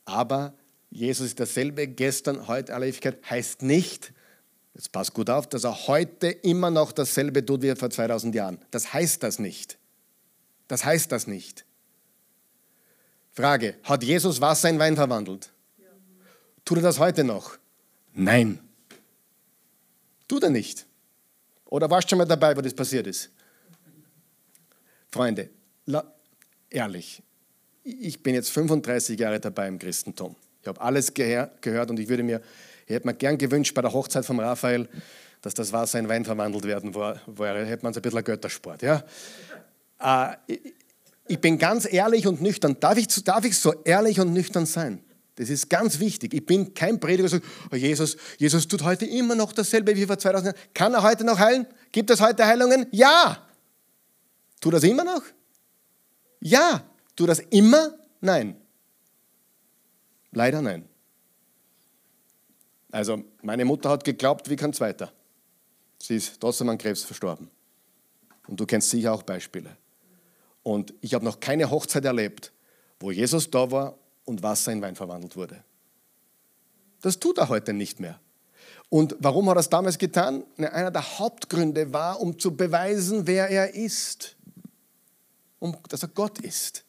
Aber 0.05 0.53
Jesus 0.89 1.27
ist 1.27 1.39
dasselbe 1.39 1.87
gestern, 1.87 2.47
heute, 2.47 2.75
alle 2.75 2.87
Ewigkeit, 2.87 3.17
heißt 3.29 3.61
nicht, 3.61 4.11
jetzt 4.73 4.91
passt 4.91 5.13
gut 5.13 5.29
auf, 5.29 5.47
dass 5.47 5.63
er 5.63 5.87
heute 5.87 6.27
immer 6.27 6.71
noch 6.71 6.91
dasselbe 6.91 7.45
tut 7.45 7.61
wie 7.61 7.75
vor 7.75 7.89
2000 7.89 8.33
Jahren. 8.33 8.59
Das 8.71 8.93
heißt 8.93 9.21
das 9.23 9.39
nicht. 9.39 9.77
Das 10.67 10.85
heißt 10.85 11.11
das 11.11 11.27
nicht. 11.27 11.65
Frage, 13.33 13.75
hat 13.83 14.03
Jesus 14.03 14.41
Wasser 14.41 14.69
in 14.69 14.79
Wein 14.79 14.95
verwandelt? 14.95 15.51
Tut 16.65 16.77
er 16.77 16.83
das 16.83 16.99
heute 16.99 17.23
noch? 17.23 17.57
Nein. 18.13 18.59
Tut 20.27 20.43
er 20.43 20.49
nicht. 20.49 20.85
Oder 21.65 21.89
warst 21.89 22.05
du 22.05 22.09
schon 22.09 22.19
mal 22.19 22.25
dabei, 22.25 22.55
wo 22.55 22.61
das 22.61 22.73
passiert 22.73 23.07
ist? 23.07 23.29
Freunde, 25.09 25.49
ehrlich, 26.69 27.21
ich 27.83 28.21
bin 28.21 28.35
jetzt 28.35 28.51
35 28.51 29.19
Jahre 29.19 29.39
dabei 29.39 29.67
im 29.67 29.79
Christentum. 29.79 30.35
Ich 30.61 30.67
habe 30.67 30.79
alles 30.79 31.13
gehört 31.13 31.89
und 31.89 31.99
ich 31.99 32.07
würde 32.07 32.23
mir, 32.23 32.41
ich 32.91 32.95
hätte 32.95 33.07
mir 33.07 33.13
gern 33.13 33.37
gewünscht 33.37 33.73
bei 33.73 33.81
der 33.81 33.93
Hochzeit 33.93 34.25
von 34.25 34.37
Raphael, 34.39 34.89
dass 35.41 35.53
das 35.53 35.71
Wasser 35.71 35.97
in 35.97 36.09
Wein 36.09 36.25
verwandelt 36.25 36.65
werden 36.65 36.93
wäre. 36.93 37.65
Hätte 37.65 37.83
man 37.83 37.93
so 37.93 37.99
ein 37.99 38.01
bisschen 38.01 38.19
ein 38.19 38.23
Göttersport. 38.25 38.81
Ja? 38.81 39.03
Äh, 39.99 40.57
ich 41.27 41.39
bin 41.39 41.57
ganz 41.57 41.91
ehrlich 41.91 42.27
und 42.27 42.41
nüchtern. 42.41 42.77
Darf 42.81 42.97
ich, 42.97 43.07
darf 43.23 43.45
ich 43.45 43.57
so 43.57 43.73
ehrlich 43.85 44.19
und 44.19 44.33
nüchtern 44.33 44.65
sein? 44.65 45.01
Das 45.35 45.49
ist 45.49 45.69
ganz 45.69 45.99
wichtig. 45.99 46.33
Ich 46.33 46.45
bin 46.45 46.73
kein 46.73 46.99
Prediger, 46.99 47.29
der 47.29 47.39
sagt, 47.39 47.45
oh 47.71 47.75
Jesus, 47.77 48.17
Jesus 48.37 48.67
tut 48.67 48.83
heute 48.83 49.05
immer 49.05 49.35
noch 49.35 49.53
dasselbe 49.53 49.95
wie 49.95 50.05
vor 50.05 50.17
2000 50.17 50.53
Jahren. 50.53 50.67
Kann 50.73 50.93
er 50.93 51.01
heute 51.01 51.23
noch 51.23 51.39
heilen? 51.39 51.65
Gibt 51.93 52.09
es 52.09 52.19
heute 52.19 52.45
Heilungen? 52.45 52.87
Ja. 52.91 53.37
Tut 54.59 54.73
das 54.73 54.83
immer 54.83 55.05
noch? 55.05 55.23
Ja. 56.41 56.83
Tut 57.15 57.29
das 57.29 57.39
immer? 57.39 57.93
Nein. 58.19 58.57
Leider 60.31 60.61
nein. 60.61 60.90
Also, 62.91 63.23
meine 63.41 63.65
Mutter 63.65 63.89
hat 63.89 64.03
geglaubt 64.03 64.49
wie 64.49 64.55
kein 64.55 64.73
Zweiter. 64.73 65.11
Sie 65.97 66.15
ist 66.15 66.39
trotzdem 66.39 66.69
an 66.69 66.77
Krebs 66.77 67.03
verstorben. 67.03 67.49
Und 68.47 68.59
du 68.59 68.65
kennst 68.65 68.89
sicher 68.89 69.13
auch 69.13 69.23
Beispiele. 69.23 69.77
Und 70.63 70.93
ich 71.01 71.13
habe 71.13 71.25
noch 71.25 71.39
keine 71.39 71.69
Hochzeit 71.69 72.05
erlebt, 72.05 72.51
wo 72.99 73.11
Jesus 73.11 73.49
da 73.49 73.71
war 73.71 73.95
und 74.25 74.43
Wasser 74.43 74.71
in 74.71 74.81
Wein 74.81 74.95
verwandelt 74.95 75.35
wurde. 75.35 75.63
Das 77.01 77.19
tut 77.19 77.37
er 77.37 77.49
heute 77.49 77.73
nicht 77.73 77.99
mehr. 77.99 78.19
Und 78.89 79.15
warum 79.19 79.49
hat 79.49 79.57
er 79.57 79.61
es 79.61 79.69
damals 79.69 79.97
getan? 79.97 80.43
Einer 80.57 80.91
der 80.91 81.19
Hauptgründe 81.19 81.93
war, 81.93 82.19
um 82.19 82.37
zu 82.37 82.55
beweisen, 82.55 83.25
wer 83.25 83.49
er 83.49 83.73
ist. 83.73 84.35
Um, 85.59 85.77
dass 85.89 86.03
er 86.03 86.09
Gott 86.09 86.39
ist. 86.39 86.83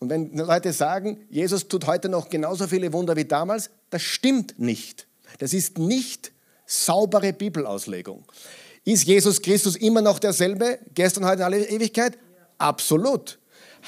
Und 0.00 0.10
wenn 0.10 0.36
Leute 0.36 0.72
sagen, 0.72 1.26
Jesus 1.28 1.66
tut 1.68 1.86
heute 1.86 2.08
noch 2.08 2.28
genauso 2.28 2.66
viele 2.68 2.92
Wunder 2.92 3.16
wie 3.16 3.24
damals, 3.24 3.70
das 3.90 4.02
stimmt 4.02 4.58
nicht. 4.58 5.06
Das 5.38 5.52
ist 5.52 5.78
nicht 5.78 6.32
saubere 6.66 7.32
Bibelauslegung. 7.32 8.24
Ist 8.84 9.04
Jesus 9.04 9.42
Christus 9.42 9.76
immer 9.76 10.00
noch 10.00 10.18
derselbe, 10.18 10.78
gestern, 10.94 11.26
heute, 11.26 11.38
in 11.38 11.42
alle 11.42 11.68
Ewigkeit? 11.68 12.16
Absolut. 12.58 13.38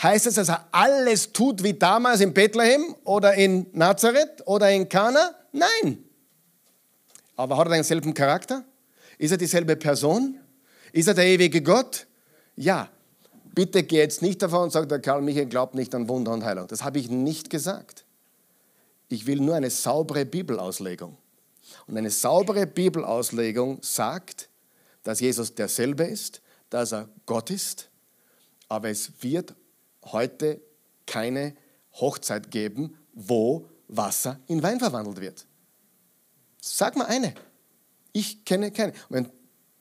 Heißt 0.02 0.26
es, 0.26 0.34
dass 0.34 0.48
er 0.48 0.66
alles 0.72 1.32
tut 1.32 1.62
wie 1.62 1.74
damals 1.74 2.20
in 2.20 2.32
Bethlehem 2.32 2.94
oder 3.04 3.34
in 3.34 3.66
Nazareth 3.72 4.46
oder 4.46 4.70
in 4.70 4.88
Kana? 4.88 5.34
Nein. 5.52 6.04
Aber 7.36 7.56
hat 7.56 7.68
er 7.68 7.74
denselben 7.74 8.14
Charakter? 8.14 8.64
Ist 9.18 9.30
er 9.30 9.36
dieselbe 9.36 9.76
Person? 9.76 10.38
Ist 10.92 11.08
er 11.08 11.14
der 11.14 11.26
ewige 11.26 11.62
Gott? 11.62 12.06
Ja. 12.56 12.88
Bitte 13.54 13.82
geh 13.82 13.98
jetzt 13.98 14.22
nicht 14.22 14.42
davon 14.42 14.64
und 14.64 14.70
sag, 14.70 14.88
der 14.88 15.00
Karl 15.00 15.22
Michael 15.22 15.46
glaubt 15.46 15.74
nicht 15.74 15.94
an 15.94 16.08
Wunder 16.08 16.32
und 16.32 16.44
Heilung. 16.44 16.68
Das 16.68 16.84
habe 16.84 16.98
ich 16.98 17.10
nicht 17.10 17.50
gesagt. 17.50 18.04
Ich 19.08 19.26
will 19.26 19.40
nur 19.40 19.54
eine 19.54 19.70
saubere 19.70 20.24
Bibelauslegung. 20.24 21.16
Und 21.86 21.96
eine 21.96 22.10
saubere 22.10 22.66
Bibelauslegung 22.66 23.78
sagt, 23.82 24.48
dass 25.02 25.20
Jesus 25.20 25.54
derselbe 25.54 26.04
ist, 26.04 26.42
dass 26.68 26.92
er 26.92 27.08
Gott 27.26 27.50
ist 27.50 27.90
aber 28.70 28.88
es 28.88 29.10
wird 29.20 29.54
heute 30.04 30.62
keine 31.04 31.54
Hochzeit 31.94 32.50
geben, 32.50 32.96
wo 33.12 33.68
Wasser 33.88 34.38
in 34.46 34.62
Wein 34.62 34.78
verwandelt 34.78 35.20
wird. 35.20 35.44
Sag 36.62 36.96
mal 36.96 37.06
eine. 37.06 37.34
Ich 38.12 38.44
kenne 38.44 38.70
keine. 38.70 38.92
wenn 39.08 39.28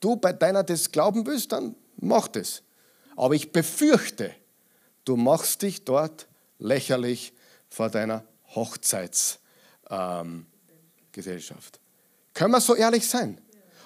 du 0.00 0.16
bei 0.16 0.32
deiner 0.32 0.64
des 0.64 0.90
Glauben 0.90 1.22
bist, 1.24 1.52
dann 1.52 1.76
mach 1.96 2.26
das. 2.28 2.62
Aber 3.20 3.34
ich 3.34 3.52
befürchte, 3.52 4.34
du 5.04 5.14
machst 5.14 5.60
dich 5.60 5.84
dort 5.84 6.26
lächerlich 6.58 7.34
vor 7.68 7.90
deiner 7.90 8.24
Hochzeitsgesellschaft. 8.54 9.40
Ähm, 9.90 10.46
Können 12.32 12.50
wir 12.52 12.62
so 12.62 12.74
ehrlich 12.74 13.06
sein? 13.06 13.38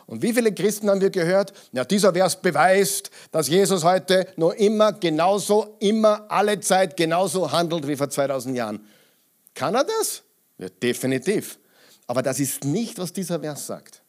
Und 0.07 0.23
wie 0.23 0.33
viele 0.33 0.55
Christen 0.55 0.89
haben 0.89 1.01
wir 1.01 1.11
gehört? 1.11 1.53
Ja, 1.73 1.85
dieser 1.85 2.13
Vers 2.13 2.41
beweist, 2.41 3.11
dass 3.33 3.49
Jesus 3.49 3.83
heute 3.83 4.29
noch 4.37 4.53
immer 4.53 4.93
genauso, 4.93 5.79
immer, 5.81 6.31
alle 6.31 6.61
Zeit 6.61 6.97
genauso 6.97 7.51
handelt 7.51 7.89
wie 7.89 7.97
vor 7.97 8.09
2000 8.09 8.57
Jahren. 8.57 8.87
Kann 9.53 9.75
er 9.75 9.83
das? 9.83 10.23
Ja, 10.59 10.69
definitiv. 10.69 11.59
Aber 12.07 12.23
das 12.23 12.39
ist 12.39 12.63
nicht, 12.63 12.99
was 12.99 13.13
dieser 13.13 13.41
Vers 13.41 13.67
sagt. 13.67 14.01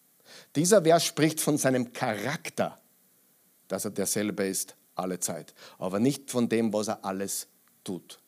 Dieser 0.56 0.84
Vers 0.84 1.04
spricht 1.04 1.42
von 1.42 1.58
seinem 1.58 1.94
Charakter, 1.94 2.80
dass 3.68 3.86
er 3.86 3.92
derselbe 3.92 4.46
ist 4.46 4.76
alle 4.96 5.20
Zeit, 5.20 5.54
aber 5.78 6.00
nicht 6.00 6.32
von 6.32 6.50
dem, 6.50 6.74
was 6.74 6.88
er 6.88 7.04
alles 7.06 7.48
tut. 7.84 8.20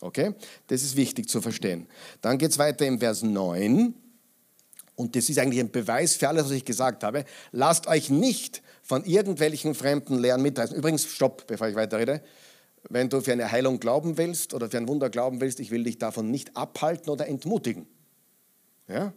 Okay? 0.00 0.34
Das 0.66 0.82
ist 0.82 0.96
wichtig 0.96 1.28
zu 1.28 1.40
verstehen. 1.40 1.86
Dann 2.20 2.38
geht 2.38 2.50
es 2.50 2.58
weiter 2.58 2.86
im 2.86 2.98
Vers 2.98 3.22
9. 3.22 3.94
Und 4.94 5.14
das 5.14 5.28
ist 5.28 5.38
eigentlich 5.38 5.60
ein 5.60 5.70
Beweis 5.70 6.16
für 6.16 6.28
alles, 6.28 6.46
was 6.46 6.52
ich 6.52 6.64
gesagt 6.64 7.04
habe. 7.04 7.24
Lasst 7.52 7.86
euch 7.86 8.08
nicht 8.08 8.62
von 8.82 9.04
irgendwelchen 9.04 9.74
fremden 9.74 10.18
Lehren 10.18 10.42
mitreißen. 10.42 10.76
Übrigens, 10.76 11.04
stopp, 11.04 11.46
bevor 11.46 11.68
ich 11.68 11.74
weiterrede. 11.74 12.22
Wenn 12.88 13.08
du 13.08 13.20
für 13.20 13.32
eine 13.32 13.50
Heilung 13.50 13.80
glauben 13.80 14.16
willst 14.16 14.54
oder 14.54 14.70
für 14.70 14.78
ein 14.78 14.88
Wunder 14.88 15.10
glauben 15.10 15.40
willst, 15.40 15.60
ich 15.60 15.70
will 15.70 15.84
dich 15.84 15.98
davon 15.98 16.30
nicht 16.30 16.56
abhalten 16.56 17.10
oder 17.10 17.26
entmutigen. 17.26 17.86
Ja? 18.88 19.12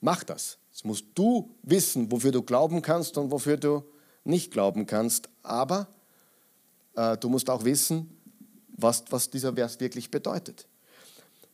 Mach 0.00 0.22
das. 0.22 0.58
Jetzt 0.70 0.84
musst 0.84 1.06
du 1.14 1.54
wissen, 1.62 2.12
wofür 2.12 2.30
du 2.30 2.42
glauben 2.42 2.82
kannst 2.82 3.18
und 3.18 3.30
wofür 3.30 3.56
du 3.56 3.82
nicht 4.24 4.50
glauben 4.52 4.86
kannst. 4.86 5.28
Aber 5.42 5.88
äh, 6.96 7.16
du 7.16 7.28
musst 7.28 7.50
auch 7.50 7.64
wissen, 7.64 8.10
was, 8.68 9.04
was 9.10 9.30
dieser 9.30 9.54
Vers 9.54 9.80
wirklich 9.80 10.10
bedeutet. 10.10 10.66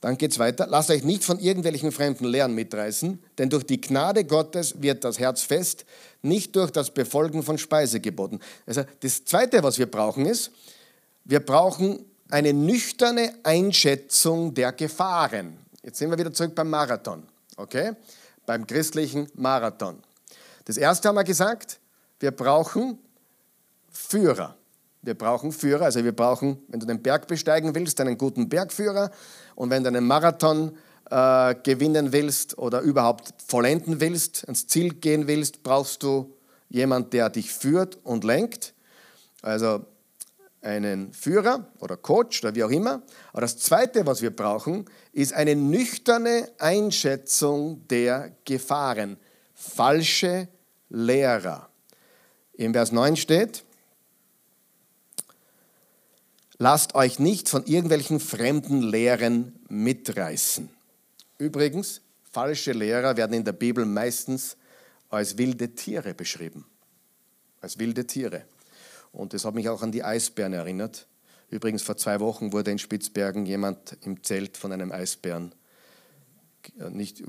Dann 0.01 0.19
geht 0.19 0.33
es 0.33 0.39
weiter. 0.39 0.67
Lasst 0.69 0.91
euch 0.91 1.03
nicht 1.03 1.25
von 1.25 1.39
irgendwelchen 1.39 1.91
fremden 1.91 2.27
Lehren 2.27 2.55
mitreißen, 2.55 3.23
denn 3.39 3.49
durch 3.49 3.65
die 3.65 3.81
Gnade 3.81 4.25
Gottes 4.27 4.83
wird 4.83 5.03
das 5.03 5.19
Herz 5.19 5.41
fest, 5.41 5.87
nicht 6.21 6.55
durch 6.57 6.71
das 6.71 6.93
Befolgen 6.93 7.43
von 7.43 7.57
Speisegeboten. 7.57 8.41
Also 8.67 8.85
das 9.01 9.25
Zweite, 9.25 9.63
was 9.63 9.79
wir 9.79 9.91
brauchen, 9.91 10.27
ist, 10.27 10.51
wir 11.25 11.41
brauchen 11.41 12.05
eine 12.29 12.53
nüchterne 12.53 13.33
Einschätzung 13.45 14.53
der 14.53 14.73
Gefahren. 14.73 15.57
Jetzt 15.83 15.99
sind 15.99 16.11
wir 16.11 16.19
wieder 16.19 16.35
zurück 16.35 16.55
beim 16.55 16.69
Marathon, 16.69 17.23
okay? 17.57 17.93
Beim 18.45 18.67
christlichen 18.67 19.29
Marathon. 19.35 20.03
Das 20.67 20.77
erste 20.77 21.09
haben 21.09 21.17
wir 21.17 21.25
gesagt, 21.25 21.79
wir 22.21 22.31
brauchen 22.31 22.99
Führer. 23.91 24.57
Wir 25.03 25.15
brauchen 25.15 25.53
Führer, 25.53 25.85
also 25.85 26.03
wir 26.03 26.17
brauchen, 26.17 26.63
wenn 26.69 26.81
du 26.81 26.87
den 26.87 27.03
Berg 27.03 27.27
besteigen 27.27 27.75
willst, 27.75 28.01
einen 28.01 28.17
guten 28.17 28.49
Bergführer. 28.49 29.11
Und 29.55 29.71
wenn 29.71 29.83
du 29.83 29.89
einen 29.89 30.07
Marathon 30.07 30.77
äh, 31.11 31.55
gewinnen 31.63 32.13
willst 32.13 32.57
oder 32.57 32.81
überhaupt 32.81 33.35
vollenden 33.47 34.01
willst, 34.01 34.45
ans 34.45 34.67
Ziel 34.67 34.95
gehen 34.95 35.27
willst, 35.27 35.63
brauchst 35.63 36.03
du 36.03 36.35
jemanden, 36.71 37.11
der 37.11 37.29
dich 37.29 37.53
führt 37.53 37.99
und 38.03 38.25
lenkt. 38.25 38.75
Also 39.43 39.85
einen 40.63 41.13
Führer 41.13 41.69
oder 41.81 41.97
Coach 41.97 42.43
oder 42.43 42.55
wie 42.55 42.65
auch 42.65 42.71
immer. 42.71 43.03
Aber 43.33 43.43
das 43.43 43.59
Zweite, 43.59 44.07
was 44.07 44.23
wir 44.23 44.35
brauchen, 44.35 44.87
ist 45.13 45.35
eine 45.35 45.55
nüchterne 45.55 46.51
Einschätzung 46.59 47.87
der 47.89 48.33
Gefahren. 48.45 49.19
Falsche 49.53 50.49
Lehrer. 50.89 51.69
Im 52.57 52.73
Vers 52.73 52.93
9 52.93 53.17
steht, 53.17 53.65
lasst 56.59 56.95
euch 56.95 57.19
nicht 57.19 57.49
von 57.49 57.67
irgendwelchen 57.67 58.21
fremden 58.21 58.83
Lehren 58.83 59.59
mitreißen. 59.69 60.69
Übrigens, 61.39 62.01
falsche 62.31 62.73
Lehrer 62.73 63.17
werden 63.17 63.33
in 63.33 63.45
der 63.45 63.53
Bibel 63.53 63.85
meistens 63.85 64.57
als 65.11 65.37
wilde 65.37 65.75
Tiere 65.75 66.15
beschrieben. 66.15 66.65
Als 67.61 67.79
wilde 67.79 68.07
Tiere. 68.07 68.45
Und 69.13 69.33
das 69.33 69.45
hat 69.45 69.55
mich 69.55 69.69
auch 69.69 69.83
an 69.83 69.93
die 69.93 70.05
Eisbären 70.05 70.53
erinnert. 70.53 71.07
Übrigens, 71.51 71.83
vor 71.83 71.97
zwei 71.97 72.21
Wochen 72.21 72.53
wurde 72.53 72.71
in 72.71 72.79
Spitzbergen 72.79 73.47
jemand 73.47 73.97
im 74.03 74.23
Zelt 74.23 74.57
von 74.57 74.73
einem 74.73 74.93
Eisbären 74.93 75.55
nicht, 76.91 77.23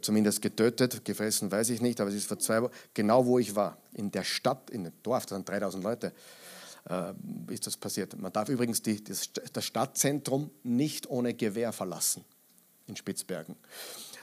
zumindest 0.00 0.42
getötet, 0.42 1.04
gefressen 1.04 1.50
weiß 1.50 1.70
ich 1.70 1.80
nicht, 1.80 2.00
aber 2.00 2.10
es 2.10 2.16
ist 2.16 2.26
vor 2.26 2.38
zwei 2.38 2.62
Wochen, 2.62 2.72
genau 2.94 3.26
wo 3.26 3.38
ich 3.38 3.54
war, 3.54 3.78
in 3.92 4.10
der 4.10 4.24
Stadt, 4.24 4.70
in 4.70 4.84
dem 4.84 4.92
Dorf, 5.02 5.26
da 5.26 5.36
sind 5.36 5.48
3000 5.48 5.82
Leute, 5.84 6.12
äh, 6.88 7.12
ist 7.52 7.66
das 7.66 7.76
passiert. 7.76 8.18
Man 8.18 8.32
darf 8.32 8.48
übrigens 8.48 8.82
die, 8.82 9.02
das, 9.02 9.30
das 9.52 9.64
Stadtzentrum 9.64 10.50
nicht 10.62 11.08
ohne 11.08 11.34
Gewehr 11.34 11.72
verlassen, 11.72 12.24
in 12.86 12.96
Spitzbergen. 12.96 13.56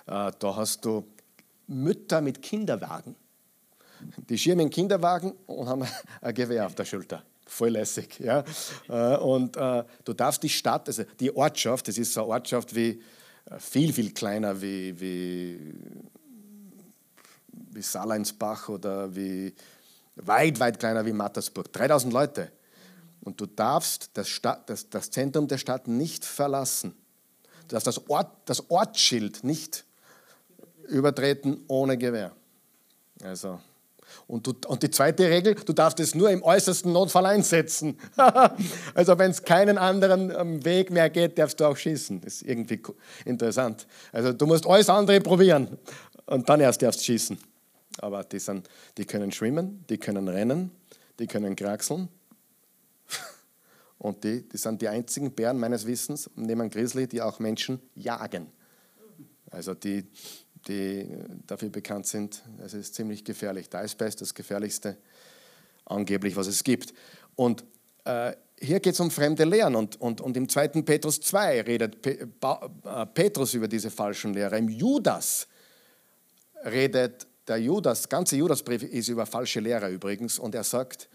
Äh, 0.08 0.32
da 0.38 0.56
hast 0.56 0.86
du 0.86 1.06
Mütter 1.68 2.22
mit 2.22 2.42
Kinderwagen. 2.42 3.16
Die 4.30 4.38
schirmen 4.38 4.70
Kinderwagen 4.70 5.32
und 5.48 5.68
haben 5.68 5.88
ein 6.22 6.34
Gewehr 6.34 6.66
auf 6.66 6.76
der 6.76 6.86
Schulter 6.86 7.24
voll 7.48 7.70
lässig. 7.70 8.20
Ja? 8.20 8.44
Äh, 8.90 9.18
und 9.18 9.56
äh, 9.58 9.84
du 10.04 10.14
darfst 10.14 10.44
die 10.44 10.50
Stadt, 10.50 10.88
also 10.88 11.04
die 11.20 11.36
Ortschaft, 11.36 11.88
das 11.88 11.98
ist 11.98 12.14
so 12.14 12.22
eine 12.22 12.30
Ortschaft 12.30 12.76
wie, 12.76 13.02
viel, 13.60 13.94
viel 13.94 14.12
kleiner 14.14 14.62
wie, 14.62 15.00
wie, 15.00 15.74
wie 17.72 17.82
Saleinsbach 17.82 18.70
oder 18.70 19.16
wie, 19.16 19.54
weit, 20.16 20.60
weit 20.60 20.80
kleiner 20.80 21.06
wie 21.06 21.14
Mattersburg. 21.14 21.72
3000 21.72 22.14
Leute. 22.14 22.52
Und 23.22 23.40
du 23.42 23.46
darfst 23.46 24.12
das, 24.14 24.30
Stadt, 24.30 24.70
das, 24.70 24.90
das 24.90 25.10
Zentrum 25.10 25.48
der 25.48 25.58
Stadt 25.58 25.88
nicht 25.88 26.26
verlassen. 26.26 26.96
Du 27.68 27.74
darfst 27.74 27.88
das, 27.88 28.10
Ort, 28.10 28.32
das 28.46 28.70
Ortsschild 28.70 29.44
nicht 29.44 29.86
übertreten 30.88 31.64
ohne 31.68 31.98
Gewehr. 31.98 32.32
Also, 33.24 33.60
und, 34.28 34.48
du, 34.48 34.54
und 34.68 34.84
die 34.84 34.90
zweite 34.90 35.30
Regel, 35.30 35.56
du 35.56 35.74
darfst 35.74 36.00
es 36.00 36.16
nur 36.16 36.30
im 36.30 36.44
äußersten 36.44 36.92
Notfall 36.92 37.26
einsetzen. 37.26 37.98
also 38.94 39.18
wenn 39.18 39.32
es 39.32 39.44
keinen 39.44 39.78
anderen 39.78 40.32
ähm, 40.32 40.64
Weg 40.66 40.92
mehr 40.92 41.10
geht, 41.10 41.38
darfst 41.38 41.60
du 41.60 41.66
auch 41.66 41.78
schießen. 41.78 42.22
Das 42.22 42.36
ist 42.36 42.42
irgendwie 42.44 42.82
interessant. 43.26 43.88
Also 44.12 44.34
du 44.34 44.46
musst 44.46 44.66
alles 44.66 44.90
andere 44.90 45.22
probieren 45.22 45.78
und 46.26 46.50
dann 46.50 46.60
erst 46.60 46.82
darfst 46.82 47.02
du 47.02 47.06
schießen. 47.06 47.38
Aber 48.00 48.24
die, 48.24 48.40
sind, 48.40 48.70
die 48.98 49.06
können 49.06 49.32
schwimmen, 49.32 49.86
die 49.90 49.98
können 49.98 50.28
rennen, 50.28 50.72
die 51.20 51.28
können 51.28 51.56
kraxeln. 51.56 52.10
Und 53.98 54.24
die, 54.24 54.42
die 54.48 54.58
sind 54.58 54.82
die 54.82 54.90
einzigen 54.90 55.32
Bären 55.32 55.58
meines 55.58 55.88
Wissens, 55.88 56.30
neben 56.36 56.70
Grizzly, 56.70 57.08
die 57.08 57.22
auch 57.22 57.40
Menschen 57.40 57.80
jagen. 57.96 58.52
Also 59.50 59.74
die, 59.74 60.06
die 60.68 61.08
dafür 61.46 61.70
bekannt 61.70 62.08
sind. 62.08 62.44
Es 62.64 62.74
ist 62.74 62.96
ziemlich 62.96 63.24
gefährlich. 63.24 63.70
Der 63.70 63.84
ist 63.84 64.00
das 64.02 64.34
gefährlichste, 64.34 64.98
angeblich, 65.86 66.36
was 66.36 66.48
es 66.48 66.64
gibt. 66.64 66.94
Und 67.36 67.64
äh, 68.06 68.34
hier 68.60 68.80
geht 68.80 68.94
es 68.94 69.00
um 69.00 69.12
fremde 69.12 69.44
Lehren. 69.44 69.76
Und, 69.76 70.00
und, 70.02 70.22
und 70.22 70.38
im 70.38 70.50
2. 70.50 70.70
Petrus 70.82 71.20
2 71.22 71.62
redet 71.62 72.02
Pe 72.02 72.30
äh, 72.84 73.06
Petrus 73.08 73.54
über 73.54 73.68
diese 73.68 73.92
falschen 73.92 74.34
Lehrer. 74.34 74.58
Im 74.58 74.70
Judas 74.70 75.48
redet 76.64 77.28
der 77.48 77.58
Judas, 77.58 78.10
ganze 78.10 78.38
Judasbrief 78.38 78.84
ist 78.84 79.10
über 79.10 79.26
falsche 79.26 79.60
Lehrer 79.60 79.90
übrigens. 79.90 80.40
Und 80.40 80.56
er 80.56 80.64
sagt, 80.64 81.10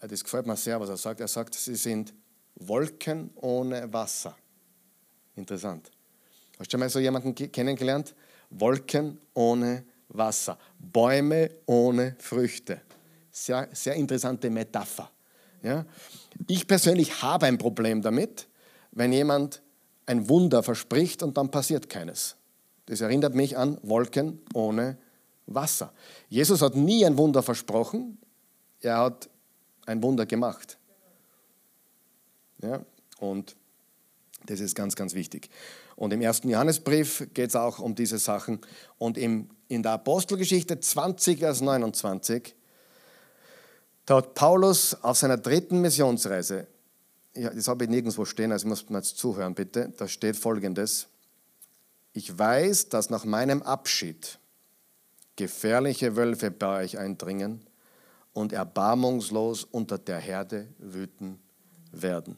äh, 0.00 0.08
das 0.08 0.24
gefällt 0.24 0.46
mir 0.46 0.56
sehr, 0.56 0.80
was 0.80 0.88
er 0.88 0.96
sagt. 0.96 1.20
Er 1.20 1.28
sagt, 1.28 1.54
sie 1.54 1.76
sind 1.76 2.14
Wolken 2.54 3.30
ohne 3.36 3.92
Wasser. 3.92 4.36
Interessant. 5.36 5.90
Hast 6.58 6.68
du 6.68 6.70
schon 6.72 6.80
mal 6.80 6.90
so 6.90 6.98
jemanden 6.98 7.34
kennengelernt? 7.34 8.14
Wolken 8.58 9.18
ohne 9.34 9.84
Wasser, 10.08 10.58
Bäume 10.78 11.50
ohne 11.66 12.16
Früchte. 12.18 12.80
Sehr, 13.30 13.68
sehr 13.72 13.94
interessante 13.94 14.50
Metapher. 14.50 15.10
Ja? 15.62 15.86
Ich 16.48 16.66
persönlich 16.66 17.22
habe 17.22 17.46
ein 17.46 17.58
Problem 17.58 18.02
damit, 18.02 18.48
wenn 18.90 19.12
jemand 19.12 19.62
ein 20.06 20.28
Wunder 20.28 20.62
verspricht 20.62 21.22
und 21.22 21.36
dann 21.36 21.50
passiert 21.50 21.88
keines. 21.88 22.36
Das 22.86 23.00
erinnert 23.00 23.34
mich 23.34 23.56
an 23.56 23.78
Wolken 23.82 24.40
ohne 24.52 24.98
Wasser. 25.46 25.92
Jesus 26.28 26.60
hat 26.60 26.74
nie 26.74 27.04
ein 27.06 27.16
Wunder 27.16 27.42
versprochen, 27.42 28.18
er 28.80 28.98
hat 28.98 29.30
ein 29.86 30.02
Wunder 30.02 30.26
gemacht. 30.26 30.78
Ja? 32.60 32.84
Und 33.18 33.56
das 34.46 34.60
ist 34.60 34.74
ganz, 34.74 34.96
ganz 34.96 35.14
wichtig. 35.14 35.48
Und 35.96 36.12
im 36.12 36.20
ersten 36.20 36.48
Johannesbrief 36.48 37.28
geht 37.34 37.50
es 37.50 37.56
auch 37.56 37.78
um 37.78 37.94
diese 37.94 38.18
Sachen. 38.18 38.60
Und 38.98 39.18
im, 39.18 39.50
in 39.68 39.82
der 39.82 39.92
Apostelgeschichte 39.92 40.80
20, 40.80 41.38
Vers 41.38 41.60
29, 41.60 42.54
da 44.06 44.16
hat 44.16 44.34
Paulus 44.34 44.94
auf 45.02 45.16
seiner 45.16 45.36
dritten 45.36 45.80
Missionsreise, 45.80 46.66
ja, 47.34 47.50
das 47.50 47.68
habe 47.68 47.84
ich 47.84 47.90
nirgendwo 47.90 48.24
stehen, 48.24 48.52
also 48.52 48.68
muss 48.68 48.88
man 48.90 49.00
jetzt 49.00 49.16
zuhören 49.16 49.54
bitte, 49.54 49.92
da 49.96 50.08
steht 50.08 50.36
folgendes, 50.36 51.06
ich 52.12 52.36
weiß, 52.38 52.90
dass 52.90 53.08
nach 53.08 53.24
meinem 53.24 53.62
Abschied 53.62 54.38
gefährliche 55.36 56.14
Wölfe 56.16 56.50
bei 56.50 56.82
euch 56.82 56.98
eindringen 56.98 57.64
und 58.34 58.52
erbarmungslos 58.52 59.64
unter 59.64 59.98
der 59.98 60.18
Herde 60.18 60.68
wüten 60.78 61.38
werden. 61.90 62.36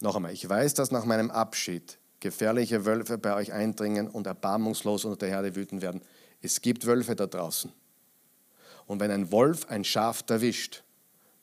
Noch 0.00 0.16
einmal, 0.16 0.32
ich 0.32 0.48
weiß, 0.48 0.74
dass 0.74 0.90
nach 0.90 1.04
meinem 1.04 1.30
Abschied 1.30 1.98
gefährliche 2.20 2.84
Wölfe 2.84 3.18
bei 3.18 3.34
euch 3.34 3.52
eindringen 3.52 4.08
und 4.08 4.26
erbarmungslos 4.26 5.04
unter 5.04 5.18
der 5.18 5.28
Herde 5.28 5.56
wüten 5.56 5.82
werden. 5.82 6.02
Es 6.40 6.60
gibt 6.60 6.86
Wölfe 6.86 7.16
da 7.16 7.26
draußen. 7.26 7.72
Und 8.86 9.00
wenn 9.00 9.10
ein 9.10 9.30
Wolf 9.32 9.68
ein 9.68 9.84
Schaf 9.84 10.24
erwischt, 10.28 10.82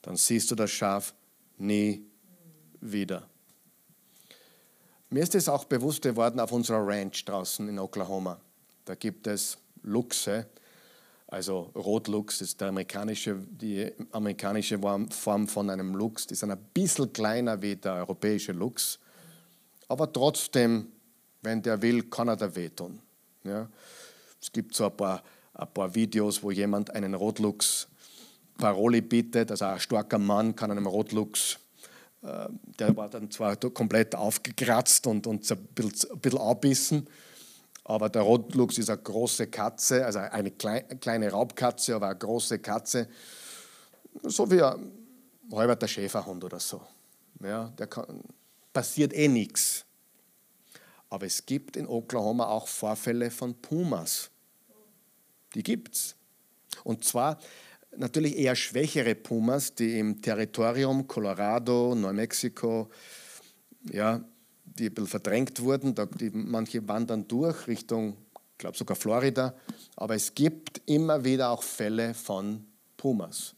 dann 0.02 0.16
siehst 0.16 0.52
du 0.52 0.56
das 0.56 0.72
Schaf 0.72 1.14
nie 1.58 2.06
wieder. 2.82 3.28
Mir 5.10 5.24
ist 5.24 5.36
es 5.36 5.48
auch 5.48 5.66
bewusst 5.66 6.02
geworden 6.02 6.40
auf 6.40 6.52
unserer 6.52 6.86
Ranch 6.86 7.24
draußen 7.26 7.68
in 7.70 7.80
Oklahoma. 7.80 8.40
Da 8.86 8.96
gibt 8.96 9.28
es 9.28 9.58
Luchse, 9.84 10.48
also 11.28 11.72
Rotluchs 11.76 12.42
ist 12.42 12.62
der 12.62 12.70
amerikanische, 12.70 13.36
die 13.50 13.92
amerikanische 14.12 14.80
Form 15.10 15.48
von 15.48 15.70
einem 15.70 15.96
Luchs. 15.96 16.28
Die 16.28 16.36
sind 16.36 16.52
ein 16.52 16.64
bisschen 16.74 17.12
kleiner 17.12 17.62
wie 17.62 17.76
der 17.76 17.96
europäische 17.96 18.52
Luchs, 18.52 19.00
aber 19.88 20.12
trotzdem, 20.12 20.88
wenn 21.42 21.62
der 21.62 21.82
will, 21.82 22.04
kann 22.04 22.28
er 22.28 22.36
da 22.36 22.56
wehtun. 22.56 23.00
Ja. 23.44 23.70
Es 24.42 24.52
gibt 24.52 24.76
so 24.76 24.86
ein 24.86 24.96
paar, 24.96 25.24
ein 25.54 25.68
paar 25.74 25.94
Videos, 25.94 26.42
wo 26.44 26.52
jemand 26.52 26.92
einen 26.92 27.14
Rotluchs 27.14 27.88
Paroli 28.58 29.02
bietet, 29.02 29.52
also 29.52 29.66
ein 29.66 29.80
starker 29.80 30.18
Mann 30.18 30.56
kann 30.56 30.72
einem 30.72 30.88
Rotluchs 30.88 31.60
äh, 32.26 32.48
der 32.80 32.96
war 32.98 33.10
dann 33.10 33.30
zwar 33.30 33.56
komplett 33.56 34.16
aufgekratzt 34.16 35.08
und, 35.08 35.28
und 35.28 35.50
ein 35.50 35.68
bisschen, 35.76 36.12
ein 36.12 36.20
bisschen 36.20 36.40
abbissen, 36.40 37.08
aber 37.86 38.10
der 38.10 38.24
Rotluchs 38.24 38.80
ist 38.80 38.90
eine 38.90 39.02
große 39.02 39.48
Katze, 39.48 40.06
also 40.06 40.20
eine 40.20 40.52
kleine 40.52 41.30
Raubkatze, 41.30 41.96
aber 41.96 42.08
eine 42.08 42.18
große 42.18 42.60
Katze, 42.60 43.08
so 44.24 44.50
wie 44.50 44.62
ein 44.62 44.92
halber 45.52 45.88
Schäferhund 45.88 46.44
oder 46.44 46.60
so. 46.60 46.82
Ja, 47.42 47.70
der 47.78 47.86
kann, 47.86 48.22
passiert 48.74 49.14
eh 49.14 49.28
nichts. 49.28 49.86
Aber 51.10 51.28
es 51.28 51.46
gibt 51.46 51.78
in 51.78 51.88
Oklahoma 51.88 52.48
auch 52.48 52.68
Vorfälle 52.68 53.30
von 53.30 53.54
Pumas. 53.62 54.32
Die 55.54 55.62
gibt 55.62 55.96
es. 55.96 56.16
Und 56.84 57.06
zwar 57.06 57.40
natürlich 57.96 58.36
eher 58.36 58.56
schwächere 58.56 59.14
Pumas, 59.14 59.76
die 59.76 60.00
im 60.00 60.22
Territorium 60.24 61.08
Colorado, 61.08 61.94
Neumexiko, 61.94 62.90
ja, 63.92 64.24
die 64.66 64.88
ein 64.88 64.94
bisschen 64.94 65.10
verdrängt 65.10 65.62
wurden. 65.62 65.96
Die, 66.20 66.30
manche 66.32 66.88
wandern 66.88 67.28
durch 67.28 67.68
Richtung, 67.68 68.18
ich 68.52 68.58
glaube 68.58 68.78
sogar 68.78 68.96
Florida. 68.96 69.54
Aber 69.96 70.16
es 70.16 70.34
gibt 70.34 70.82
immer 70.86 71.24
wieder 71.24 71.50
auch 71.50 71.64
Fälle 71.64 72.14
von 72.14 72.66
Pumas. 72.98 73.54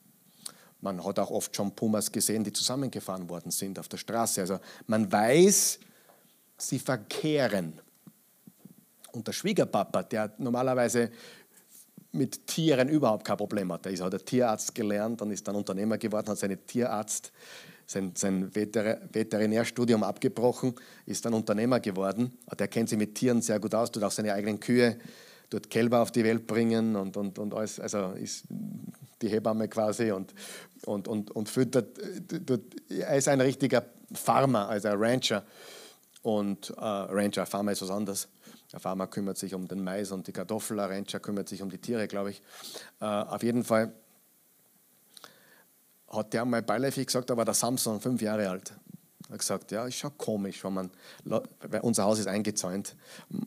Man 0.81 1.03
hat 1.03 1.17
auch 1.19 1.31
oft 1.31 1.55
schon 1.55 1.75
Pumas 1.75 2.11
gesehen, 2.11 2.43
die 2.43 2.53
zusammengefahren 2.53 3.27
worden 3.29 3.51
sind 3.51 3.79
auf 3.79 3.87
der 3.87 3.97
Straße. 3.97 4.41
Also 4.41 4.59
man 4.85 5.11
weiß, 5.11 5.79
sie 6.57 6.79
verkehren. 6.79 7.79
Und 9.11 9.27
der 9.27 9.33
Schwiegerpapa, 9.33 10.03
der 10.03 10.33
normalerweise 10.37 11.11
mit 12.11 12.47
Tieren 12.47 12.89
überhaupt 12.89 13.25
kein 13.25 13.37
Problem 13.37 13.71
hat. 13.71 13.85
Er 13.85 14.05
hat 14.05 14.25
Tierarzt 14.25 14.73
gelernt 14.75 15.21
und 15.21 15.31
ist 15.31 15.47
dann 15.47 15.55
Unternehmer 15.55 15.97
geworden, 15.97 16.29
hat 16.29 16.37
seine 16.37 16.57
Tierarzt, 16.57 17.31
sein, 17.87 18.11
sein 18.15 18.53
Veterinärstudium 18.53 20.03
abgebrochen, 20.03 20.75
ist 21.05 21.25
dann 21.25 21.33
Unternehmer 21.33 21.79
geworden. 21.79 22.37
Der 22.59 22.67
kennt 22.67 22.89
sich 22.89 22.97
mit 22.97 23.15
Tieren 23.15 23.41
sehr 23.41 23.59
gut 23.59 23.73
aus, 23.73 23.91
tut 23.91 24.03
auch 24.03 24.11
seine 24.11 24.33
eigenen 24.33 24.59
Kühe, 24.59 24.97
tut 25.49 25.69
Kälber 25.69 26.01
auf 26.01 26.11
die 26.11 26.23
Welt 26.23 26.45
bringen 26.45 26.95
und, 26.97 27.15
und, 27.17 27.39
und 27.39 27.53
alles, 27.53 27.79
also 27.79 28.11
ist 28.11 28.43
die 29.21 29.29
Hebamme 29.29 29.69
quasi 29.69 30.11
und, 30.11 30.33
und, 30.85 31.07
und, 31.07 31.31
und 31.31 31.49
füttert. 31.49 31.97
Er 32.89 33.15
ist 33.15 33.29
ein 33.29 33.41
richtiger 33.41 33.85
Farmer, 34.13 34.67
also 34.67 34.89
ein 34.89 34.97
Rancher. 34.97 35.43
Und 36.21 36.71
äh, 36.71 36.81
Rancher, 36.81 37.45
Farmer 37.45 37.71
ist 37.71 37.81
was 37.81 37.89
anderes. 37.89 38.27
Der 38.73 38.81
Farmer 38.81 39.07
kümmert 39.07 39.37
sich 39.37 39.53
um 39.53 39.65
den 39.65 39.81
Mais 39.81 40.11
und 40.11 40.27
die 40.27 40.33
Kartoffel, 40.33 40.75
der 40.75 40.89
Rancher 40.89 41.21
kümmert 41.21 41.47
sich 41.47 41.61
um 41.61 41.69
die 41.69 41.77
Tiere, 41.77 42.05
glaube 42.07 42.31
ich. 42.31 42.41
Äh, 42.99 43.05
auf 43.05 43.43
jeden 43.43 43.63
Fall 43.63 43.93
hat 46.07 46.33
der 46.33 46.45
mal 46.45 46.61
beiläufig 46.61 47.07
gesagt, 47.07 47.29
da 47.29 47.37
war 47.37 47.45
der 47.45 47.53
Samson 47.53 47.99
fünf 47.99 48.21
Jahre 48.21 48.49
alt. 48.49 48.73
Er 49.27 49.33
hat 49.33 49.39
gesagt, 49.39 49.71
ja, 49.71 49.85
ist 49.85 49.95
schon 49.95 50.17
komisch, 50.17 50.63
wenn 50.63 50.73
man, 50.73 50.91
weil 51.25 51.81
unser 51.81 52.05
Haus 52.05 52.19
ist 52.19 52.27
eingezäunt. 52.27 52.95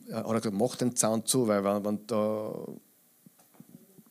Er 0.09 0.23
hat 0.23 0.43
gesagt, 0.43 0.55
mach 0.55 0.75
den 0.75 0.95
Zaun 0.95 1.25
zu, 1.25 1.47
weil 1.47 1.63
wenn, 1.63 1.83
wenn 1.83 2.07
da 2.07 2.53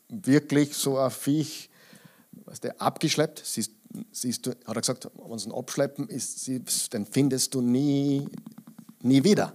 wirklich 0.09 0.75
so 0.75 0.99
ein 0.99 1.11
Viech 1.11 1.71
weißt 2.51 2.65
du, 2.65 2.81
abgeschleppt, 2.81 3.43
siehst, 3.45 3.73
siehst 4.11 4.47
du, 4.47 4.51
hat 4.51 4.77
er 4.77 4.81
gesagt, 4.81 5.09
wenn 5.15 5.37
es 5.37 5.47
ein 5.47 5.53
Abschleppen 5.53 6.09
ist, 6.09 6.93
dann 6.93 7.07
findest 7.07 7.55
du 7.55 7.61
nie, 7.61 8.29
nie 9.03 9.23
wieder. 9.23 9.53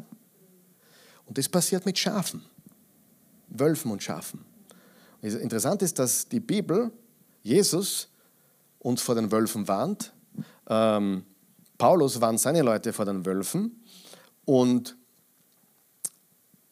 Und 1.26 1.38
das 1.38 1.50
passiert 1.50 1.86
mit 1.86 2.00
Schafen, 2.00 2.43
Wölfen 3.50 3.91
und 3.91 4.02
Schafen. 4.02 4.46
Interessant 5.22 5.82
ist, 5.82 5.98
dass 6.00 6.28
die 6.28 6.39
Bibel 6.39 6.91
Jesus 7.41 8.08
uns 8.86 9.01
vor 9.01 9.15
den 9.15 9.31
Wölfen 9.31 9.67
warnt. 9.67 10.13
Ähm, 10.67 11.25
Paulus 11.79 12.21
warnt 12.21 12.39
seine 12.39 12.61
Leute 12.61 12.93
vor 12.93 13.05
den 13.05 13.25
Wölfen. 13.25 13.83
Und 14.45 14.95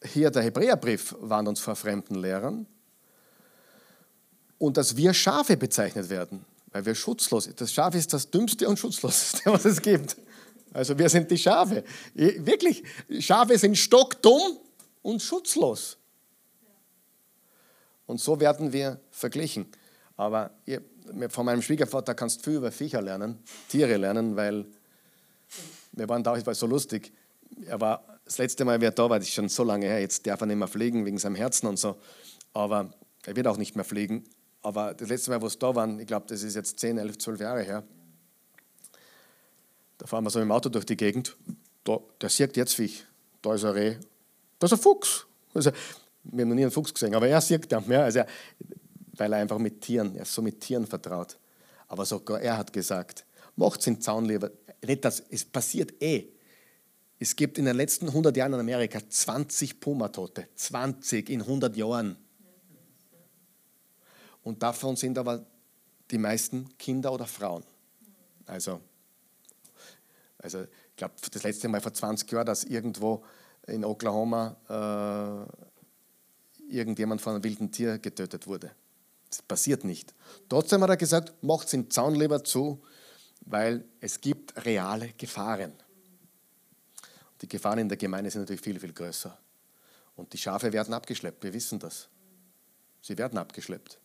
hier 0.04 0.30
der 0.30 0.44
Hebräerbrief 0.44 1.16
warnt 1.18 1.48
uns 1.48 1.58
vor 1.58 1.74
fremden 1.74 2.14
Lehrern. 2.14 2.66
Und 4.58 4.76
dass 4.76 4.96
wir 4.96 5.12
Schafe 5.12 5.56
bezeichnet 5.56 6.08
werden, 6.08 6.44
weil 6.70 6.86
wir 6.86 6.94
schutzlos 6.94 7.44
sind. 7.44 7.60
Das 7.60 7.72
Schaf 7.72 7.96
ist 7.96 8.12
das 8.12 8.30
dümmste 8.30 8.68
und 8.68 8.78
schutzloseste, 8.78 9.42
was 9.46 9.64
es 9.64 9.82
gibt. 9.82 10.16
Also 10.72 10.96
wir 10.96 11.08
sind 11.08 11.28
die 11.32 11.38
Schafe. 11.38 11.82
Wirklich, 12.14 12.84
Schafe 13.18 13.58
sind 13.58 13.76
stockdumm 13.76 14.58
und 15.02 15.20
schutzlos. 15.20 15.98
Und 18.06 18.20
so 18.20 18.38
werden 18.38 18.72
wir 18.72 19.00
verglichen. 19.10 19.66
Aber 20.16 20.52
von 21.28 21.46
meinem 21.46 21.62
Schwiegervater 21.62 22.14
kannst 22.14 22.40
du 22.40 22.50
viel 22.50 22.58
über 22.58 22.72
Viecher 22.72 23.02
lernen, 23.02 23.38
Tiere 23.68 23.96
lernen, 23.96 24.36
weil 24.36 24.66
wir 25.92 26.08
waren 26.08 26.22
da, 26.22 26.36
es 26.36 26.46
war 26.46 26.54
so 26.54 26.66
lustig. 26.66 27.12
Er 27.66 27.80
war 27.80 28.04
das 28.24 28.38
letzte 28.38 28.64
Mal, 28.64 28.80
wie 28.80 28.86
er 28.86 28.90
da 28.90 29.08
war, 29.08 29.18
das 29.18 29.28
ist 29.28 29.34
schon 29.34 29.48
so 29.48 29.64
lange 29.64 29.86
her, 29.86 30.00
jetzt 30.00 30.26
darf 30.26 30.40
er 30.40 30.46
nicht 30.46 30.56
mehr 30.56 30.68
fliegen 30.68 31.04
wegen 31.04 31.18
seinem 31.18 31.36
Herzen 31.36 31.66
und 31.66 31.78
so. 31.78 31.96
Aber 32.52 32.90
er 33.24 33.36
wird 33.36 33.46
auch 33.46 33.56
nicht 33.56 33.76
mehr 33.76 33.84
fliegen. 33.84 34.24
Aber 34.62 34.94
das 34.94 35.08
letzte 35.08 35.30
Mal, 35.30 35.42
wo 35.42 35.46
es 35.46 35.58
da 35.58 35.74
waren, 35.74 36.00
ich 36.00 36.06
glaube, 36.06 36.26
das 36.28 36.42
ist 36.42 36.56
jetzt 36.56 36.80
10, 36.80 36.98
11, 36.98 37.18
12 37.18 37.40
Jahre 37.40 37.62
her, 37.62 37.84
da 39.98 40.06
fahren 40.06 40.24
wir 40.24 40.30
so 40.30 40.40
im 40.40 40.50
Auto 40.50 40.68
durch 40.68 40.86
die 40.86 40.96
Gegend. 40.96 41.36
Da, 41.84 41.98
der 42.20 42.28
sieht 42.28 42.56
jetzt 42.56 42.74
Viech. 42.74 43.04
Da 43.42 43.54
ist 43.54 43.64
ein 43.64 43.72
Reh. 43.72 43.96
Da 44.58 44.66
ist 44.66 44.72
ein 44.72 44.78
Fuchs. 44.78 45.26
Also, 45.52 45.70
wir 46.24 46.42
haben 46.42 46.48
noch 46.48 46.56
nie 46.56 46.62
einen 46.62 46.70
Fuchs 46.70 46.92
gesehen, 46.92 47.14
aber 47.14 47.28
er 47.28 47.40
sieht 47.40 47.70
den. 47.70 47.90
Ja, 47.90 48.04
also, 48.04 48.22
weil 49.16 49.32
er 49.32 49.40
einfach 49.40 49.58
mit 49.58 49.80
Tieren, 49.80 50.16
er 50.16 50.22
ist 50.22 50.34
so 50.34 50.42
mit 50.42 50.60
Tieren 50.60 50.86
vertraut. 50.86 51.38
Aber 51.88 52.04
sogar 52.04 52.40
er 52.40 52.58
hat 52.58 52.72
gesagt, 52.72 53.24
macht 53.56 53.80
es 53.80 53.86
in 53.86 54.00
Zaun 54.00 54.24
lieber. 54.24 54.50
Nicht 54.84 55.04
das, 55.04 55.22
es 55.30 55.44
passiert 55.44 56.02
eh. 56.02 56.28
Es 57.18 57.36
gibt 57.36 57.58
in 57.58 57.64
den 57.64 57.76
letzten 57.76 58.08
100 58.08 58.36
Jahren 58.36 58.54
in 58.54 58.60
Amerika 58.60 58.98
20 59.08 59.80
Pumatote. 59.80 60.48
20 60.54 61.30
in 61.30 61.42
100 61.42 61.76
Jahren. 61.76 62.16
Und 64.42 64.62
davon 64.62 64.96
sind 64.96 65.16
aber 65.16 65.46
die 66.10 66.18
meisten 66.18 66.76
Kinder 66.76 67.12
oder 67.12 67.26
Frauen. 67.26 67.64
Also 68.46 68.80
also 70.44 70.62
ich 70.62 70.96
glaube, 70.96 71.14
das 71.32 71.42
letzte 71.42 71.68
Mal 71.68 71.80
vor 71.80 71.94
20 71.94 72.30
Jahren, 72.30 72.44
dass 72.44 72.64
irgendwo 72.64 73.24
in 73.66 73.82
Oklahoma 73.82 74.54
äh, 74.68 75.46
irgendjemand 76.70 77.22
von 77.22 77.32
einem 77.32 77.44
wilden 77.44 77.72
Tier 77.72 77.98
getötet 77.98 78.46
wurde. 78.46 78.72
Das 79.34 79.42
passiert 79.42 79.82
nicht. 79.82 80.14
Trotzdem 80.48 80.82
hat 80.82 80.90
er 80.90 80.96
gesagt, 80.96 81.32
macht 81.42 81.72
den 81.72 81.90
Zaun 81.90 82.14
lieber 82.14 82.44
zu, 82.44 82.80
weil 83.40 83.84
es 84.00 84.20
gibt 84.20 84.64
reale 84.64 85.12
Gefahren. 85.18 85.72
Die 87.40 87.48
Gefahren 87.48 87.78
in 87.80 87.88
der 87.88 87.98
Gemeinde 87.98 88.30
sind 88.30 88.42
natürlich 88.42 88.62
viel, 88.62 88.78
viel 88.78 88.92
größer. 88.92 89.36
Und 90.14 90.32
die 90.32 90.38
Schafe 90.38 90.72
werden 90.72 90.94
abgeschleppt, 90.94 91.42
wir 91.42 91.52
wissen 91.52 91.78
das. 91.80 92.08
Sie 93.02 93.18
werden 93.18 93.36
abgeschleppt. 93.36 93.98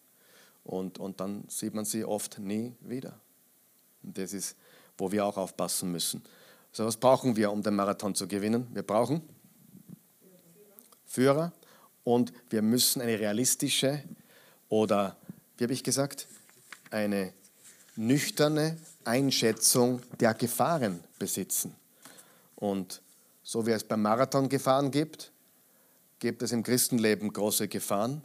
Und, 0.63 0.97
und 0.97 1.19
dann 1.19 1.45
sieht 1.47 1.75
man 1.75 1.85
sie 1.85 2.03
oft 2.03 2.39
nie 2.39 2.75
wieder. 2.81 3.19
Und 4.01 4.17
das 4.17 4.33
ist 4.33 4.55
wo 4.99 5.11
wir 5.11 5.25
auch 5.25 5.37
aufpassen 5.37 5.91
müssen. 5.91 6.21
So, 6.71 6.85
was 6.85 6.97
brauchen 6.97 7.35
wir, 7.35 7.51
um 7.51 7.63
den 7.63 7.75
Marathon 7.75 8.13
zu 8.13 8.27
gewinnen? 8.27 8.67
Wir 8.73 8.83
brauchen 8.83 9.21
Führer 11.05 11.53
und 12.03 12.31
wir 12.49 12.61
müssen 12.61 13.01
eine 13.01 13.19
realistische 13.19 14.03
oder, 14.69 15.17
wie 15.57 15.65
habe 15.65 15.73
ich 15.73 15.83
gesagt, 15.83 16.27
eine 16.91 17.33
nüchterne 17.95 18.77
Einschätzung 19.03 20.01
der 20.19 20.33
Gefahren 20.33 21.03
besitzen. 21.17 21.75
Und 22.55 23.01
so 23.43 23.65
wie 23.65 23.71
es 23.71 23.83
beim 23.83 24.01
Marathon 24.01 24.47
Gefahren 24.47 24.91
gibt, 24.91 25.31
gibt 26.19 26.41
es 26.43 26.51
im 26.51 26.63
Christenleben 26.63 27.33
große 27.33 27.67
Gefahren 27.67 28.23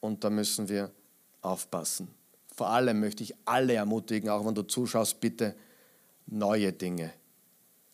und 0.00 0.22
da 0.22 0.30
müssen 0.30 0.68
wir 0.68 0.90
aufpassen. 1.42 2.08
Vor 2.54 2.68
allem 2.68 3.00
möchte 3.00 3.22
ich 3.22 3.34
alle 3.44 3.74
ermutigen, 3.74 4.28
auch 4.28 4.44
wenn 4.44 4.54
du 4.54 4.62
zuschaust, 4.62 5.20
bitte 5.20 5.54
neue 6.26 6.72
Dinge, 6.72 7.12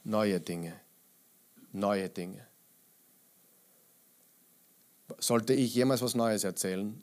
neue 0.04 0.40
Dinge, 0.40 0.72
neue 1.72 2.08
Dinge. 2.08 2.46
Sollte 5.18 5.52
ich 5.52 5.74
jemals 5.74 6.02
was 6.02 6.14
Neues 6.14 6.42
erzählen, 6.42 7.00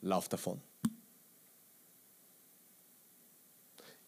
lauf 0.00 0.28
davon. 0.28 0.60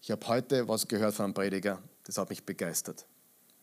Ich 0.00 0.10
habe 0.10 0.26
heute 0.26 0.66
was 0.66 0.88
gehört 0.88 1.14
von 1.14 1.26
einem 1.26 1.34
Prediger, 1.34 1.82
das 2.04 2.18
hat 2.18 2.30
mich 2.30 2.44
begeistert. 2.44 3.06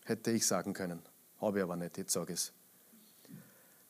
Hätte 0.04 0.30
ich 0.30 0.46
sagen 0.46 0.72
können, 0.72 1.02
habe 1.40 1.58
ich 1.58 1.62
aber 1.62 1.76
nicht, 1.76 1.98
jetzt 1.98 2.12
sage 2.12 2.32
ich 2.32 2.40
es. 2.40 2.52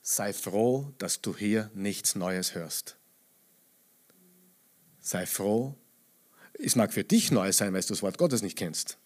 Sei 0.02 0.32
froh, 0.32 0.92
dass 0.98 1.20
du 1.20 1.36
hier 1.36 1.70
nichts 1.74 2.14
Neues 2.14 2.54
hörst. 2.54 2.96
Sei 5.00 5.26
froh. 5.26 5.76
Es 6.54 6.76
mag 6.76 6.92
für 6.92 7.04
dich 7.04 7.30
neu 7.30 7.52
sein, 7.52 7.72
weil 7.72 7.82
du 7.82 7.88
das 7.88 8.02
Wort 8.02 8.18
Gottes 8.18 8.42
nicht 8.42 8.56
kennst. 8.56 8.98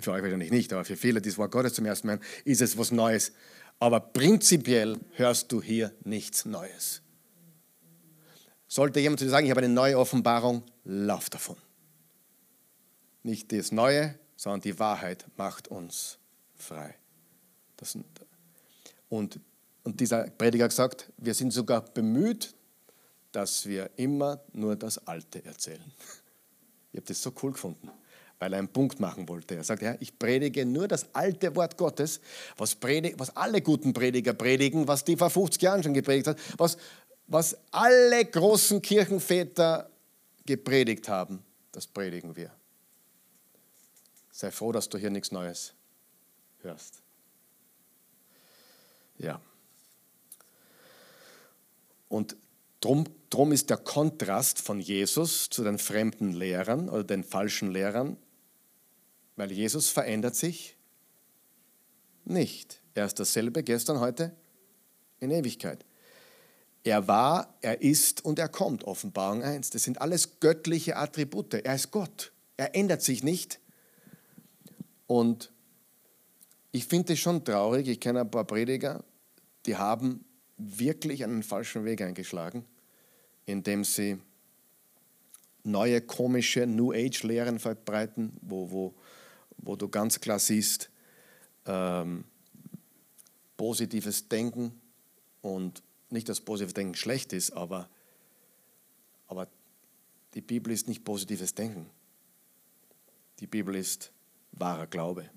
Für 0.00 0.12
euch 0.12 0.22
wahrscheinlich 0.22 0.50
nicht, 0.50 0.72
aber 0.72 0.84
für 0.84 0.96
viele, 0.96 1.20
die 1.20 1.28
das 1.28 1.38
Wort 1.38 1.50
Gottes 1.50 1.74
zum 1.74 1.84
ersten 1.84 2.06
Mal 2.06 2.18
hören, 2.18 2.26
ist 2.44 2.60
es 2.60 2.78
was 2.78 2.92
Neues. 2.92 3.32
Aber 3.80 4.00
prinzipiell 4.00 4.98
hörst 5.14 5.52
du 5.52 5.62
hier 5.62 5.92
nichts 6.04 6.44
Neues. 6.44 7.02
Sollte 8.66 9.00
jemand 9.00 9.20
zu 9.20 9.24
dir 9.24 9.30
sagen, 9.30 9.46
ich 9.46 9.50
habe 9.50 9.60
eine 9.62 9.72
neue 9.72 9.98
Offenbarung, 9.98 10.62
lauf 10.84 11.30
davon. 11.30 11.56
Nicht 13.22 13.52
das 13.52 13.72
Neue, 13.72 14.18
sondern 14.36 14.60
die 14.60 14.78
Wahrheit 14.78 15.24
macht 15.36 15.68
uns 15.68 16.18
frei. 16.54 16.94
Das, 17.76 17.96
und, 19.08 19.40
und 19.84 20.00
dieser 20.00 20.28
Prediger 20.30 20.64
hat 20.64 20.70
gesagt, 20.70 21.10
wir 21.16 21.34
sind 21.34 21.52
sogar 21.52 21.80
bemüht, 21.82 22.54
dass 23.32 23.66
wir 23.66 23.90
immer 23.96 24.40
nur 24.52 24.76
das 24.76 25.06
Alte 25.06 25.44
erzählen. 25.44 25.84
Ich 26.90 26.96
habe 26.96 27.06
das 27.06 27.22
so 27.22 27.32
cool 27.42 27.52
gefunden, 27.52 27.90
weil 28.38 28.52
er 28.52 28.58
einen 28.58 28.68
Punkt 28.68 29.00
machen 29.00 29.28
wollte. 29.28 29.56
Er 29.56 29.64
sagt, 29.64 29.82
ja, 29.82 29.96
ich 30.00 30.18
predige 30.18 30.64
nur 30.64 30.88
das 30.88 31.14
alte 31.14 31.54
Wort 31.56 31.76
Gottes, 31.76 32.20
was, 32.56 32.74
predig, 32.74 33.14
was 33.18 33.36
alle 33.36 33.60
guten 33.60 33.92
Prediger 33.92 34.32
predigen, 34.32 34.86
was 34.86 35.04
die 35.04 35.16
vor 35.16 35.30
50 35.30 35.60
Jahren 35.62 35.82
schon 35.82 35.94
gepredigt 35.94 36.28
hat, 36.28 36.38
was, 36.56 36.76
was 37.26 37.56
alle 37.70 38.24
großen 38.24 38.80
Kirchenväter 38.80 39.90
gepredigt 40.46 41.08
haben, 41.08 41.42
das 41.72 41.86
predigen 41.86 42.36
wir. 42.36 42.50
Sei 44.30 44.50
froh, 44.50 44.72
dass 44.72 44.88
du 44.88 44.98
hier 44.98 45.10
nichts 45.10 45.32
Neues 45.32 45.74
hörst. 46.62 47.02
Ja. 49.18 49.40
Und 52.08 52.36
drum, 52.80 53.04
drum 53.30 53.52
ist 53.52 53.68
der 53.68 53.76
Kontrast 53.78 54.60
von 54.60 54.80
Jesus 54.80 55.50
zu 55.50 55.64
den 55.64 55.78
fremden 55.78 56.32
Lehrern 56.32 56.88
oder 56.88 57.04
den 57.04 57.24
falschen 57.24 57.72
Lehrern, 57.72 58.16
weil 59.38 59.52
Jesus 59.52 59.88
verändert 59.88 60.34
sich 60.34 60.76
nicht. 62.24 62.82
Er 62.94 63.06
ist 63.06 63.20
dasselbe 63.20 63.62
gestern, 63.62 64.00
heute, 64.00 64.34
in 65.20 65.30
Ewigkeit. 65.30 65.84
Er 66.82 67.06
war, 67.06 67.56
er 67.60 67.80
ist 67.80 68.24
und 68.24 68.40
er 68.40 68.48
kommt, 68.48 68.82
Offenbarung 68.84 69.42
1. 69.42 69.70
Das 69.70 69.84
sind 69.84 70.00
alles 70.00 70.40
göttliche 70.40 70.96
Attribute. 70.96 71.54
Er 71.54 71.74
ist 71.76 71.92
Gott. 71.92 72.32
Er 72.56 72.74
ändert 72.74 73.02
sich 73.02 73.22
nicht. 73.22 73.60
Und 75.06 75.52
ich 76.72 76.86
finde 76.86 77.12
es 77.12 77.20
schon 77.20 77.44
traurig, 77.44 77.86
ich 77.86 78.00
kenne 78.00 78.22
ein 78.22 78.30
paar 78.30 78.44
Prediger, 78.44 79.04
die 79.66 79.76
haben 79.76 80.24
wirklich 80.56 81.22
einen 81.22 81.44
falschen 81.44 81.84
Weg 81.84 82.02
eingeschlagen, 82.02 82.64
indem 83.46 83.84
sie 83.84 84.18
neue 85.62 86.00
komische 86.00 86.66
New 86.66 86.92
Age-Lehren 86.92 87.60
verbreiten, 87.60 88.36
wo, 88.40 88.70
wo, 88.70 88.94
wo 89.58 89.76
du 89.76 89.88
ganz 89.88 90.20
klar 90.20 90.38
siehst, 90.38 90.90
ähm, 91.66 92.24
positives 93.56 94.28
Denken 94.28 94.80
und 95.42 95.82
nicht, 96.10 96.28
dass 96.28 96.40
positives 96.40 96.74
Denken 96.74 96.94
schlecht 96.94 97.32
ist, 97.32 97.52
aber, 97.52 97.88
aber 99.26 99.48
die 100.34 100.40
Bibel 100.40 100.72
ist 100.72 100.88
nicht 100.88 101.04
positives 101.04 101.54
Denken. 101.54 101.86
Die 103.40 103.46
Bibel 103.46 103.74
ist 103.74 104.10
wahrer 104.52 104.86
Glaube. 104.86 105.28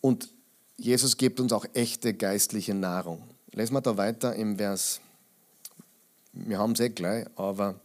Und 0.00 0.32
Jesus 0.76 1.16
gibt 1.16 1.40
uns 1.40 1.52
auch 1.52 1.66
echte 1.74 2.14
geistliche 2.14 2.74
Nahrung. 2.74 3.22
Lesen 3.52 3.74
wir 3.74 3.80
da 3.80 3.96
weiter 3.96 4.34
im 4.34 4.56
Vers, 4.56 5.00
wir 6.32 6.58
haben 6.58 6.72
es 6.72 6.80
eh 6.80 6.88
gleich, 6.88 7.26
aber 7.36 7.80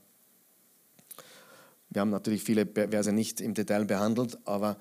wir 1.89 2.01
haben 2.01 2.09
natürlich 2.09 2.43
viele 2.43 2.65
Verse 2.65 3.11
nicht 3.11 3.41
im 3.41 3.53
Detail 3.53 3.85
behandelt, 3.85 4.37
aber 4.45 4.77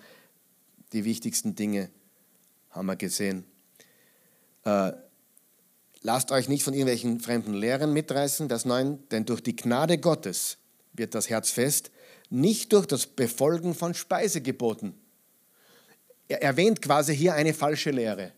die 0.92 1.04
wichtigsten 1.04 1.54
Dinge 1.54 1.90
haben 2.70 2.86
wir 2.86 2.96
gesehen. 2.96 3.44
Äh, 4.64 4.92
lasst 6.02 6.30
euch 6.32 6.48
nicht 6.48 6.62
von 6.62 6.74
irgendwelchen 6.74 7.20
fremden 7.20 7.54
Lehren 7.54 7.92
mitreißen, 7.92 8.48
Vers 8.48 8.64
9, 8.64 9.08
denn 9.10 9.24
durch 9.24 9.42
die 9.42 9.56
Gnade 9.56 9.98
Gottes 9.98 10.58
wird 10.92 11.14
das 11.14 11.30
Herz 11.30 11.50
fest, 11.50 11.90
nicht 12.30 12.72
durch 12.72 12.86
das 12.86 13.06
Befolgen 13.06 13.74
von 13.74 13.94
Speisegeboten 13.94 14.94
er 16.28 16.42
erwähnt 16.42 16.82
quasi 16.82 17.16
hier 17.16 17.34
eine 17.34 17.54
falsche 17.54 17.90
Lehre. 17.90 18.32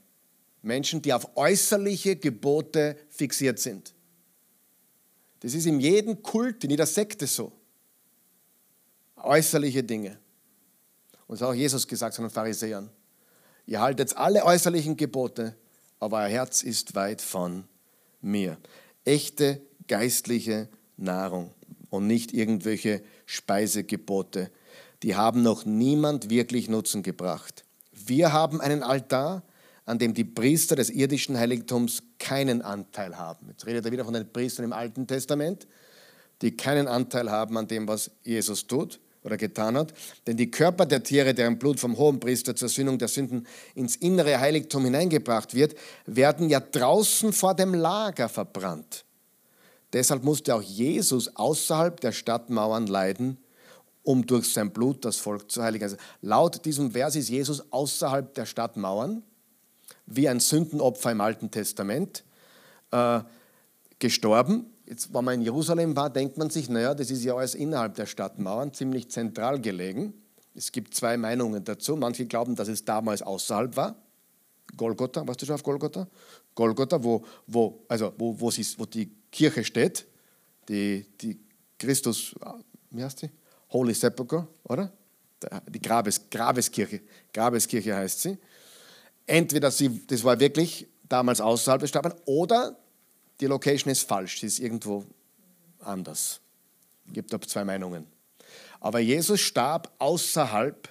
Menschen, 0.63 1.03
die 1.03 1.13
auf 1.13 1.37
äußerliche 1.37 2.17
Gebote 2.17 2.97
fixiert 3.09 3.59
sind. 3.59 3.95
Das 5.41 5.55
ist 5.55 5.67
in 5.67 5.81
jedem 5.81 6.23
Kult, 6.23 6.63
in 6.65 6.71
jeder 6.71 6.87
Sekte 6.87 7.27
so. 7.27 7.53
Äußerliche 9.17 9.83
Dinge. 9.83 10.19
Und 11.31 11.41
das 11.41 11.47
hat 11.47 11.55
auch 11.55 11.57
Jesus 11.57 11.87
gesagt 11.87 12.15
zu 12.15 12.23
den 12.23 12.31
Pharisäern. 12.31 12.91
Ihr 13.65 13.81
haltet 13.81 14.17
alle 14.17 14.45
äußerlichen 14.45 14.97
Gebote, 14.97 15.55
aber 16.01 16.17
euer 16.17 16.27
Herz 16.27 16.65
ist 16.65 16.97
weit 16.97 17.23
von 17.23 17.69
mir. 18.21 18.57
Echte 19.05 19.61
geistliche 19.87 20.69
Nahrung 20.97 21.55
und 21.89 22.09
nicht 22.09 22.35
irgendwelche 22.35 23.01
Speisegebote. 23.27 24.51
Die 25.05 25.15
haben 25.15 25.45
noch 25.45 25.65
niemand 25.65 26.31
wirklich 26.31 26.69
Nutzen 26.69 27.05
gebracht. 27.05 27.65
Wir 27.93 28.33
haben 28.33 28.61
einen 28.61 28.83
Altar, 28.83 29.45
an 29.85 30.01
dem 30.01 30.15
die 30.15 30.25
Priester 30.25 30.75
des 30.75 30.91
irdischen 30.91 31.39
Heiligtums 31.39 32.03
keinen 32.19 32.61
Anteil 32.61 33.17
haben. 33.19 33.47
Jetzt 33.51 33.67
redet 33.67 33.85
er 33.85 33.93
wieder 33.93 34.05
von 34.05 34.15
den 34.15 34.33
Priestern 34.33 34.65
im 34.65 34.73
Alten 34.73 35.07
Testament, 35.07 35.69
die 36.43 36.57
keinen 36.57 36.89
Anteil 36.89 37.31
haben 37.31 37.57
an 37.57 37.69
dem, 37.69 37.87
was 37.87 38.11
Jesus 38.25 38.67
tut 38.67 38.99
oder 39.23 39.37
getan 39.37 39.77
hat. 39.77 39.93
Denn 40.27 40.37
die 40.37 40.51
Körper 40.51 40.87
der 40.87 41.03
Tiere, 41.03 41.35
deren 41.35 41.59
Blut 41.59 41.79
vom 41.79 41.97
hohen 41.97 42.21
Priester 42.21 42.57
zur 42.57 42.69
Sühnung 42.69 42.99
der 42.99 43.09
Sünden 43.09 43.47
ins 43.75 43.97
innere 43.97 44.41
Heiligtum 44.41 44.85
hineingebracht 44.85 45.55
wird, 45.55 45.75
werden 46.07 46.49
ja 46.49 46.61
draußen 46.61 47.33
vor 47.33 47.55
dem 47.55 47.75
Lager 47.75 48.29
verbrannt. 48.29 49.05
Deshalb 49.93 50.25
musste 50.25 50.55
auch 50.55 50.63
Jesus 50.63 51.37
außerhalb 51.37 52.01
der 52.01 52.13
Stadtmauern 52.13 52.87
leiden 52.87 53.39
um 54.03 54.27
durch 54.27 54.53
sein 54.53 54.71
Blut 54.71 55.05
das 55.05 55.17
Volk 55.17 55.51
zu 55.51 55.63
heiligen. 55.63 55.85
Also 55.85 55.97
laut 56.23 56.65
diesem 56.65 56.93
Vers 56.93 57.17
ist 57.17 57.29
Jesus 57.29 57.71
außerhalb 57.71 58.33
der 58.35 58.47
Stadtmauern, 58.47 59.23
wie 60.07 60.29
ein 60.29 60.41
Sündenopfer 60.41 61.13
im 61.13 61.21
Alten 61.21 61.51
Testament, 61.51 62.25
äh, 62.91 63.21
gestorben. 63.99 64.70
Jetzt, 64.91 65.15
wenn 65.15 65.25
man 65.25 65.35
in 65.35 65.43
Jerusalem 65.43 65.95
war, 65.95 66.11
denkt 66.11 66.37
man 66.37 66.51
sich, 66.51 66.69
naja, 66.69 66.95
das 66.95 67.13
ist 67.13 67.23
ja 67.23 67.37
alles 67.37 67.55
innerhalb 67.55 67.95
der 67.95 68.07
Stadtmauern, 68.07 68.75
ziemlich 68.75 69.09
zentral 69.09 69.61
gelegen. 69.61 70.13
Es 70.53 70.73
gibt 70.73 70.95
zwei 70.95 71.17
Meinungen 71.17 71.63
dazu. 71.63 71.95
Manche 71.95 72.27
glauben, 72.27 72.57
dass 72.57 72.67
es 72.67 72.85
damals 72.85 73.23
außerhalb 73.23 73.77
war. 73.77 73.95
Golgotha, 74.77 75.25
warst 75.25 75.41
du 75.41 75.47
schon 75.47 75.55
auf 75.55 75.63
Golgotha? 75.63 76.09
Golgotha, 76.57 77.05
wo, 77.05 77.25
wo, 77.47 77.85
also 77.87 78.13
wo, 78.19 78.41
wo, 78.41 78.51
sie, 78.51 78.67
wo 78.79 78.85
die 78.85 79.13
Kirche 79.31 79.63
steht, 79.63 80.09
die, 80.69 81.07
die 81.21 81.39
Christus, 81.79 82.35
wie 82.91 83.05
heißt 83.05 83.21
sie? 83.21 83.31
Holy 83.71 83.95
Sepulchre, 83.95 84.49
oder? 84.65 84.93
Die 85.69 85.81
Grabes, 85.81 86.21
Grabeskirche. 86.29 87.01
Grabeskirche 87.33 87.95
heißt 87.95 88.23
sie. 88.23 88.39
Entweder 89.25 89.71
sie, 89.71 90.05
das 90.09 90.25
war 90.25 90.41
wirklich 90.41 90.89
damals 91.09 91.41
außerhalb 91.41 91.81
des 91.81 91.91
Stadtmauern 91.91 92.21
oder 92.25 92.77
die 93.41 93.47
Location 93.47 93.91
ist 93.91 94.07
falsch, 94.07 94.41
sie 94.41 94.47
ist 94.47 94.59
irgendwo 94.59 95.05
anders. 95.81 96.41
Es 97.07 97.13
gibt 97.13 97.33
da 97.33 97.41
zwei 97.41 97.65
Meinungen. 97.65 98.07
Aber 98.81 98.99
Jesus 98.99 99.41
starb 99.41 99.93
außerhalb 99.99 100.89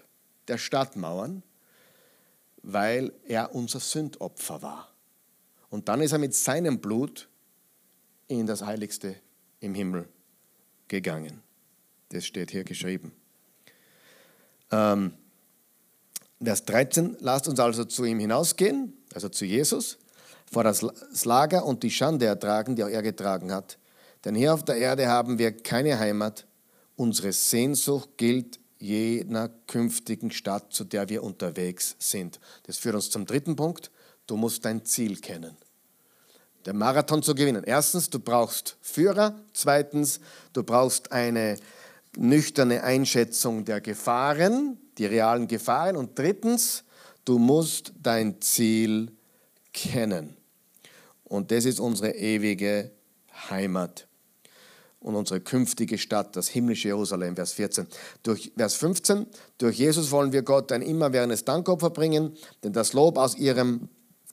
der 0.47 0.58
Stadtmauern, 0.58 1.43
weil 2.62 3.14
er 3.28 3.56
unser 3.56 3.80
Sündopfer 3.80 4.62
war. 4.62 4.93
Und 5.70 5.88
dann 5.88 6.02
ist 6.02 6.12
er 6.12 6.18
mit 6.18 6.34
seinem 6.34 6.80
Blut 6.80 7.30
in 8.28 8.45
das 8.45 8.64
Heiligste 8.64 9.16
im 9.60 9.76
Himmel 9.76 10.08
gegangen. 10.88 11.41
Das 12.10 12.26
steht 12.26 12.52
hier 12.52 12.64
geschrieben. 12.64 13.14
Ähm, 14.72 15.14
Vers 16.41 16.64
13, 16.66 17.18
lasst 17.20 17.47
uns 17.47 17.60
also 17.60 17.86
zu 17.86 18.06
ihm 18.06 18.20
hinausgehen, 18.20 18.93
also 19.14 19.30
zu 19.30 19.45
Jesus, 19.45 19.97
vor 20.52 20.64
das 20.64 20.82
Lager 21.26 21.66
und 21.66 21.84
die 21.84 21.91
Schande 21.91 22.26
ertragen, 22.26 22.76
die 22.76 22.84
auch 22.84 22.89
er 22.89 23.02
getragen 23.02 23.52
hat. 23.52 23.78
Denn 24.26 24.36
hier 24.36 24.54
auf 24.54 24.64
der 24.64 24.76
Erde 24.76 25.08
haben 25.08 25.38
wir 25.38 25.52
keine 25.52 26.00
Heimat. 26.00 26.45
Unsere 26.95 27.32
Sehnsucht 27.32 28.10
gilt 28.18 28.60
jener 28.80 29.50
künftigen 29.68 30.32
Stadt, 30.32 30.74
zu 30.74 30.84
der 30.84 31.10
wir 31.10 31.24
unterwegs 31.24 31.95
sind. 32.00 32.39
Das 32.64 32.78
führt 32.78 32.95
uns 32.95 33.10
zum 33.10 33.26
dritten 33.26 33.56
Punkt. 33.56 33.91
du 34.28 34.38
musst 34.38 34.64
dein 34.64 34.86
Ziel 34.86 35.18
kennen. 35.18 35.58
Der 36.66 36.74
Marathon 36.74 37.24
zu 37.24 37.34
gewinnen. 37.34 37.64
Erstens, 37.64 38.10
du 38.10 38.20
brauchst 38.20 38.78
Führer. 38.82 39.39
Zweitens, 39.54 40.20
du 40.54 40.64
brauchst 40.64 41.12
eine 41.12 41.58
nüchterne 42.16 42.84
Einschätzung 42.84 43.66
der 43.66 43.82
Gefahren, 43.82 44.78
die 44.97 45.06
realen 45.06 45.47
Gefahren. 45.47 45.95
Und 45.95 46.20
drittens, 46.20 46.84
du 47.26 47.39
musst 47.39 47.93
dein 48.02 48.39
Ziel 48.41 49.12
kennen. 49.74 50.36
Und 51.30 51.51
das 51.51 51.63
ist 51.63 51.80
unsere 51.80 52.15
ewige 52.15 52.91
Heimat 53.49 54.07
und 54.99 55.15
unsere 55.15 55.39
künftige 55.39 55.97
Stadt, 55.97 56.36
das 56.36 56.49
himmlische 56.49 56.89
Jerusalem, 56.89 57.36
Vers 57.36 57.53
14. 57.53 57.88
Durch 58.23 58.51
Vers 58.57 58.75
15, 58.75 59.27
durch 59.57 59.77
Jesus 59.77 60.11
wollen 60.11 60.34
wir 60.34 60.41
Gott 60.41 60.71
ein 60.71 60.82
immerwährendes 60.82 61.45
Dankopfer 61.45 61.91
bringen, 61.91 62.36
denn 62.63 62.73
das 62.73 62.93
Lob 62.93 63.17
aus, 63.17 63.38
ihrem, 63.38 63.88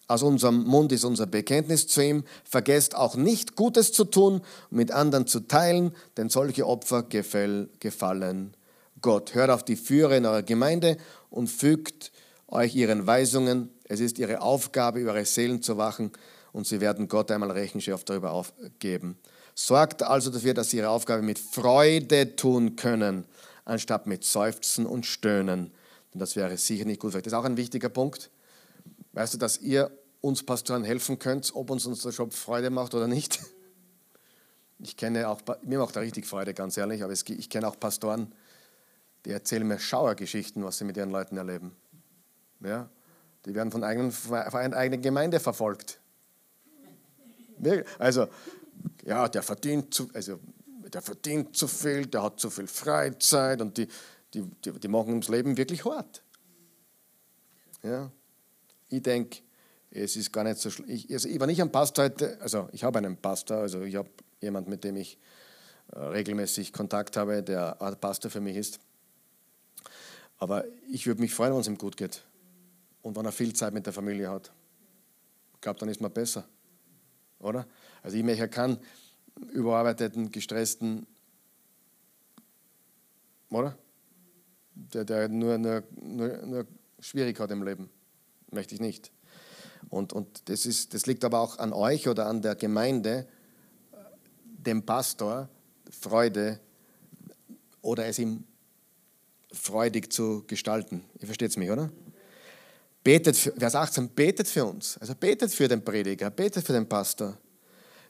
aus 0.09 0.23
unserem 0.23 0.65
Mund 0.65 0.91
ist 0.91 1.05
unser 1.05 1.27
Bekenntnis 1.27 1.87
zu 1.87 2.03
ihm. 2.03 2.25
Vergesst 2.45 2.97
auch 2.97 3.15
nicht, 3.15 3.55
Gutes 3.55 3.93
zu 3.93 4.05
tun 4.05 4.41
und 4.71 4.77
mit 4.77 4.91
anderen 4.91 5.27
zu 5.27 5.41
teilen, 5.41 5.93
denn 6.17 6.31
solche 6.31 6.67
Opfer 6.67 7.05
gefallen 7.05 8.57
Gott. 9.03 9.35
Hört 9.35 9.51
auf 9.51 9.65
die 9.65 9.77
Führer 9.77 10.17
in 10.17 10.27
eurer 10.27 10.43
Gemeinde 10.43 10.97
und 11.31 11.49
fügt 11.49 12.11
euch 12.49 12.75
ihren 12.75 13.07
Weisungen. 13.07 13.71
Es 13.85 14.01
ist 14.01 14.19
ihre 14.19 14.41
Aufgabe, 14.41 14.99
über 14.99 15.13
eure 15.13 15.27
Seelen 15.27 15.63
zu 15.63 15.77
wachen 15.77 16.11
und 16.57 16.67
sie 16.67 16.81
werden 16.81 17.07
Gott 17.07 17.31
einmal 17.31 17.51
Rechenschaft 17.51 18.09
darüber 18.09 18.33
aufgeben. 18.33 19.19
Sorgt 19.55 20.03
also 20.03 20.31
dafür, 20.31 20.55
dass 20.55 20.71
sie 20.71 20.79
ihre 20.79 20.89
Aufgabe 20.89 21.21
mit 21.21 21.39
Freude 21.39 22.35
tun 22.35 22.77
können, 22.77 23.27
anstatt 23.67 24.07
mit 24.07 24.25
Seufzen 24.25 24.87
und 24.87 25.05
Stöhnen. 25.05 25.71
Denn 26.15 26.19
das 26.19 26.35
wäre 26.35 26.57
sicher 26.57 26.87
nicht 26.87 26.99
gut. 26.99 27.15
Das 27.15 27.21
ist 27.21 27.35
auch 27.35 27.45
ein 27.45 27.59
wichtiger 27.59 27.91
Punkt. 27.91 28.31
Weißt 29.13 29.35
du, 29.35 29.39
dass 29.39 29.61
ihr 29.61 29.91
uns 30.23 30.43
Pastoren 30.43 30.83
helfen 30.83 31.19
könnt, 31.19 31.55
ob 31.55 31.69
uns 31.69 31.85
unser 31.85 32.09
Job 32.09 32.33
Freude 32.33 32.71
macht 32.71 32.95
oder 32.95 33.07
nicht? 33.07 33.39
Ich 34.79 34.99
kenne 34.99 35.27
auch, 35.31 35.41
mir 35.63 35.79
macht 35.79 35.97
da 35.97 36.01
richtig 36.01 36.27
Freude, 36.27 36.53
ganz 36.53 36.77
ehrlich, 36.77 37.03
aber 37.03 37.11
ich 37.11 37.49
kenne 37.49 37.67
auch 37.67 37.81
Pastoren, 37.81 38.31
die 39.25 39.31
erzählen 39.31 39.67
mir 39.67 39.79
Schauergeschichten, 39.79 40.63
was 40.63 40.77
sie 40.77 40.85
mit 40.85 40.99
ihren 40.99 41.11
Leuten 41.11 41.39
erleben. 41.39 41.75
Ja, 42.61 42.91
die 43.47 43.55
werden 43.55 43.73
von, 43.73 43.83
eigenen, 43.83 44.13
von 44.13 44.35
einer 44.35 44.77
eigenen 44.77 45.01
Gemeinde 45.01 45.41
verfolgt. 45.41 45.99
Also, 47.99 48.29
ja, 49.05 49.29
der 49.29 49.43
verdient 49.43 49.95
zu, 49.95 50.09
also 50.13 50.41
der 50.93 51.03
verdient 51.03 51.57
zu 51.57 51.69
viel, 51.69 52.07
der 52.07 52.23
hat 52.23 52.41
zu 52.41 52.51
viel 52.51 52.67
Freizeit 52.67 53.61
und 53.61 53.77
die, 53.77 53.89
die, 54.35 54.43
die, 54.65 54.73
die 54.73 54.89
machen 54.89 55.21
das 55.21 55.29
Leben 55.29 55.57
wirklich 55.57 55.85
hart. 55.85 56.23
Ja. 57.83 58.11
Ich 58.89 59.03
denke, 59.03 59.39
es 59.91 60.17
ist 60.17 60.33
gar 60.33 60.45
nicht 60.45 60.59
so 60.59 60.71
schlecht. 60.71 61.11
Also 61.11 61.29
ich 61.29 61.41
war 61.41 61.47
nicht 61.47 61.61
ein 61.61 61.73
Pastor 61.73 62.05
heute, 62.05 62.41
also 62.41 62.69
ich 62.73 62.85
habe 62.85 62.99
einen 62.99 63.17
Pastor, 63.17 63.59
also 63.59 63.83
ich 63.83 63.97
habe 63.97 64.11
jemanden, 64.41 64.71
mit 64.71 64.85
dem 64.85 64.97
ich 64.97 65.19
äh, 65.93 65.99
regelmäßig 65.99 66.73
Kontakt 66.73 67.17
habe, 67.17 67.43
der 67.43 67.73
Pastor 68.01 68.31
für 68.31 68.41
mich 68.41 68.57
ist. 68.57 68.79
Aber 70.39 70.65
ich 70.91 71.07
würde 71.07 71.21
mich 71.21 71.33
freuen, 71.33 71.55
wenn 71.55 71.61
es 71.61 71.67
ihm 71.67 71.79
gut 71.79 71.97
geht 71.97 72.23
und 73.03 73.17
wenn 73.17 73.25
er 73.25 73.33
viel 73.33 73.55
Zeit 73.55 73.73
mit 73.73 73.87
der 73.87 73.93
Familie 73.93 74.31
hat. 74.31 74.53
Ich 75.55 75.61
glaube, 75.63 75.79
dann 75.79 75.89
ist 75.89 76.01
man 76.01 76.13
besser, 76.13 76.47
oder? 77.39 77.67
Also 78.03 78.17
ich 78.17 78.23
möchte 78.23 78.49
keinen 78.49 78.79
überarbeiteten, 79.53 80.31
gestressten, 80.31 81.07
oder? 83.51 83.77
Der, 84.75 85.05
der 85.05 85.29
nur, 85.29 85.59
nur, 85.59 85.83
nur, 86.01 86.47
nur 86.47 86.67
schwierig 87.01 87.39
hat 87.41 87.51
im 87.51 87.63
Leben. 87.63 87.89
Möchte 88.51 88.75
ich 88.75 88.81
nicht. 88.81 89.11
Und, 89.89 90.13
und 90.13 90.49
das, 90.49 90.67
ist, 90.67 90.95
das 90.95 91.07
liegt 91.07 91.25
aber 91.25 91.41
auch 91.41 91.59
an 91.59 91.73
euch 91.73 92.09
oder 92.09 92.27
an 92.27 92.43
der 92.43 92.55
Gemeinde, 92.55 93.27
dem 94.43 94.85
Pastor 94.85 95.49
Freude 95.91 96.59
oder 97.83 98.07
es 98.07 98.19
ihm 98.19 98.45
freudig 99.53 100.13
zu 100.13 100.45
gestalten. 100.47 101.05
Ihr 101.21 101.27
versteht 101.27 101.51
es 101.51 101.57
mich, 101.57 101.71
oder? 101.71 101.91
Betet 103.07 103.37
für, 103.37 103.53
Vers 103.53 103.77
18, 103.77 104.09
betet 104.09 104.49
für 104.49 104.65
uns. 104.65 104.99
Also 104.99 105.15
betet 105.15 105.55
für 105.55 105.69
den 105.69 105.85
Prediger, 105.85 106.29
betet 106.29 106.67
für 106.67 106.73
den 106.73 106.89
Pastor. 106.89 107.39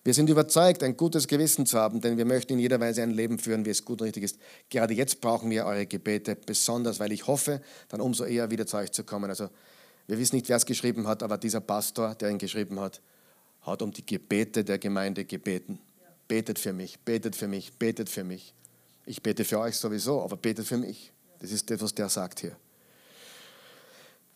Wir 0.03 0.15
sind 0.15 0.31
überzeugt, 0.31 0.83
ein 0.83 0.97
gutes 0.97 1.29
Gewissen 1.29 1.67
zu 1.67 1.79
haben, 1.79 2.01
denn 2.01 2.17
wir 2.17 2.25
möchten 2.25 2.55
in 2.55 2.61
jeder 2.61 2.81
Weise 2.81 3.03
ein 3.03 3.11
Leben 3.11 3.39
führen, 3.39 3.67
wie 3.67 3.71
es 3.71 3.85
gut 3.85 4.01
und 4.01 4.07
richtig 4.07 4.23
ist. 4.23 4.39
Gerade 4.71 4.95
jetzt 4.95 5.21
brauchen 5.21 5.51
wir 5.51 5.67
eure 5.67 5.85
Gebete, 5.85 6.35
besonders 6.35 6.99
weil 6.99 7.13
ich 7.13 7.27
hoffe, 7.27 7.61
dann 7.89 8.01
umso 8.01 8.25
eher 8.25 8.51
wieder 8.51 8.67
zu 8.67 8.79
euch 8.79 8.91
zu 8.91 9.05
kommen. 9.05 9.29
Also 9.29 9.51
wir 10.07 10.19
wissen 10.19 10.37
nicht, 10.37 10.49
wer 10.49 10.57
es 10.57 10.65
geschrieben 10.65 11.07
hat, 11.07 11.23
aber 11.23 11.37
dieser 11.37 11.61
Pastor, 11.61 12.15
der 12.15 12.31
ihn 12.31 12.39
geschrieben 12.39 12.81
hat, 12.81 13.03
hat 13.61 13.83
um 13.83 13.93
die 13.93 14.07
Gebete 14.07 14.65
der 14.65 14.79
Gemeinde 14.79 15.27
gebeten. 15.27 15.79
Betet 16.27 16.59
für 16.59 16.73
mich, 16.73 17.01
betet 17.01 17.37
für 17.37 17.49
mich, 17.49 17.75
betet 17.75 18.09
für 18.09 18.25
mich. 18.25 18.55
Ich 19.05 19.23
bete 19.23 19.45
für 19.45 19.59
euch 19.59 19.77
sowieso, 19.77 20.23
aber 20.23 20.39
betet 20.39 20.67
für 20.67 20.79
mich. 20.79 21.13
Das 21.41 21.53
ist 21.53 21.71
das, 21.71 21.83
was 21.83 21.95
der 21.95 22.09
sagt 22.09 22.41
hier. 22.41 22.57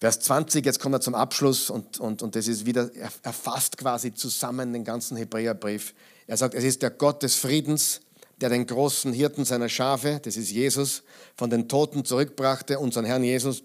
Vers 0.01 0.20
20, 0.20 0.64
jetzt 0.64 0.80
kommen 0.80 0.94
wir 0.94 1.03
zum 1.03 1.14
Abschluss 1.14 1.68
und, 1.68 2.01
und, 2.01 2.22
und 2.22 2.34
das 2.34 2.48
ist 2.48 2.64
wieder, 2.64 2.90
er, 2.94 3.11
er 3.22 3.32
fasst 3.34 3.76
quasi 3.76 4.14
zusammen 4.14 4.72
den 4.72 4.82
ganzen 4.82 5.14
Hebräerbrief. 5.18 5.92
Er 6.26 6.38
sagt, 6.38 6.55
es 6.55 6.64
ist 6.64 6.80
der 6.80 6.88
Gott 6.88 7.22
des 7.22 7.34
Friedens, 7.34 8.01
der 8.40 8.48
den 8.48 8.66
großen 8.66 9.12
Hirten 9.12 9.44
seiner 9.44 9.68
Schafe, 9.68 10.18
das 10.24 10.38
ist 10.38 10.51
Jesus, 10.51 11.03
von 11.36 11.51
den 11.51 11.68
Toten 11.68 12.07
zurückbrachte, 12.07 12.78
unseren 12.78 13.05
Herrn 13.05 13.24
Jesus, 13.24 13.62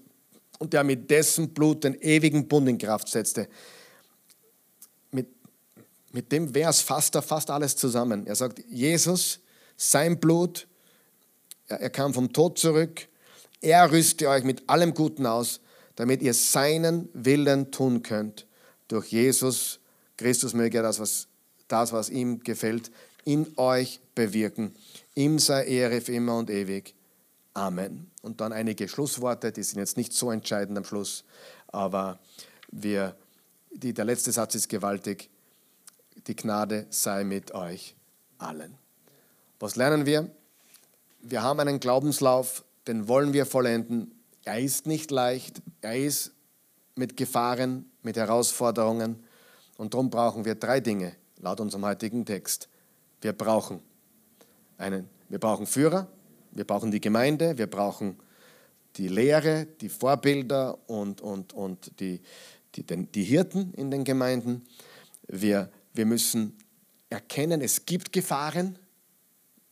und 0.59 0.73
der 0.73 0.83
mit 0.83 1.09
dessen 1.09 1.53
Blut 1.53 1.85
den 1.85 1.95
ewigen 2.01 2.49
Bund 2.49 2.67
in 2.67 2.77
Kraft 2.79 3.07
setzte. 3.07 3.47
Mit, 5.11 5.27
mit 6.11 6.33
dem 6.33 6.53
Vers 6.53 6.81
fasst 6.81 7.15
er 7.15 7.21
fast 7.21 7.49
alles 7.49 7.77
zusammen. 7.77 8.27
Er 8.27 8.35
sagt, 8.35 8.59
Jesus, 8.69 9.39
sein 9.77 10.19
Blut, 10.19 10.67
er, 11.69 11.79
er 11.79 11.89
kam 11.89 12.13
vom 12.13 12.33
Tod 12.33 12.59
zurück, 12.59 13.07
er 13.61 13.89
rüste 13.89 14.27
euch 14.27 14.43
mit 14.43 14.67
allem 14.67 14.93
Guten 14.93 15.25
aus, 15.25 15.61
damit 15.95 16.21
ihr 16.21 16.33
seinen 16.33 17.09
Willen 17.13 17.71
tun 17.71 18.03
könnt. 18.03 18.47
Durch 18.87 19.07
Jesus 19.07 19.79
Christus 20.17 20.53
möge 20.53 20.81
das, 20.81 20.99
was, 20.99 21.27
das, 21.67 21.91
was 21.91 22.09
ihm 22.09 22.43
gefällt, 22.43 22.91
in 23.23 23.47
euch 23.57 23.99
bewirken. 24.13 24.73
Ihm 25.15 25.39
sei 25.39 25.65
Ehre 25.65 26.01
für 26.01 26.13
immer 26.13 26.37
und 26.37 26.49
ewig. 26.49 26.93
Amen. 27.53 28.11
Und 28.21 28.41
dann 28.41 28.53
einige 28.53 28.87
Schlussworte, 28.87 29.51
die 29.51 29.63
sind 29.63 29.79
jetzt 29.79 29.97
nicht 29.97 30.13
so 30.13 30.31
entscheidend 30.31 30.77
am 30.77 30.83
Schluss, 30.83 31.23
aber 31.67 32.19
wir, 32.71 33.15
die, 33.71 33.93
der 33.93 34.05
letzte 34.05 34.31
Satz 34.31 34.55
ist 34.55 34.67
gewaltig. 34.67 35.29
Die 36.27 36.35
Gnade 36.35 36.85
sei 36.89 37.23
mit 37.23 37.53
euch 37.53 37.95
allen. 38.37 38.75
Was 39.59 39.75
lernen 39.75 40.05
wir? 40.05 40.29
Wir 41.21 41.43
haben 41.43 41.59
einen 41.59 41.79
Glaubenslauf, 41.79 42.63
den 42.87 43.07
wollen 43.07 43.33
wir 43.33 43.45
vollenden. 43.45 44.11
Er 44.45 44.59
ist 44.59 44.85
nicht 44.85 45.09
leicht, 45.09 45.61
er 45.81 45.97
ist 45.97 46.31
mit 46.95 47.17
Gefahren, 47.17 47.91
mit 48.03 48.15
Herausforderungen 48.15 49.23
und 49.77 49.93
darum 49.93 50.11
brauchen 50.11 50.45
wir 50.45 50.53
drei 50.55 50.79
Dinge 50.79 51.15
laut 51.39 51.59
unserem 51.59 51.83
heutigen 51.83 52.25
Text. 52.25 52.69
Wir 53.21 53.33
brauchen 53.33 53.81
einen, 54.77 55.09
wir 55.29 55.39
brauchen 55.39 55.65
Führer, 55.65 56.07
wir 56.51 56.63
brauchen 56.63 56.91
die 56.91 57.01
Gemeinde, 57.01 57.57
wir 57.57 57.67
brauchen 57.67 58.17
die 58.97 59.07
Lehre, 59.07 59.65
die 59.81 59.89
Vorbilder 59.89 60.77
und, 60.87 61.21
und, 61.21 61.53
und 61.53 61.99
die, 61.99 62.21
die, 62.75 62.83
die 62.83 63.23
Hirten 63.23 63.73
in 63.73 63.89
den 63.89 64.03
Gemeinden. 64.03 64.63
Wir, 65.27 65.71
wir 65.93 66.05
müssen 66.05 66.55
erkennen, 67.09 67.61
es 67.61 67.85
gibt 67.85 68.13
Gefahren. 68.13 68.77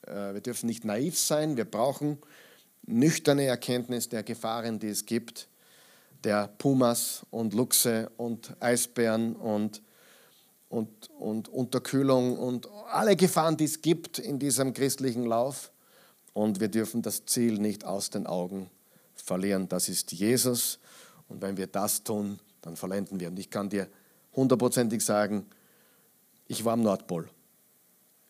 Äh, 0.08 0.34
wir 0.34 0.42
dürfen 0.42 0.66
nicht 0.66 0.84
naiv 0.84 1.18
sein. 1.18 1.58
Wir 1.58 1.66
brauchen 1.66 2.18
nüchterne 2.86 3.46
Erkenntnis 3.46 4.10
der 4.10 4.24
Gefahren, 4.24 4.80
die 4.80 4.90
es 4.90 5.06
gibt, 5.06 5.48
der 6.24 6.48
Pumas 6.48 7.26
und 7.32 7.54
Luchse 7.54 8.12
und 8.18 8.56
Eisbären 8.60 9.36
und, 9.36 9.82
und, 10.70 11.10
und 11.20 11.50
Unterkühlung 11.50 12.38
und 12.38 12.68
alle 12.92 13.16
Gefahren, 13.16 13.58
die 13.58 13.66
es 13.66 13.82
gibt 13.82 14.20
in 14.20 14.40
diesem 14.40 14.74
christlichen 14.74 15.26
Lauf. 15.26 15.72
Und 16.34 16.60
wir 16.60 16.70
dürfen 16.70 17.02
das 17.02 17.26
Ziel 17.26 17.60
nicht 17.60 17.86
aus 17.86 18.10
den 18.10 18.26
Augen 18.26 18.70
verlieren. 19.16 19.70
Das 19.70 19.90
ist 19.90 20.12
Jesus. 20.12 20.80
Und 21.28 21.42
wenn 21.42 21.58
wir 21.58 21.68
das 21.68 22.04
tun, 22.04 22.40
dann 22.62 22.76
vollenden 22.76 23.20
wir. 23.20 23.28
Und 23.28 23.38
ich 23.38 23.50
kann 23.50 23.70
dir 23.70 23.88
hundertprozentig 24.36 25.04
sagen, 25.04 25.46
ich 26.48 26.66
war 26.66 26.74
am 26.74 26.82
Nordpol. 26.82 27.30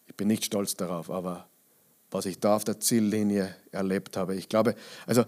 Ich 0.08 0.16
bin 0.16 0.28
nicht 0.28 0.46
stolz 0.46 0.76
darauf, 0.76 1.10
aber 1.10 1.48
was 2.14 2.26
ich 2.26 2.40
da 2.40 2.56
auf 2.56 2.64
der 2.64 2.80
Ziellinie 2.80 3.56
erlebt 3.72 4.18
habe. 4.18 4.36
Ich 4.36 4.48
glaube, 4.48 4.76
also 5.06 5.26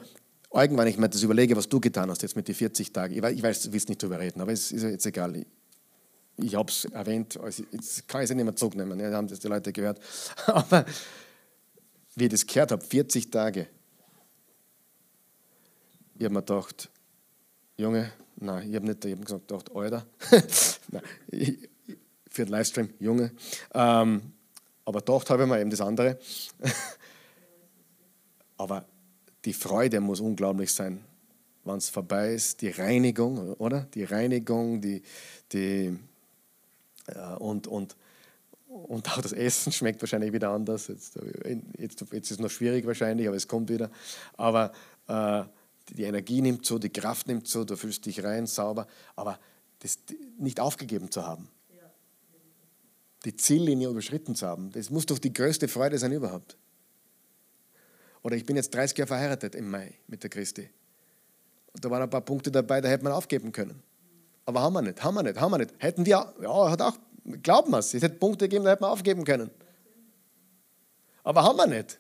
irgendwann, 0.54 0.88
ich 0.88 0.98
mir 0.98 1.10
das 1.10 1.24
überlege, 1.24 1.56
was 1.58 1.68
du 1.68 1.80
getan 1.80 2.10
hast 2.10 2.22
jetzt 2.22 2.36
mit 2.36 2.48
den 2.48 2.56
40 2.56 2.94
Tagen. 2.94 3.16
Ich 3.16 3.22
weiß, 3.22 3.34
ich 3.34 3.44
weiß 3.44 3.64
du 3.64 3.74
willst 3.74 3.90
nicht 3.90 4.02
drüber 4.02 4.20
reden, 4.20 4.42
aber 4.42 4.52
es 4.52 4.72
ist 4.72 4.84
jetzt 4.84 5.06
egal. 5.06 5.36
Ich, 5.36 5.48
ich 6.38 6.56
habe 6.56 6.70
es 6.70 6.86
erwähnt, 6.86 7.38
also 7.40 7.64
jetzt 7.72 8.08
kann 8.08 8.22
ich 8.22 8.30
es 8.30 8.36
nicht 8.36 8.44
mehr 8.44 8.56
zurücknehmen, 8.56 9.00
ja, 9.00 9.12
haben 9.12 9.28
das 9.28 9.40
die 9.40 9.48
Leute 9.48 9.72
gehört. 9.72 10.00
Aber 10.48 10.86
wie 12.16 12.26
ich 12.26 12.30
das 12.30 12.46
gehört 12.46 12.72
habe, 12.72 12.84
40 12.84 13.32
Tage, 13.32 13.68
ich 16.18 16.26
habe 16.26 16.34
mir 16.34 16.42
gedacht, 16.42 16.90
Junge, 17.78 18.12
nein, 18.36 18.70
ich 18.70 18.76
habe 18.76 18.86
nicht 18.86 19.04
eben 19.06 19.24
gesagt, 19.24 19.48
gedacht, 19.48 19.74
Alter. 19.74 20.06
ich, 21.32 21.70
für 22.30 22.44
den 22.44 22.52
Livestream, 22.52 22.90
Junge. 23.00 23.32
Ähm, 23.74 24.34
aber 24.86 25.02
doch 25.02 25.28
habe 25.30 25.44
ich 25.44 25.50
mir 25.50 25.60
eben 25.60 25.72
das 25.72 25.82
andere. 25.82 26.18
aber 28.58 28.86
die 29.44 29.54
Freude 29.54 30.00
muss 30.00 30.20
unglaublich 30.20 30.72
sein, 30.74 31.04
wenn 31.64 31.78
es 31.78 31.90
vorbei 31.90 32.34
ist. 32.34 32.62
Die 32.62 32.70
Reinigung, 32.70 33.54
oder? 33.56 33.82
Die 33.94 34.04
Reinigung, 34.04 34.82
die, 34.82 35.02
die 35.52 35.98
äh, 37.08 37.36
und, 37.40 37.68
und, 37.68 37.96
und 38.68 39.10
auch 39.10 39.22
das 39.22 39.34
Essen 39.34 39.72
schmeckt 39.72 40.02
wahrscheinlich 40.02 40.34
wieder 40.34 40.50
anders. 40.50 40.88
Jetzt, 40.88 41.20
jetzt, 41.78 42.02
jetzt 42.02 42.14
ist 42.14 42.32
es 42.32 42.40
noch 42.40 42.50
schwierig 42.50 42.86
wahrscheinlich, 42.86 43.28
aber 43.28 43.38
es 43.38 43.48
kommt 43.48 43.70
wieder. 43.70 43.90
Aber 44.38 44.72
äh, 45.08 45.44
die 45.90 46.04
Energie 46.04 46.42
nimmt 46.42 46.66
zu, 46.66 46.80
die 46.80 46.90
Kraft 46.90 47.28
nimmt 47.28 47.48
zu, 47.48 47.64
du 47.64 47.76
fühlst 47.76 48.06
dich 48.06 48.24
rein, 48.24 48.48
sauber. 48.48 48.88
Aber 49.16 49.40
das 49.80 50.00
nicht 50.38 50.60
aufgegeben 50.60 51.12
zu 51.12 51.26
haben, 51.26 51.48
die 53.26 53.36
Ziellinie 53.36 53.90
überschritten 53.90 54.36
zu 54.36 54.46
haben, 54.46 54.72
das 54.72 54.90
muss 54.90 55.06
doch 55.06 55.20
die 55.20 55.34
größte 55.34 55.68
Freude 55.68 55.98
sein 55.98 56.12
überhaupt. 56.12 56.56
Oder 58.22 58.36
ich 58.36 58.46
bin 58.46 58.56
jetzt 58.56 58.74
30 58.74 58.98
Jahre 58.98 59.08
verheiratet 59.08 59.56
im 59.56 59.70
Mai 59.70 59.94
mit 60.08 60.24
der 60.24 60.30
Christi. 60.30 60.70
Und 61.74 61.84
da 61.84 61.90
waren 61.90 62.04
ein 62.04 62.10
paar 62.10 62.22
Punkte 62.22 62.52
dabei, 62.52 62.82
da 62.82 62.88
hätte 62.88 63.04
man 63.04 63.14
aufgeben 63.14 63.52
können. 63.52 63.84
Aber 64.46 64.62
haben 64.62 64.74
wir 64.74 64.82
nicht, 64.82 65.04
haben 65.04 65.16
wir 65.16 65.24
nicht, 65.24 65.40
haben 65.40 65.52
wir 65.52 65.58
nicht. 65.58 65.74
Hätten 65.80 66.06
wir, 66.06 66.34
ja, 66.42 66.70
hat 66.70 66.82
auch, 66.82 66.98
glauben 67.42 67.72
wir 67.72 67.80
es, 67.80 67.94
es 67.94 68.02
hätte 68.02 68.16
Punkte 68.16 68.46
gegeben, 68.46 68.64
da 68.64 68.72
hätten 68.72 68.84
wir 68.84 68.90
aufgeben 68.90 69.24
können. 69.26 69.50
Aber 71.24 71.44
haben 71.44 71.58
wir 71.58 71.68
nicht. 71.68 72.00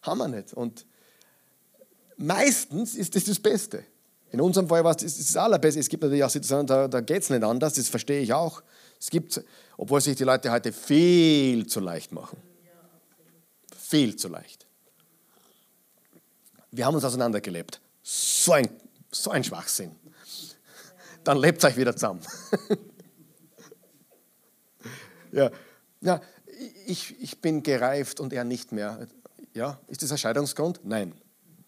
Haben 0.00 0.18
wir 0.18 0.28
nicht. 0.28 0.54
Und 0.54 0.86
meistens 2.16 2.94
ist 2.94 3.14
das 3.14 3.24
das 3.24 3.38
Beste. 3.38 3.84
In 4.30 4.40
unserem 4.40 4.66
Fall 4.66 4.82
war 4.82 4.96
es 4.96 5.02
das, 5.02 5.18
das 5.18 5.36
Allerbeste. 5.36 5.78
Es 5.78 5.88
gibt 5.88 6.02
natürlich 6.02 6.24
auch 6.24 6.30
Situationen, 6.30 6.66
da, 6.66 6.88
da 6.88 7.00
geht 7.02 7.22
es 7.22 7.30
nicht 7.30 7.44
anders, 7.44 7.74
das 7.74 7.88
verstehe 7.88 8.20
ich 8.20 8.32
auch. 8.32 8.62
Es 9.02 9.10
gibt, 9.10 9.42
obwohl 9.76 10.00
sich 10.00 10.14
die 10.14 10.22
Leute 10.22 10.52
heute 10.52 10.72
viel 10.72 11.66
zu 11.66 11.80
leicht 11.80 12.12
machen. 12.12 12.40
Viel 13.76 14.14
zu 14.14 14.28
leicht. 14.28 14.64
Wir 16.70 16.86
haben 16.86 16.94
uns 16.94 17.04
auseinandergelebt. 17.04 17.80
So 18.00 18.52
ein, 18.52 18.68
so 19.10 19.32
ein 19.32 19.42
Schwachsinn. 19.42 19.96
Dann 21.24 21.38
lebt 21.38 21.64
euch 21.64 21.76
wieder 21.76 21.96
zusammen. 21.96 22.20
ja, 25.32 25.50
ja 26.00 26.20
ich, 26.86 27.20
ich 27.20 27.40
bin 27.40 27.64
gereift 27.64 28.20
und 28.20 28.32
er 28.32 28.44
nicht 28.44 28.70
mehr. 28.70 29.08
Ja, 29.52 29.80
ist 29.88 30.04
das 30.04 30.12
ein 30.12 30.18
Scheidungsgrund? 30.18 30.78
Nein. 30.84 31.12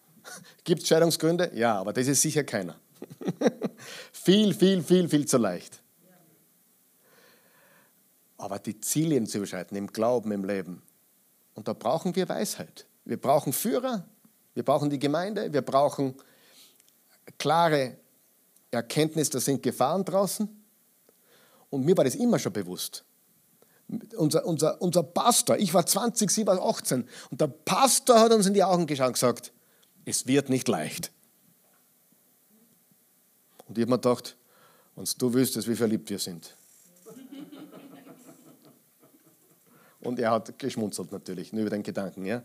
Gibt 0.63 0.83
es 0.83 0.87
Scheidungsgründe? 0.87 1.51
Ja, 1.53 1.81
aber 1.81 1.91
das 1.91 2.07
ist 2.07 2.21
sicher 2.21 2.45
keiner. 2.45 2.79
viel, 4.13 4.53
viel, 4.53 4.81
viel, 4.81 5.09
viel 5.09 5.25
zu 5.25 5.37
leicht. 5.37 5.81
Aber 8.37 8.59
die 8.59 8.79
Ziele 8.81 9.23
zu 9.23 9.37
überschreiten, 9.37 9.77
im 9.77 9.87
Glauben, 9.87 10.31
im 10.31 10.43
Leben. 10.43 10.81
Und 11.53 11.67
da 11.67 11.73
brauchen 11.73 12.15
wir 12.15 12.27
Weisheit. 12.27 12.85
Wir 13.05 13.17
brauchen 13.17 13.53
Führer, 13.53 14.05
wir 14.53 14.63
brauchen 14.63 14.89
die 14.89 14.99
Gemeinde, 14.99 15.53
wir 15.53 15.61
brauchen 15.61 16.15
klare 17.37 17.97
Erkenntnis, 18.71 19.29
da 19.29 19.39
sind 19.39 19.63
Gefahren 19.63 20.03
draußen. 20.03 20.49
Und 21.69 21.85
mir 21.85 21.95
war 21.97 22.03
das 22.03 22.15
immer 22.15 22.39
schon 22.39 22.53
bewusst. 22.53 23.03
Unser, 24.15 24.45
unser, 24.45 24.81
unser 24.81 25.03
Pastor, 25.03 25.57
ich 25.57 25.73
war 25.73 25.85
20, 25.85 26.31
sie 26.31 26.47
war 26.47 26.59
18, 26.59 27.07
und 27.29 27.41
der 27.41 27.47
Pastor 27.47 28.19
hat 28.19 28.31
uns 28.31 28.47
in 28.47 28.53
die 28.53 28.63
Augen 28.63 28.87
geschaut 28.87 29.07
und 29.07 29.13
gesagt, 29.13 29.53
es 30.05 30.25
wird 30.25 30.49
nicht 30.49 30.67
leicht. 30.67 31.11
Und 33.67 33.77
ich 33.77 33.83
habe 33.83 33.91
mir 33.91 33.99
gedacht, 33.99 34.35
wenn 34.95 35.05
du 35.17 35.33
wüsstest, 35.33 35.67
wie 35.67 35.75
verliebt 35.75 36.09
wir 36.09 36.19
sind. 36.19 36.55
Und 40.05 40.19
er 40.19 40.31
hat 40.31 40.59
geschmunzelt 40.59 41.11
natürlich, 41.11 41.51
nur 41.51 41.61
über 41.61 41.71
den 41.71 41.83
Gedanken. 41.83 42.25
Ja. 42.25 42.43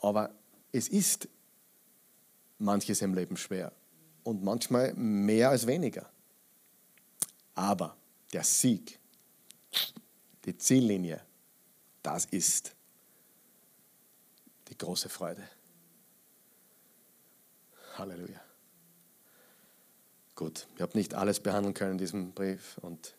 Aber 0.00 0.30
es 0.72 0.88
ist 0.88 1.28
manches 2.58 3.02
im 3.02 3.14
Leben 3.14 3.36
schwer 3.36 3.72
und 4.22 4.42
manchmal 4.42 4.94
mehr 4.94 5.50
als 5.50 5.66
weniger. 5.66 6.08
Aber 7.54 7.96
der 8.32 8.44
Sieg, 8.44 8.98
die 10.44 10.56
Ziellinie, 10.56 11.20
das 12.02 12.26
ist 12.26 12.74
die 14.68 14.78
große 14.78 15.08
Freude. 15.08 15.42
Halleluja. 17.98 18.40
Gut, 20.36 20.68
ich 20.76 20.80
habe 20.80 20.96
nicht 20.96 21.14
alles 21.14 21.40
behandeln 21.40 21.74
können 21.74 21.92
in 21.92 21.98
diesem 21.98 22.32
Brief 22.32 22.78
und 22.78 23.14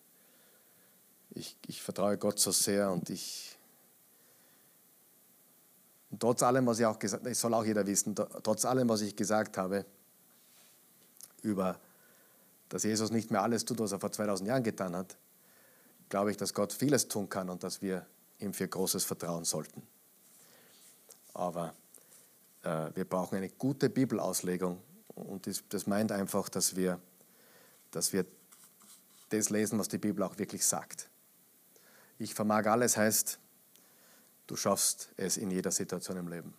ich, 1.33 1.57
ich 1.67 1.81
vertraue 1.81 2.17
Gott 2.17 2.39
so 2.39 2.51
sehr 2.51 2.91
und 2.91 3.09
ich, 3.09 3.57
und 6.09 6.19
trotz 6.19 6.43
allem, 6.43 6.65
was 6.65 6.79
ich 6.79 6.85
auch 6.85 6.99
gesagt 6.99 7.23
habe, 7.23 7.33
soll 7.35 7.53
auch 7.53 7.65
jeder 7.65 7.85
wissen, 7.85 8.15
trotz 8.15 8.65
allem, 8.65 8.89
was 8.89 9.01
ich 9.01 9.15
gesagt 9.15 9.57
habe, 9.57 9.85
über, 11.41 11.79
dass 12.69 12.83
Jesus 12.83 13.11
nicht 13.11 13.31
mehr 13.31 13.41
alles 13.41 13.65
tut, 13.65 13.79
was 13.79 13.91
er 13.91 13.99
vor 13.99 14.11
2000 14.11 14.47
Jahren 14.47 14.63
getan 14.63 14.95
hat, 14.95 15.17
glaube 16.09 16.31
ich, 16.31 16.37
dass 16.37 16.53
Gott 16.53 16.73
vieles 16.73 17.07
tun 17.07 17.29
kann 17.29 17.49
und 17.49 17.63
dass 17.63 17.81
wir 17.81 18.05
ihm 18.39 18.53
für 18.53 18.67
großes 18.67 19.05
vertrauen 19.05 19.45
sollten. 19.45 19.81
Aber 21.33 21.73
äh, 22.63 22.89
wir 22.93 23.05
brauchen 23.05 23.37
eine 23.37 23.49
gute 23.49 23.89
Bibelauslegung 23.89 24.81
und 25.15 25.47
das, 25.47 25.63
das 25.69 25.87
meint 25.87 26.11
einfach, 26.11 26.49
dass 26.49 26.75
wir, 26.75 26.99
dass 27.91 28.11
wir 28.11 28.25
das 29.29 29.49
lesen, 29.49 29.79
was 29.79 29.87
die 29.87 29.97
Bibel 29.97 30.23
auch 30.23 30.37
wirklich 30.37 30.65
sagt. 30.65 31.10
Ich 32.21 32.35
vermag 32.35 32.67
alles 32.67 32.97
heißt, 32.97 33.39
du 34.45 34.55
schaffst 34.55 35.09
es 35.17 35.37
in 35.37 35.49
jeder 35.49 35.71
Situation 35.71 36.17
im 36.17 36.27
Leben. 36.27 36.53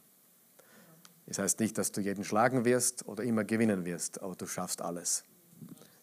Das 1.26 1.38
heißt 1.38 1.60
nicht, 1.60 1.78
dass 1.78 1.92
du 1.92 2.00
jeden 2.00 2.24
schlagen 2.24 2.64
wirst 2.64 3.06
oder 3.06 3.22
immer 3.22 3.44
gewinnen 3.44 3.84
wirst, 3.84 4.20
aber 4.22 4.34
du 4.34 4.44
schaffst 4.48 4.82
alles. 4.82 5.22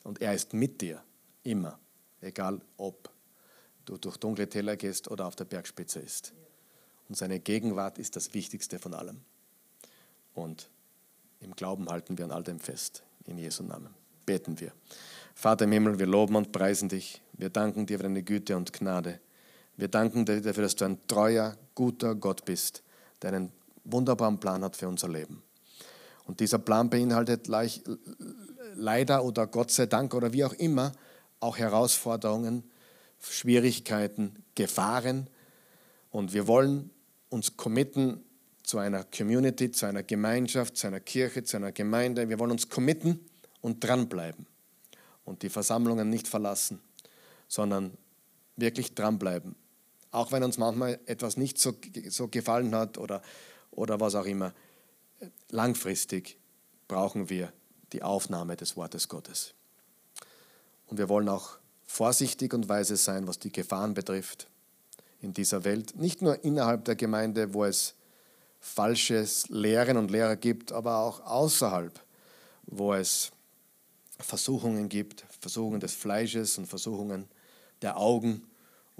Und 0.06 0.22
er 0.22 0.34
ist 0.34 0.54
mit 0.54 0.80
dir, 0.80 1.04
immer, 1.44 1.78
egal 2.22 2.62
ob 2.78 3.10
du 3.84 3.98
durch 3.98 4.16
dunkle 4.16 4.48
Täler 4.48 4.78
gehst 4.78 5.12
oder 5.12 5.26
auf 5.28 5.36
der 5.36 5.44
Bergspitze 5.44 6.00
ist. 6.00 6.32
Und 7.10 7.18
seine 7.18 7.42
Gegenwart 7.42 7.98
ist 7.98 8.16
das 8.16 8.34
Wichtigste 8.34 8.80
von 8.80 8.94
allem. 8.94 9.20
Und 10.36 10.70
im 11.42 11.54
Glauben 11.54 11.90
halten 11.90 12.18
wir 12.18 12.24
an 12.24 12.32
all 12.32 12.44
dem 12.44 12.62
fest. 12.62 13.04
In 13.26 13.38
Jesu 13.38 13.64
Namen 13.64 13.94
beten 14.26 14.58
wir. 14.58 14.72
Vater 15.36 15.66
im 15.66 15.74
Himmel, 15.74 16.00
wir 16.00 16.08
loben 16.08 16.38
und 16.38 16.54
preisen 16.54 16.88
dich. 16.88 17.22
Wir 17.34 17.50
danken 17.50 17.86
dir 17.86 17.98
für 17.98 18.04
deine 18.04 18.24
Güte 18.24 18.56
und 18.56 18.72
Gnade. 18.72 19.20
Wir 19.80 19.88
danken 19.88 20.26
dir 20.26 20.42
dafür, 20.42 20.64
dass 20.64 20.76
du 20.76 20.84
ein 20.84 21.08
treuer, 21.08 21.56
guter 21.74 22.14
Gott 22.14 22.44
bist, 22.44 22.84
der 23.22 23.32
einen 23.32 23.54
wunderbaren 23.86 24.38
Plan 24.38 24.62
hat 24.62 24.76
für 24.76 24.90
unser 24.90 25.08
Leben. 25.08 25.42
Und 26.26 26.42
dieser 26.42 26.60
Plan 26.60 26.90
beinhaltet 26.90 27.48
leider 28.76 29.24
oder 29.24 29.48
Gott 29.48 29.72
sei 29.72 29.86
Dank 29.86 30.14
oder 30.14 30.34
wie 30.34 30.44
auch 30.44 30.52
immer 30.52 30.92
auch 31.40 31.58
Herausforderungen, 31.58 32.70
Schwierigkeiten, 33.22 34.44
Gefahren. 34.54 35.30
Und 36.12 36.34
wir 36.34 36.46
wollen 36.46 36.90
uns 37.30 37.56
committen 37.56 38.22
zu 38.64 38.80
einer 38.80 39.06
Community, 39.06 39.72
zu 39.72 39.86
einer 39.86 40.04
Gemeinschaft, 40.04 40.76
zu 40.76 40.88
einer 40.88 41.00
Kirche, 41.00 41.46
zu 41.46 41.56
einer 41.56 41.72
Gemeinde. 41.72 42.28
Wir 42.28 42.38
wollen 42.38 42.52
uns 42.52 42.68
committen 42.68 43.22
und 43.62 43.82
dranbleiben 43.82 44.46
und 45.24 45.42
die 45.42 45.50
Versammlungen 45.50 46.10
nicht 46.10 46.28
verlassen, 46.28 46.82
sondern 47.48 47.94
wirklich 48.58 48.94
dranbleiben 48.94 49.56
auch 50.12 50.32
wenn 50.32 50.44
uns 50.44 50.58
manchmal 50.58 51.00
etwas 51.06 51.38
nicht 51.38 51.60
so, 51.60 51.74
so 52.10 52.28
gefallen 52.28 52.74
hat 52.76 52.98
oder, 52.98 53.22
oder 53.72 54.00
was 54.00 54.16
auch 54.16 54.26
immer. 54.26 54.54
Langfristig 55.50 56.38
brauchen 56.88 57.30
wir 57.30 57.54
die 57.94 58.04
Aufnahme 58.04 58.56
des 58.56 58.76
Wortes 58.76 59.08
Gottes. 59.08 59.54
Und 60.88 60.98
wir 60.98 61.10
wollen 61.10 61.30
auch 61.30 61.58
vorsichtig 61.86 62.54
und 62.54 62.70
weise 62.70 62.96
sein, 62.98 63.28
was 63.28 63.40
die 63.40 63.52
Gefahren 63.52 63.94
betrifft 63.94 64.48
in 65.22 65.34
dieser 65.34 65.64
Welt. 65.64 65.96
Nicht 65.96 66.22
nur 66.22 66.44
innerhalb 66.44 66.86
der 66.86 66.96
Gemeinde, 66.96 67.54
wo 67.54 67.66
es 67.66 67.96
falsches 68.60 69.48
Lehren 69.50 69.98
und 69.98 70.12
Lehrer 70.12 70.36
gibt, 70.36 70.72
aber 70.72 70.98
auch 70.98 71.26
außerhalb, 71.26 72.00
wo 72.66 72.94
es 72.94 73.32
Versuchungen 74.20 74.90
gibt, 74.90 75.26
Versuchungen 75.40 75.80
des 75.80 75.94
Fleisches 75.94 76.58
und 76.58 76.68
Versuchungen 76.68 77.28
der 77.82 77.98
Augen 77.98 78.44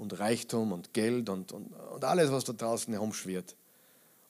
und 0.00 0.18
Reichtum 0.18 0.72
und 0.72 0.94
Geld 0.94 1.28
und, 1.28 1.52
und, 1.52 1.72
und 1.74 2.04
alles, 2.04 2.32
was 2.32 2.44
da 2.44 2.54
draußen 2.54 2.92
herumschwirrt. 2.92 3.54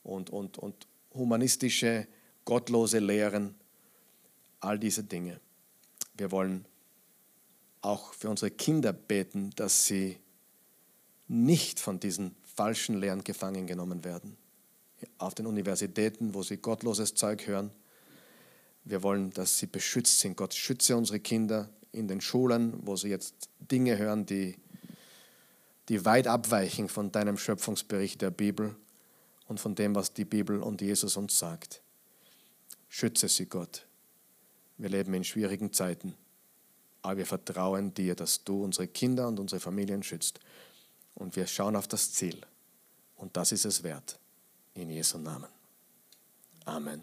Und, 0.02 0.28
und, 0.30 0.58
und 0.58 0.88
humanistische, 1.14 2.08
gottlose 2.44 2.98
Lehren, 2.98 3.54
all 4.58 4.78
diese 4.80 5.04
Dinge. 5.04 5.40
Wir 6.16 6.32
wollen 6.32 6.64
auch 7.82 8.12
für 8.14 8.28
unsere 8.28 8.50
Kinder 8.50 8.92
beten, 8.92 9.50
dass 9.54 9.86
sie 9.86 10.18
nicht 11.28 11.78
von 11.78 12.00
diesen 12.00 12.34
falschen 12.42 12.98
Lehren 12.98 13.22
gefangen 13.22 13.66
genommen 13.66 14.04
werden. 14.04 14.36
auf 15.18 15.34
den 15.34 15.46
Universitäten, 15.46 16.34
wo 16.34 16.42
sie 16.42 16.56
gottloses 16.58 17.14
Zeug 17.14 17.46
hören. 17.46 17.70
Wir 18.84 19.02
wollen, 19.02 19.30
dass 19.30 19.58
sie 19.58 19.66
beschützt 19.66 20.18
sind. 20.18 20.36
Gott 20.36 20.52
schütze 20.52 20.96
unsere 20.96 21.20
Kinder 21.20 21.70
in 21.92 22.08
den 22.08 22.20
Schulen, 22.20 22.74
wo 22.84 22.96
sie 22.96 23.08
jetzt 23.08 23.48
Dinge 23.60 23.96
hören, 23.96 24.26
die, 24.26 24.56
die 25.90 26.04
weit 26.04 26.28
abweichen 26.28 26.88
von 26.88 27.10
deinem 27.10 27.36
Schöpfungsbericht 27.36 28.22
der 28.22 28.30
Bibel 28.30 28.76
und 29.48 29.58
von 29.58 29.74
dem, 29.74 29.96
was 29.96 30.14
die 30.14 30.24
Bibel 30.24 30.62
und 30.62 30.80
Jesus 30.80 31.16
uns 31.16 31.36
sagt. 31.36 31.82
Schütze 32.88 33.28
sie, 33.28 33.46
Gott. 33.46 33.86
Wir 34.78 34.88
leben 34.88 35.12
in 35.14 35.24
schwierigen 35.24 35.72
Zeiten, 35.72 36.14
aber 37.02 37.18
wir 37.18 37.26
vertrauen 37.26 37.92
dir, 37.92 38.14
dass 38.14 38.44
du 38.44 38.62
unsere 38.62 38.86
Kinder 38.86 39.26
und 39.26 39.40
unsere 39.40 39.58
Familien 39.58 40.04
schützt. 40.04 40.38
Und 41.16 41.34
wir 41.34 41.48
schauen 41.48 41.74
auf 41.74 41.88
das 41.88 42.12
Ziel. 42.12 42.40
Und 43.16 43.36
das 43.36 43.50
ist 43.50 43.64
es 43.64 43.82
wert. 43.82 44.16
In 44.74 44.90
Jesu 44.90 45.18
Namen. 45.18 45.50
Amen. 46.66 47.02